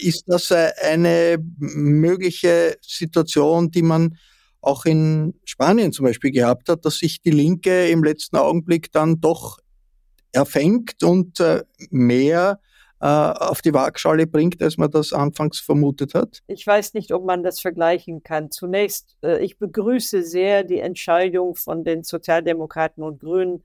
ist 0.00 0.24
das 0.26 0.50
äh, 0.50 0.70
eine 0.82 1.36
mögliche 1.58 2.78
Situation, 2.80 3.70
die 3.70 3.82
man 3.82 4.16
auch 4.62 4.84
in 4.86 5.34
Spanien 5.44 5.92
zum 5.92 6.06
Beispiel 6.06 6.30
gehabt 6.30 6.68
hat, 6.68 6.84
dass 6.84 6.98
sich 6.98 7.20
die 7.20 7.32
Linke 7.32 7.88
im 7.88 8.02
letzten 8.02 8.36
Augenblick 8.36 8.92
dann 8.92 9.20
doch 9.20 9.58
erfängt 10.32 11.02
und 11.02 11.40
äh, 11.40 11.64
mehr 11.90 12.60
äh, 13.00 13.06
auf 13.06 13.60
die 13.60 13.74
Waagschale 13.74 14.26
bringt, 14.26 14.62
als 14.62 14.78
man 14.78 14.90
das 14.90 15.12
anfangs 15.12 15.60
vermutet 15.60 16.14
hat? 16.14 16.42
Ich 16.46 16.66
weiß 16.66 16.94
nicht, 16.94 17.12
ob 17.12 17.24
man 17.24 17.42
das 17.42 17.60
vergleichen 17.60 18.22
kann. 18.22 18.50
Zunächst, 18.50 19.16
äh, 19.22 19.44
ich 19.44 19.58
begrüße 19.58 20.22
sehr 20.22 20.62
die 20.62 20.78
Entscheidung 20.78 21.56
von 21.56 21.84
den 21.84 22.04
Sozialdemokraten 22.04 23.02
und 23.02 23.20
Grünen, 23.20 23.62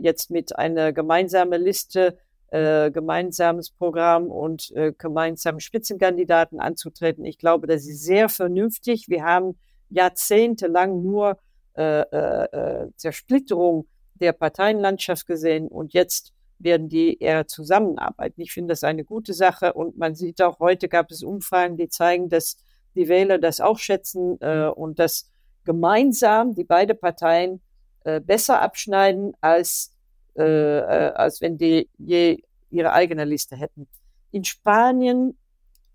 jetzt 0.00 0.30
mit 0.30 0.56
einer 0.56 0.92
gemeinsamen 0.92 1.60
Liste, 1.60 2.16
gemeinsames 2.52 3.70
Programm 3.70 4.28
und 4.28 4.72
gemeinsamen 4.98 5.58
Spitzenkandidaten 5.58 6.60
anzutreten. 6.60 7.24
Ich 7.24 7.38
glaube, 7.38 7.66
das 7.66 7.84
ist 7.88 8.04
sehr 8.04 8.28
vernünftig. 8.28 9.08
Wir 9.08 9.24
haben 9.24 9.58
jahrzehntelang 9.90 11.02
nur 11.02 11.38
äh, 11.76 12.00
äh, 12.00 12.44
äh, 12.44 12.90
Zersplitterung 12.96 13.86
der 14.14 14.32
Parteienlandschaft 14.32 15.26
gesehen 15.26 15.68
und 15.68 15.94
jetzt 15.94 16.32
werden 16.58 16.88
die 16.88 17.18
eher 17.18 17.46
zusammenarbeiten. 17.46 18.40
Ich 18.40 18.52
finde 18.52 18.72
das 18.72 18.82
eine 18.82 19.04
gute 19.04 19.32
Sache 19.32 19.72
und 19.72 19.96
man 19.96 20.14
sieht 20.14 20.42
auch, 20.42 20.58
heute 20.58 20.88
gab 20.88 21.10
es 21.10 21.22
Umfragen, 21.22 21.76
die 21.76 21.88
zeigen, 21.88 22.28
dass 22.28 22.56
die 22.96 23.08
Wähler 23.08 23.38
das 23.38 23.60
auch 23.60 23.78
schätzen 23.78 24.38
äh, 24.40 24.66
und 24.66 24.98
dass 24.98 25.30
gemeinsam 25.64 26.54
die 26.54 26.64
beiden 26.64 26.98
Parteien 26.98 27.60
äh, 28.04 28.20
besser 28.20 28.60
abschneiden, 28.60 29.34
als, 29.40 29.94
äh, 30.36 30.42
äh, 30.42 31.12
als 31.12 31.40
wenn 31.40 31.58
die 31.58 31.88
je 31.98 32.42
ihre 32.70 32.92
eigene 32.92 33.24
Liste 33.24 33.56
hätten. 33.56 33.86
In 34.30 34.44
Spanien, 34.44 35.38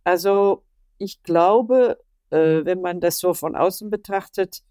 also 0.03 0.63
ich 0.97 1.23
glaube, 1.23 1.97
äh, 2.33 2.65
wenn 2.65 2.81
man 2.81 2.99
das 2.99 3.19
so 3.19 3.33
von 3.33 3.55
außen 3.55 3.89
betrachtet, 3.89 4.63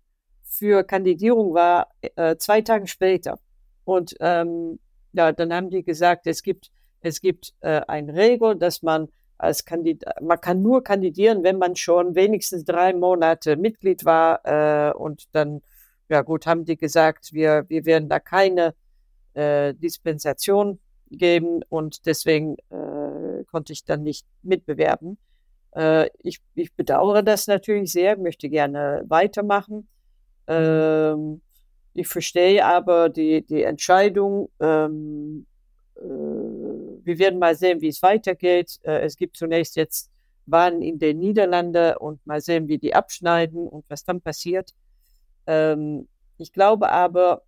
für 0.44 0.84
Kandidierung 0.84 1.54
war 1.54 1.88
äh, 2.02 2.36
zwei 2.36 2.60
Tage 2.60 2.88
später. 2.88 3.40
Und 3.86 4.16
ähm, 4.20 4.80
ja, 5.14 5.32
dann 5.32 5.54
haben 5.54 5.70
die 5.70 5.84
gesagt, 5.84 6.28
es 6.28 6.44
gibt, 6.44 6.72
es 7.00 7.22
gibt 7.22 7.54
äh, 7.62 7.82
eine 7.88 8.14
Regel, 8.16 8.58
dass 8.58 8.82
man 8.82 9.08
als 9.38 9.64
Kandidat, 9.64 10.22
man 10.22 10.42
kann 10.42 10.62
nur 10.62 10.84
kandidieren, 10.84 11.42
wenn 11.44 11.58
man 11.58 11.78
schon 11.78 12.16
wenigstens 12.16 12.66
drei 12.66 12.94
Monate 12.94 13.56
Mitglied 13.56 14.04
war. 14.04 14.42
Äh, 14.44 14.92
und 14.94 15.30
dann, 15.32 15.62
ja 16.10 16.22
gut, 16.22 16.48
haben 16.48 16.66
die 16.66 16.76
gesagt, 16.76 17.32
wir, 17.32 17.64
wir 17.70 17.86
werden 17.86 18.10
da 18.10 18.20
keine 18.20 18.76
äh, 19.36 19.74
Dispensation 19.74 20.80
geben 21.10 21.62
und 21.70 22.06
deswegen 22.06 22.58
äh, 22.70 23.46
konnte 23.46 23.72
ich 23.72 23.86
dann 23.86 24.04
nicht 24.04 24.26
mitbewerben. 24.44 25.18
Äh, 25.76 26.10
ich, 26.24 26.40
ich 26.56 26.74
bedauere 26.74 27.24
das 27.24 27.48
natürlich 27.48 27.92
sehr, 27.92 28.18
möchte 28.18 28.50
gerne 28.50 29.04
weitermachen. 29.08 29.88
Ähm, 30.48 31.42
ich 31.94 32.08
verstehe 32.08 32.66
aber 32.66 33.10
die, 33.10 33.46
die 33.46 33.64
Entscheidung. 33.64 34.50
Ähm, 34.60 35.46
äh, 35.96 36.02
wir 36.02 37.20
werden 37.20 37.40
mal 37.40 37.56
sehen, 37.56 37.82
wie 37.82 37.90
es 37.90 38.02
weitergeht. 38.02 38.80
Äh, 38.84 39.02
es 39.02 39.18
gibt 39.18 39.38
zunächst 39.38 39.76
jetzt 39.76 40.10
Wahlen 40.46 40.82
in 40.82 41.00
den 41.00 41.20
Niederlanden 41.20 41.96
und 41.98 42.26
mal 42.26 42.42
sehen, 42.42 42.68
wie 42.68 42.78
die 42.78 42.96
abschneiden 42.96 43.68
und 43.68 43.86
was 43.90 44.04
dann 44.04 44.22
passiert. 44.22 44.74
Ähm, 45.46 46.08
ich 46.38 46.54
glaube 46.54 46.90
aber, 46.90 47.44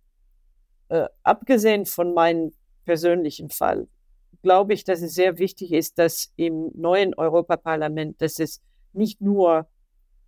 äh, 0.88 1.08
abgesehen 1.22 1.86
von 1.86 2.14
meinem 2.14 2.52
persönlichen 2.84 3.48
Fall, 3.48 3.88
glaube 4.42 4.74
ich, 4.74 4.84
dass 4.84 5.02
es 5.02 5.14
sehr 5.14 5.38
wichtig 5.38 5.72
ist, 5.72 5.98
dass 5.98 6.32
im 6.36 6.70
neuen 6.74 7.14
Europaparlament, 7.14 8.20
dass 8.20 8.38
es 8.38 8.60
nicht 8.92 9.20
nur 9.20 9.66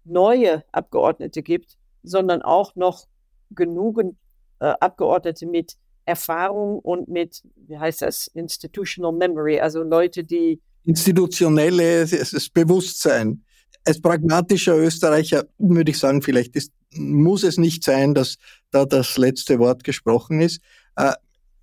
neue 0.05 0.65
Abgeordnete 0.73 1.43
gibt, 1.43 1.77
sondern 2.03 2.43
auch 2.43 2.77
noch 2.77 3.07
genügend 3.51 4.17
äh, 4.61 4.75
Abgeordnete 4.81 5.47
mit 5.47 5.77
Erfahrung 6.05 6.79
und 6.79 7.09
mit, 7.09 7.43
wie 7.57 7.79
heißt 7.79 8.03
das, 8.03 8.27
institutional 8.29 9.13
memory, 9.13 9.59
also 9.61 9.83
Leute, 9.83 10.23
die 10.23 10.61
institutionelles 10.85 12.51
Bewusstsein. 12.51 13.43
als 13.87 14.01
pragmatischer 14.01 14.77
Österreicher 14.77 15.45
würde 15.59 15.91
ich 15.91 15.99
sagen, 15.99 16.23
vielleicht 16.23 16.57
ist, 16.57 16.73
muss 16.93 17.43
es 17.43 17.59
nicht 17.59 17.85
sein, 17.85 18.15
dass 18.15 18.37
da 18.71 18.85
das 18.85 19.19
letzte 19.19 19.59
Wort 19.59 19.85
gesprochen 19.85 20.41
ist. 20.41 20.61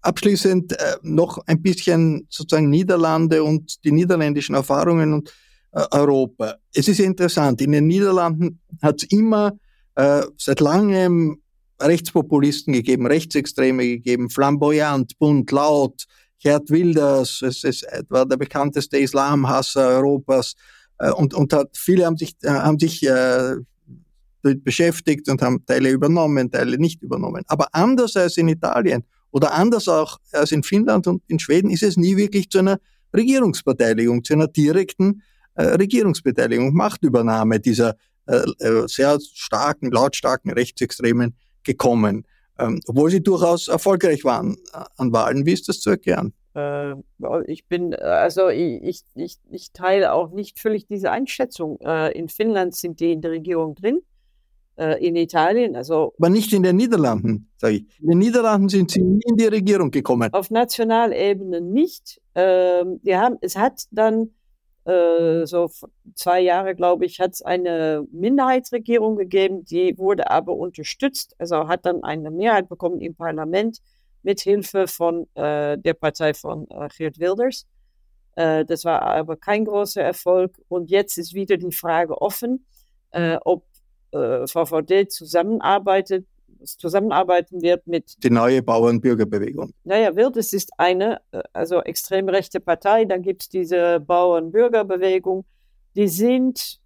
Abschließend 0.02 0.74
äh, 0.74 0.98
noch 1.02 1.40
ein 1.46 1.62
bisschen 1.62 2.26
sozusagen 2.30 2.70
Niederlande 2.70 3.44
und 3.44 3.84
die 3.84 3.92
niederländischen 3.92 4.56
Erfahrungen 4.56 5.14
und 5.14 5.34
äh, 5.72 5.86
Europa. 5.92 6.56
Es 6.74 6.88
ist 6.88 7.00
interessant, 7.00 7.62
in 7.62 7.72
den 7.72 7.88
Niederlanden 7.88 8.60
hat 8.82 9.04
es 9.04 9.10
immer 9.12 9.54
äh, 9.96 10.24
seit 10.38 10.60
langem 10.60 11.42
Rechtspopulisten 11.80 12.74
gegeben, 12.74 13.08
Rechtsextreme 13.08 13.84
gegeben, 13.84 14.30
flamboyant, 14.30 15.18
bunt, 15.20 15.52
laut, 15.52 16.06
Gerd 16.40 16.70
Wilders, 16.72 17.42
es, 17.44 17.64
es 17.64 17.86
war 18.10 18.26
der 18.26 18.38
bekannteste 18.38 18.98
Islamhasser 18.98 19.88
Europas, 19.88 20.56
äh, 21.02 21.12
und, 21.12 21.34
und 21.34 21.54
hat, 21.54 21.70
viele 21.76 22.06
haben 22.06 22.18
sich, 22.18 22.36
äh, 22.44 22.50
haben 22.50 22.80
sich 22.80 23.04
äh, 23.04 23.56
beschäftigt 24.42 25.30
und 25.30 25.42
haben 25.42 25.66
Teile 25.66 25.90
übernommen, 25.90 26.50
Teile 26.50 26.78
nicht 26.78 27.02
übernommen. 27.04 27.44
Aber 27.48 27.68
anders 27.74 28.16
als 28.16 28.38
in 28.38 28.48
Italien 28.48 29.04
oder 29.32 29.54
anders 29.54 29.88
auch 29.88 30.20
als 30.32 30.52
in 30.52 30.64
Finnland 30.64 31.08
und 31.08 31.24
in 31.28 31.40
Schweden 31.40 31.70
ist 31.70 31.84
es 31.84 31.98
nie 31.98 32.18
wirklich 32.18 32.50
zu 32.50 32.60
einer 32.60 32.80
Regierungsbeteiligung, 33.16 34.24
zu 34.24 34.34
einer 34.34 34.48
direkten 34.48 35.24
äh, 35.56 35.64
Regierungsbeteiligung, 35.64 36.74
Machtübernahme 36.74 37.60
dieser 37.60 37.96
äh, 38.28 38.46
äh, 38.60 38.88
sehr 38.88 39.20
starken, 39.20 39.92
lautstarken 39.92 40.52
Rechtsextremen 40.52 41.36
gekommen, 41.64 42.26
ähm, 42.60 42.80
obwohl 42.88 43.10
sie 43.10 43.22
durchaus 43.22 43.68
erfolgreich 43.68 44.24
waren 44.24 44.58
an 44.98 45.12
Wahlen. 45.12 45.46
Wie 45.46 45.54
ist 45.54 45.68
das 45.68 45.80
zu 45.80 45.90
erklären? 45.90 46.34
Äh, 46.56 46.94
ich 47.48 47.66
bin, 47.68 47.96
also 47.96 48.50
ich, 48.50 49.04
ich, 49.16 49.38
ich 49.50 49.72
teile 49.74 50.14
auch 50.14 50.32
nicht 50.32 50.60
völlig 50.60 50.86
diese 50.88 51.12
Einschätzung. 51.12 51.80
In 52.14 52.30
Finnland 52.30 52.76
sind 52.76 53.00
die 53.00 53.14
in 53.14 53.22
der 53.22 53.32
Regierung 53.32 53.76
drin, 53.76 54.02
äh, 54.82 55.06
in 55.06 55.16
Italien, 55.16 55.76
also. 55.76 56.14
Aber 56.18 56.30
nicht 56.30 56.52
in 56.54 56.64
den 56.64 56.78
Niederlanden, 56.78 57.50
sage 57.58 57.76
ich. 57.76 58.02
In 58.02 58.10
den 58.10 58.18
Niederlanden 58.20 58.70
sind 58.70 58.92
sie 58.92 59.02
nie 59.02 59.22
in 59.26 59.38
die 59.38 59.46
Regierung 59.46 59.92
gekommen. 59.92 60.34
Auf 60.34 60.50
Nationalebene 60.50 61.62
nicht. 61.62 62.20
Ähm, 62.36 63.00
die 63.04 63.16
haben, 63.16 63.38
es 63.42 63.56
hat 63.56 63.84
dann 63.92 64.32
so 64.84 65.70
zwei 66.16 66.42
Jahre, 66.42 66.74
glaube 66.74 67.06
ich, 67.06 67.20
hat 67.20 67.34
es 67.34 67.44
eine 67.44 68.04
Minderheitsregierung 68.12 69.16
gegeben, 69.16 69.64
die 69.64 69.96
wurde 70.00 70.32
aber 70.32 70.56
unterstützt, 70.56 71.36
also 71.38 71.68
hat 71.68 71.86
dann 71.86 72.04
eine 72.04 72.32
Mehrheit 72.32 72.68
bekommen 72.68 73.00
im 73.00 73.14
Parlament 73.14 73.78
mit 74.24 74.42
Hilfe 74.42 74.88
von 74.88 75.28
äh, 75.36 75.78
der 75.78 75.94
Partei 75.94 76.34
von 76.34 76.68
äh, 76.70 76.88
Geert 76.96 77.20
Wilders. 77.20 77.66
Äh, 78.36 78.66
das 78.66 78.86
war 78.86 79.02
aber 79.02 79.36
kein 79.38 79.66
großer 79.66 80.02
Erfolg. 80.02 80.60
Und 80.68 80.90
jetzt 80.90 81.18
ist 81.18 81.34
wieder 81.34 81.58
die 81.58 81.72
Frage 81.72 82.22
offen, 82.22 82.66
äh, 83.12 83.38
ob 83.44 83.66
äh, 84.12 84.48
VVD 84.48 85.10
zusammenarbeitet, 85.10 86.26
zusammenarbeiten 86.64 87.62
wird 87.62 87.88
mit 87.88 88.24
die 88.24 88.30
neue 88.30 88.62
Bauernbürgerbewegung. 88.62 89.74
Naja, 89.84 90.16
Wilders 90.16 90.54
ist 90.54 90.72
eine, 90.78 91.22
äh, 91.32 91.42
also 91.54 91.82
extrem 91.82 92.30
rechte 92.30 92.60
Partei. 92.60 93.06
Dann 93.06 93.22
gibt 93.22 93.44
es 93.44 93.50
diese 93.50 94.00
Bauernbürgerbewegung. 94.00 95.46
Die 95.96 96.08
sind 96.08 96.82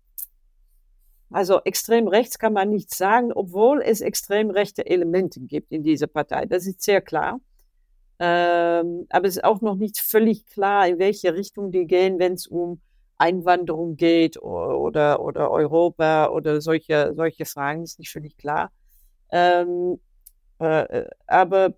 also 1.31 1.59
extrem 1.65 2.07
rechts 2.07 2.37
kann 2.39 2.53
man 2.53 2.69
nicht 2.69 2.93
sagen, 2.93 3.33
obwohl 3.33 3.81
es 3.81 4.01
extrem 4.01 4.51
rechte 4.51 4.85
Elemente 4.85 5.39
gibt 5.41 5.71
in 5.71 5.83
dieser 5.83 6.07
Partei. 6.07 6.45
Das 6.45 6.65
ist 6.65 6.81
sehr 6.81 7.01
klar. 7.01 7.39
Ähm, 8.19 9.05
aber 9.09 9.27
es 9.27 9.37
ist 9.37 9.43
auch 9.43 9.59
noch 9.59 9.75
nicht 9.75 9.99
völlig 9.99 10.45
klar, 10.45 10.87
in 10.87 10.99
welche 10.99 11.33
Richtung 11.33 11.71
die 11.71 11.85
gehen, 11.87 12.19
wenn 12.19 12.33
es 12.33 12.47
um 12.47 12.79
Einwanderung 13.17 13.95
geht 13.95 14.41
oder, 14.41 15.21
oder, 15.21 15.51
Europa 15.51 16.29
oder 16.29 16.61
solche, 16.61 17.13
solche 17.15 17.45
Fragen, 17.45 17.83
ist 17.83 17.99
nicht 17.99 18.11
völlig 18.11 18.37
klar. 18.37 18.71
Ähm, 19.31 19.99
äh, 20.59 21.05
aber 21.27 21.75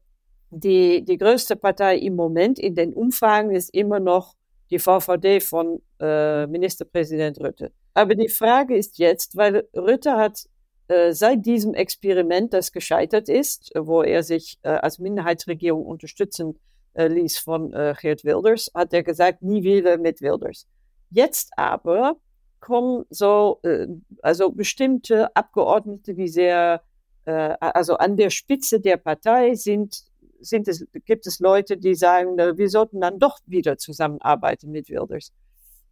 die, 0.49 1.03
die 1.03 1.17
größte 1.17 1.55
Partei 1.55 1.97
im 1.97 2.15
Moment 2.15 2.59
in 2.59 2.75
den 2.75 2.93
Umfragen 2.93 3.51
ist 3.51 3.73
immer 3.73 3.99
noch 3.99 4.35
die 4.69 4.79
VVD 4.79 5.39
von 5.39 5.81
äh, 5.99 6.47
Ministerpräsident 6.47 7.39
Rutte. 7.39 7.71
Aber 7.93 8.15
die 8.15 8.29
Frage 8.29 8.75
ist 8.75 8.97
jetzt, 8.97 9.35
weil 9.37 9.67
Rütte 9.75 10.13
hat 10.13 10.45
äh, 10.87 11.13
seit 11.13 11.45
diesem 11.45 11.73
Experiment, 11.73 12.53
das 12.53 12.71
gescheitert 12.71 13.29
ist, 13.29 13.71
wo 13.75 14.03
er 14.03 14.23
sich 14.23 14.57
äh, 14.63 14.69
als 14.69 14.99
Minderheitsregierung 14.99 15.85
unterstützen 15.85 16.59
äh, 16.93 17.07
ließ 17.07 17.37
von 17.39 17.73
äh, 17.73 17.93
Geert 17.99 18.23
Wilders, 18.23 18.71
hat 18.73 18.93
er 18.93 19.03
gesagt, 19.03 19.41
nie 19.41 19.63
wieder 19.63 19.97
mit 19.97 20.21
Wilders. 20.21 20.67
Jetzt 21.09 21.51
aber 21.57 22.17
kommen 22.59 23.05
so, 23.09 23.59
äh, 23.63 23.87
also 24.21 24.51
bestimmte 24.51 25.35
Abgeordnete, 25.35 26.13
die 26.13 26.27
sehr, 26.27 26.81
äh, 27.25 27.55
also 27.59 27.97
an 27.97 28.17
der 28.17 28.29
Spitze 28.29 28.79
der 28.79 28.97
Partei 28.97 29.55
sind, 29.55 30.03
sind 30.39 30.67
es, 30.67 30.85
gibt 31.05 31.25
es 31.27 31.39
Leute, 31.39 31.77
die 31.77 31.95
sagen, 31.95 32.37
wir 32.37 32.69
sollten 32.69 33.01
dann 33.01 33.19
doch 33.19 33.39
wieder 33.45 33.77
zusammenarbeiten 33.77 34.71
mit 34.71 34.89
Wilders 34.89 35.31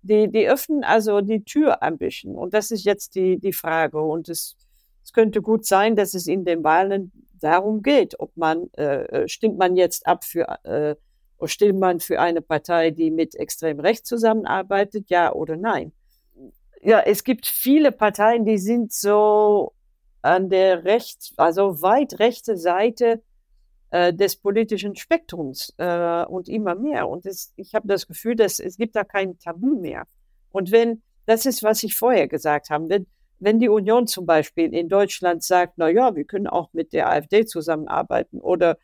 die, 0.06 0.32
die 0.32 0.48
öffnen 0.48 0.84
also 0.84 1.22
die 1.22 1.44
Tür 1.44 1.82
ein 1.82 1.98
bisschen. 1.98 2.36
Und 2.36 2.54
das 2.54 2.72
ist 2.72 2.86
jetzt 2.86 3.16
die, 3.16 3.40
die 3.40 3.54
Frage. 3.54 4.00
Und 4.00 4.30
es, 4.30 4.56
es 5.04 5.14
könnte 5.14 5.42
gut 5.42 5.66
sein, 5.66 5.96
dass 5.96 6.14
es 6.14 6.28
in 6.28 6.46
den 6.46 6.64
Wahlen 6.64 7.12
darum 7.40 7.82
geht, 7.82 8.20
ob 8.20 8.36
man, 8.38 8.70
äh, 8.78 9.04
äh 9.06 9.28
stimmt 9.28 9.58
man 9.58 9.76
jetzt 9.76 10.06
ab 10.06 10.24
für, 10.24 10.48
äh, 10.64 10.96
stimmt 11.44 11.80
man 11.80 12.00
für 12.00 12.20
eine 12.20 12.42
Partei, 12.42 12.92
die 12.92 13.12
mit 13.12 13.36
extrem 13.36 13.80
rechts 13.80 14.08
zusammenarbeitet, 14.08 15.10
ja 15.10 15.34
oder 15.34 15.58
nein. 15.58 15.92
Ja, 16.82 17.02
es 17.02 17.24
gibt 17.24 17.46
viele 17.46 17.92
Parteien, 17.92 18.46
die 18.46 18.58
sind 18.58 18.94
so 18.94 19.74
an 20.22 20.50
der 20.50 20.86
rechts, 20.86 21.34
also 21.38 21.82
weit 21.82 22.20
rechte 22.20 22.58
Seite 22.58 23.22
äh, 23.92 24.14
des 24.14 24.36
politischen 24.38 24.96
Spektrums 24.96 25.74
äh, 25.78 26.26
und 26.26 26.50
immer 26.50 26.76
mehr. 26.76 27.08
Und 27.08 27.26
es, 27.26 27.54
ich 27.56 27.76
habe 27.76 27.88
das 27.88 28.08
Gefühl, 28.08 28.36
dass 28.36 28.60
es 28.60 28.78
gibt 28.78 28.96
da 28.96 29.04
kein 29.04 29.38
Tabu 29.40 29.80
mehr. 29.80 30.06
Und 30.52 30.72
wenn, 30.72 31.02
das 31.26 31.46
ist, 31.46 31.64
was 31.64 31.84
ich 31.84 31.96
vorher 31.96 32.28
gesagt 32.28 32.70
habe, 32.70 32.90
wenn, 32.90 33.08
wenn 33.40 33.60
die 33.60 33.70
Union 33.70 34.08
zum 34.08 34.26
Beispiel 34.26 34.74
in 34.74 34.90
Deutschland 34.90 35.44
sagt, 35.44 35.74
na 35.78 35.90
ja, 35.90 36.16
wir 36.16 36.26
können 36.26 36.48
auch 36.48 36.74
mit 36.74 36.94
der 36.94 37.10
AfD 37.10 37.46
zusammenarbeiten 37.46 38.40
oder 38.40 38.78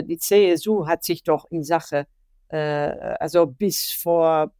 die 0.00 0.18
CSU 0.18 0.86
hat 0.86 1.04
sich 1.04 1.22
doch 1.22 1.50
in 1.50 1.64
Sache, 1.64 2.06
äh, 2.48 2.56
also 2.56 3.46
bis 3.46 3.90
vor 3.92 4.52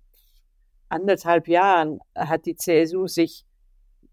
anderthalb 0.89 1.49
Jahren 1.49 2.01
hat 2.15 2.47
die 2.47 2.57
CSU 2.57 3.07
sich 3.07 3.45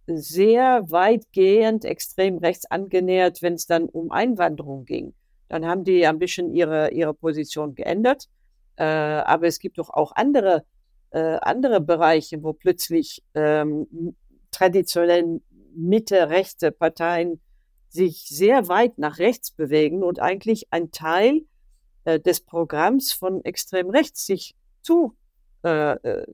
sehr 0.07 0.89
weitgehend 0.89 1.85
extrem 1.85 2.37
rechts 2.37 2.69
angenähert, 2.69 3.41
wenn 3.41 3.53
es 3.53 3.67
dann 3.67 3.85
um 3.85 4.11
Einwanderung 4.11 4.85
ging. 4.85 5.13
Dann 5.49 5.65
haben 5.65 5.83
die 5.83 6.05
ein 6.05 6.19
bisschen 6.19 6.53
ihre, 6.53 6.91
ihre 6.91 7.13
Position 7.13 7.75
geändert. 7.75 8.27
Äh, 8.77 8.83
aber 8.83 9.47
es 9.47 9.59
gibt 9.59 9.77
doch 9.77 9.89
auch 9.89 10.13
andere, 10.15 10.63
äh, 11.11 11.37
andere 11.41 11.81
Bereiche, 11.81 12.41
wo 12.43 12.53
plötzlich 12.53 13.23
ähm, 13.33 14.15
traditionell 14.51 15.41
Mitte-rechte 15.75 16.71
Parteien 16.71 17.41
sich 17.89 18.25
sehr 18.27 18.67
weit 18.67 18.97
nach 18.97 19.19
rechts 19.19 19.51
bewegen 19.51 20.03
und 20.03 20.19
eigentlich 20.19 20.67
ein 20.71 20.91
Teil 20.91 21.41
äh, 22.05 22.19
des 22.19 22.41
Programms 22.41 23.11
von 23.11 23.43
extrem 23.43 23.89
rechts 23.89 24.25
sich 24.25 24.55
zu, 24.81 25.15
äh, 25.63 25.93
äh, 25.93 26.25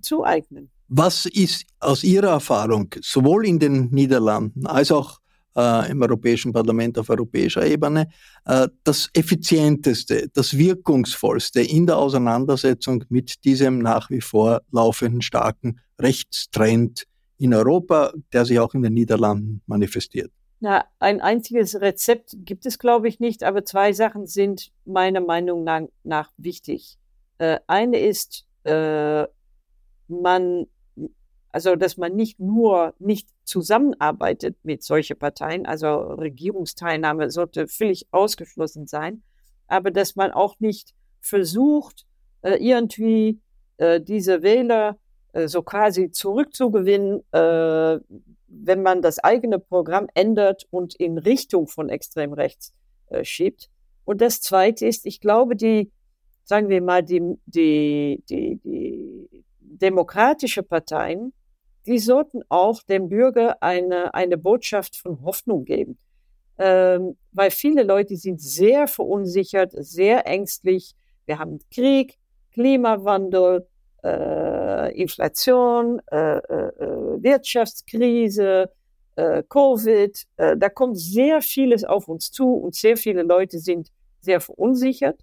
zueignen. 0.00 0.70
Was 0.88 1.26
ist 1.26 1.64
aus 1.80 2.04
Ihrer 2.04 2.28
Erfahrung 2.28 2.94
sowohl 3.00 3.46
in 3.46 3.58
den 3.58 3.90
Niederlanden 3.90 4.66
als 4.66 4.92
auch 4.92 5.20
äh, 5.56 5.90
im 5.90 6.02
Europäischen 6.02 6.52
Parlament 6.52 6.98
auf 6.98 7.10
europäischer 7.10 7.64
Ebene, 7.64 8.08
äh, 8.44 8.68
das 8.82 9.08
effizienteste, 9.14 10.28
das 10.32 10.56
wirkungsvollste 10.56 11.62
in 11.62 11.86
der 11.86 11.96
Auseinandersetzung 11.96 13.04
mit 13.08 13.44
diesem 13.44 13.78
nach 13.78 14.10
wie 14.10 14.20
vor 14.20 14.62
laufenden 14.70 15.22
starken 15.22 15.80
Rechtstrend 15.98 17.04
in 17.38 17.54
Europa, 17.54 18.12
der 18.32 18.44
sich 18.44 18.58
auch 18.58 18.74
in 18.74 18.82
den 18.82 18.94
Niederlanden 18.94 19.62
manifestiert. 19.66 20.30
Na, 20.64 20.86
ein 20.98 21.20
einziges 21.20 21.78
Rezept 21.82 22.36
gibt 22.38 22.64
es, 22.64 22.78
glaube 22.78 23.06
ich, 23.06 23.20
nicht, 23.20 23.44
aber 23.44 23.66
zwei 23.66 23.92
Sachen 23.92 24.26
sind 24.26 24.72
meiner 24.86 25.20
Meinung 25.20 25.62
nach, 25.62 25.82
nach 26.04 26.32
wichtig. 26.38 26.96
Äh, 27.36 27.58
eine 27.66 28.00
ist, 28.00 28.46
äh, 28.62 29.26
man 30.08 30.66
also, 31.52 31.76
dass 31.76 31.98
man 31.98 32.16
nicht 32.16 32.40
nur 32.40 32.94
nicht 32.98 33.28
zusammenarbeitet 33.44 34.56
mit 34.62 34.82
solchen 34.82 35.18
Parteien, 35.18 35.66
also 35.66 35.96
Regierungsteilnahme 35.96 37.30
sollte 37.30 37.68
völlig 37.68 38.08
ausgeschlossen 38.10 38.86
sein, 38.86 39.22
aber 39.66 39.90
dass 39.90 40.16
man 40.16 40.32
auch 40.32 40.58
nicht 40.60 40.94
versucht, 41.20 42.06
äh, 42.40 42.54
irgendwie 42.54 43.38
äh, 43.76 44.00
diese 44.00 44.42
Wähler 44.42 44.96
äh, 45.34 45.46
so 45.46 45.62
quasi 45.62 46.10
zurückzugewinnen, 46.10 47.20
äh, 47.32 48.00
wenn 48.62 48.82
man 48.82 49.02
das 49.02 49.18
eigene 49.18 49.58
Programm 49.58 50.08
ändert 50.14 50.66
und 50.70 50.94
in 50.94 51.18
Richtung 51.18 51.66
von 51.66 51.88
extrem 51.88 52.32
rechts 52.32 52.72
äh, 53.08 53.24
schiebt. 53.24 53.70
Und 54.04 54.20
das 54.20 54.40
Zweite 54.40 54.86
ist, 54.86 55.06
ich 55.06 55.20
glaube, 55.20 55.56
die, 55.56 55.90
sagen 56.44 56.68
wir 56.68 56.82
mal, 56.82 57.02
die, 57.02 57.20
die, 57.46 58.22
die, 58.28 58.56
die 58.62 59.44
demokratische 59.60 60.62
Parteien 60.62 61.32
die 61.86 61.98
sollten 61.98 62.42
auch 62.48 62.82
dem 62.82 63.08
Bürger 63.08 63.62
eine, 63.62 64.14
eine 64.14 64.38
Botschaft 64.38 64.96
von 64.96 65.22
Hoffnung 65.22 65.64
geben. 65.64 65.98
Ähm, 66.56 67.16
weil 67.32 67.50
viele 67.50 67.82
Leute 67.82 68.16
sind 68.16 68.40
sehr 68.40 68.86
verunsichert, 68.86 69.72
sehr 69.74 70.26
ängstlich. 70.26 70.94
Wir 71.26 71.38
haben 71.38 71.58
Krieg, 71.72 72.16
Klimawandel, 72.52 73.66
äh, 74.04 75.00
Inflation, 75.00 76.00
äh, 76.10 76.36
äh, 76.38 77.22
Wirtschaftskrise, 77.22 78.70
äh, 79.16 79.42
Covid. 79.48 80.22
Äh, 80.36 80.56
da 80.56 80.68
kommt 80.68 80.98
sehr 80.98 81.40
vieles 81.40 81.84
auf 81.84 82.08
uns 82.08 82.30
zu 82.30 82.52
und 82.54 82.74
sehr 82.74 82.96
viele 82.96 83.22
Leute 83.22 83.58
sind 83.58 83.90
sehr 84.20 84.40
verunsichert. 84.40 85.20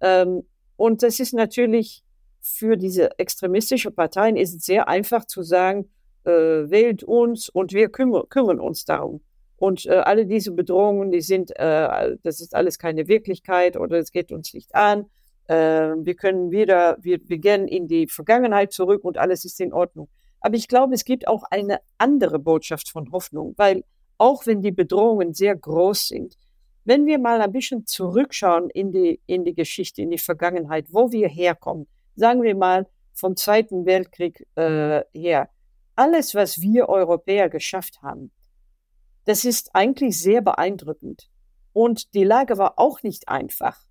Ähm, 0.00 0.42
und 0.76 1.02
das 1.02 1.20
ist 1.20 1.32
natürlich 1.32 2.02
für 2.40 2.76
diese 2.76 3.18
extremistische 3.18 3.90
Parteien 3.90 4.36
ist 4.36 4.54
es 4.54 4.64
sehr 4.64 4.88
einfach 4.88 5.24
zu 5.24 5.42
sagen, 5.42 5.90
äh, 6.24 6.30
wählt 6.30 7.02
uns 7.04 7.48
und 7.48 7.72
wir 7.72 7.88
kümmern, 7.88 8.28
kümmern 8.28 8.60
uns 8.60 8.84
darum. 8.84 9.20
Und 9.56 9.86
äh, 9.86 9.90
alle 9.90 10.24
diese 10.24 10.52
Bedrohungen, 10.52 11.10
die 11.10 11.20
sind, 11.20 11.50
äh, 11.56 12.16
das 12.22 12.40
ist 12.40 12.54
alles 12.54 12.78
keine 12.78 13.08
Wirklichkeit 13.08 13.76
oder 13.76 13.98
es 13.98 14.12
geht 14.12 14.30
uns 14.30 14.54
nicht 14.54 14.74
an. 14.74 15.06
Äh, 15.48 15.94
wir 15.96 16.14
können 16.14 16.50
wieder, 16.50 16.96
wir, 17.00 17.18
wir 17.26 17.38
gehen 17.38 17.66
in 17.66 17.88
die 17.88 18.06
Vergangenheit 18.06 18.72
zurück 18.72 19.04
und 19.04 19.18
alles 19.18 19.44
ist 19.44 19.60
in 19.60 19.72
Ordnung. 19.72 20.08
Aber 20.40 20.54
ich 20.54 20.68
glaube, 20.68 20.94
es 20.94 21.04
gibt 21.04 21.26
auch 21.26 21.42
eine 21.50 21.80
andere 21.96 22.38
Botschaft 22.38 22.90
von 22.90 23.10
Hoffnung, 23.10 23.54
weil 23.56 23.82
auch 24.18 24.46
wenn 24.46 24.62
die 24.62 24.72
Bedrohungen 24.72 25.34
sehr 25.34 25.56
groß 25.56 26.08
sind, 26.08 26.36
wenn 26.84 27.06
wir 27.06 27.18
mal 27.18 27.40
ein 27.40 27.52
bisschen 27.52 27.86
zurückschauen 27.86 28.70
in 28.70 28.92
die, 28.92 29.20
in 29.26 29.44
die 29.44 29.54
Geschichte, 29.54 30.02
in 30.02 30.10
die 30.10 30.18
Vergangenheit, 30.18 30.86
wo 30.90 31.12
wir 31.12 31.28
herkommen, 31.28 31.86
sagen 32.14 32.42
wir 32.42 32.54
mal 32.54 32.86
vom 33.12 33.36
Zweiten 33.36 33.84
Weltkrieg 33.84 34.46
äh, 34.54 35.02
her, 35.12 35.50
alles, 35.96 36.34
was 36.34 36.60
wir 36.60 36.88
Europäer 36.88 37.48
geschafft 37.48 38.00
haben, 38.02 38.30
das 39.24 39.44
ist 39.44 39.74
eigentlich 39.74 40.18
sehr 40.18 40.40
beeindruckend. 40.40 41.28
Und 41.72 42.14
die 42.14 42.24
Lage 42.24 42.56
war 42.56 42.78
auch 42.78 43.02
nicht 43.02 43.28
einfach. 43.28 43.87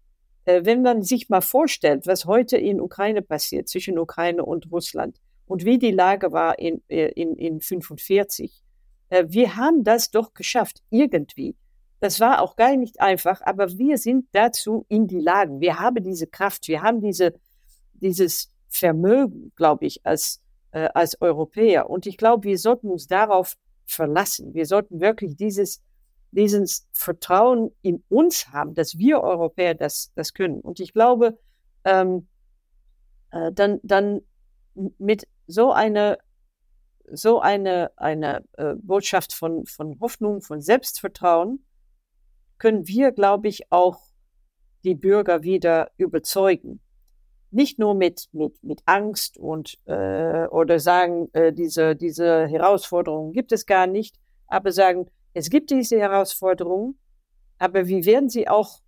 Äh, 0.48 0.64
wenn 0.64 0.82
man 0.82 1.04
sich 1.04 1.28
mal 1.28 1.42
vorstellt, 1.42 2.08
was 2.08 2.26
heute 2.26 2.58
in 2.58 2.80
Ukraine 2.80 3.22
passiert, 3.22 3.68
zwischen 3.68 4.00
Ukraine 4.00 4.46
und 4.46 4.72
Russland, 4.72 5.20
und 5.46 5.66
wie 5.66 5.78
die 5.78 5.92
Lage 5.92 6.32
war 6.32 6.58
in, 6.58 6.82
äh, 6.88 7.10
in, 7.10 7.36
in 7.36 7.60
45, 7.60 8.64
äh, 9.10 9.26
wir 9.28 9.58
haben 9.58 9.84
das 9.84 10.10
doch 10.10 10.34
geschafft, 10.34 10.82
irgendwie. 10.90 11.56
Das 12.00 12.22
war 12.22 12.42
auch 12.42 12.56
gar 12.56 12.76
nicht 12.78 13.02
einfach, 13.02 13.42
aber 13.42 13.78
wir 13.78 13.98
sind 13.98 14.28
dazu 14.32 14.86
in 14.88 15.08
die 15.08 15.20
Lage. 15.20 15.60
Wir 15.60 15.80
haben 15.80 16.02
diese 16.02 16.28
Kraft, 16.28 16.68
wir 16.70 16.82
haben 16.82 17.02
diese, 17.02 17.34
dieses 17.94 18.50
Vermögen, 18.70 19.52
glaube 19.58 19.86
ich, 19.86 20.06
als, 20.06 20.42
äh, 20.72 20.88
als 20.94 21.20
Europäer. 21.20 21.90
Und 21.90 22.06
ich 22.06 22.16
glaube, 22.16 22.48
wir 22.48 22.58
sollten 22.58 22.90
uns 22.90 23.08
darauf 23.08 23.58
verlassen. 23.86 24.54
Wir 24.54 24.66
sollten 24.66 25.02
wirklich 25.02 25.36
dieses, 25.36 25.82
dieses 26.32 26.88
Vertrauen 26.92 27.72
in 27.82 28.04
uns 28.10 28.50
haben, 28.50 28.74
dass 28.74 28.98
wir 28.98 29.22
Europäer 29.22 29.76
das, 29.76 30.12
das 30.16 30.34
können. 30.34 30.60
Und 30.62 30.80
ich 30.80 30.94
glaube, 30.94 31.38
ähm, 31.84 32.28
äh, 33.32 33.52
dann, 33.52 33.80
dann 33.84 34.22
mit 34.98 35.28
so 35.48 35.72
einer 35.72 36.18
so 37.10 37.40
eine, 37.40 37.92
eine 37.96 38.44
äh, 38.58 38.76
Botschaft 38.76 39.34
von, 39.34 39.66
von 39.66 40.00
Hoffnung, 40.02 40.42
von 40.42 40.62
Selbstvertrauen, 40.62 41.66
können 42.58 42.88
wir, 42.88 43.12
glaube 43.12 43.48
ich, 43.48 43.72
auch 43.72 44.00
die 44.84 44.96
Bürger 44.96 45.44
wieder 45.44 45.92
überzeugen. 45.98 46.82
Nicht 47.50 47.80
nur 47.80 47.96
mit, 47.96 48.28
mit, 48.34 48.62
mit 48.62 48.82
Angst 48.86 49.38
und 49.38 49.78
äh, 49.86 50.48
oder 50.48 50.80
sagen, 50.80 51.30
äh, 51.34 51.54
diese, 51.54 51.96
diese 51.96 52.48
Herausforderungen 52.48 53.32
gibt 53.32 53.52
es 53.52 53.66
gar 53.66 53.88
nicht, 53.88 54.18
aber 54.48 54.72
sagen, 54.72 55.10
es 55.38 55.52
gibt 55.52 55.70
diese 55.70 56.00
Herausforderungen, 56.00 56.98
aber 57.60 57.88
wir 57.88 58.04
werden 58.06 58.28
sie 58.28 58.48
auch 58.48 58.80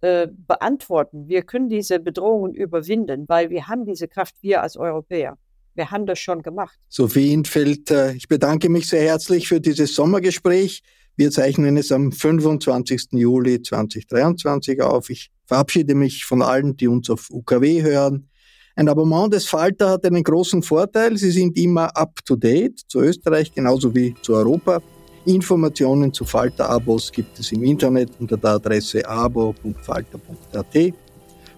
äh, 0.00 0.28
beantworten. 0.28 1.28
Wir 1.28 1.42
können 1.42 1.68
diese 1.68 2.00
Bedrohungen 2.00 2.54
überwinden, 2.54 3.26
weil 3.28 3.50
wir 3.50 3.68
haben 3.68 3.84
diese 3.84 4.08
Kraft, 4.08 4.34
wir 4.40 4.62
als 4.62 4.78
Europäer. 4.78 5.36
Wir 5.74 5.90
haben 5.90 6.06
das 6.06 6.18
schon 6.18 6.42
gemacht. 6.42 6.78
Sophie 6.88 7.34
Infeld, 7.34 7.90
äh, 7.90 8.12
ich 8.12 8.28
bedanke 8.28 8.70
mich 8.70 8.88
sehr 8.88 9.02
herzlich 9.02 9.46
für 9.46 9.60
dieses 9.60 9.94
Sommergespräch. 9.94 10.82
Wir 11.16 11.30
zeichnen 11.30 11.76
es 11.76 11.92
am 11.92 12.12
25. 12.12 13.08
Juli 13.12 13.60
2023 13.60 14.80
auf. 14.80 15.10
Ich 15.10 15.30
verabschiede 15.44 15.94
mich 15.94 16.24
von 16.24 16.40
allen, 16.40 16.78
die 16.78 16.88
uns 16.88 17.10
auf 17.10 17.28
UKW 17.30 17.82
hören. 17.82 18.30
Ein 18.74 18.88
Abonnement 18.88 19.34
des 19.34 19.46
Falter 19.46 19.90
hat 19.90 20.06
einen 20.06 20.24
großen 20.24 20.62
Vorteil. 20.62 21.18
Sie 21.18 21.30
sind 21.30 21.58
immer 21.58 21.94
up-to-date 21.94 22.80
zu 22.88 23.00
Österreich 23.00 23.52
genauso 23.52 23.94
wie 23.94 24.14
zu 24.22 24.32
Europa. 24.32 24.80
Informationen 25.26 26.12
zu 26.12 26.24
Falter-Abos 26.24 27.12
gibt 27.12 27.38
es 27.38 27.52
im 27.52 27.62
Internet 27.62 28.10
unter 28.18 28.36
der 28.36 28.50
Adresse 28.52 29.06
abo.falter.at. 29.06 30.94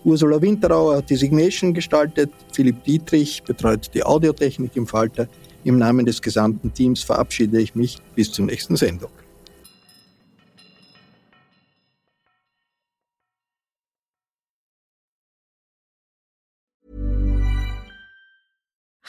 Ursula 0.04 0.42
Winterauer 0.42 0.96
hat 0.96 1.10
die 1.10 1.16
Signation 1.16 1.72
gestaltet, 1.72 2.30
Philipp 2.52 2.82
Dietrich 2.82 3.40
betreut 3.44 3.88
die 3.94 4.02
Audiotechnik 4.02 4.74
im 4.74 4.86
Falter. 4.86 5.28
Im 5.62 5.78
Namen 5.78 6.04
des 6.04 6.20
gesamten 6.20 6.74
Teams 6.74 7.04
verabschiede 7.04 7.60
ich 7.60 7.76
mich 7.76 7.98
bis 8.16 8.32
zur 8.32 8.46
nächsten 8.46 8.74
Sendung. 8.74 9.10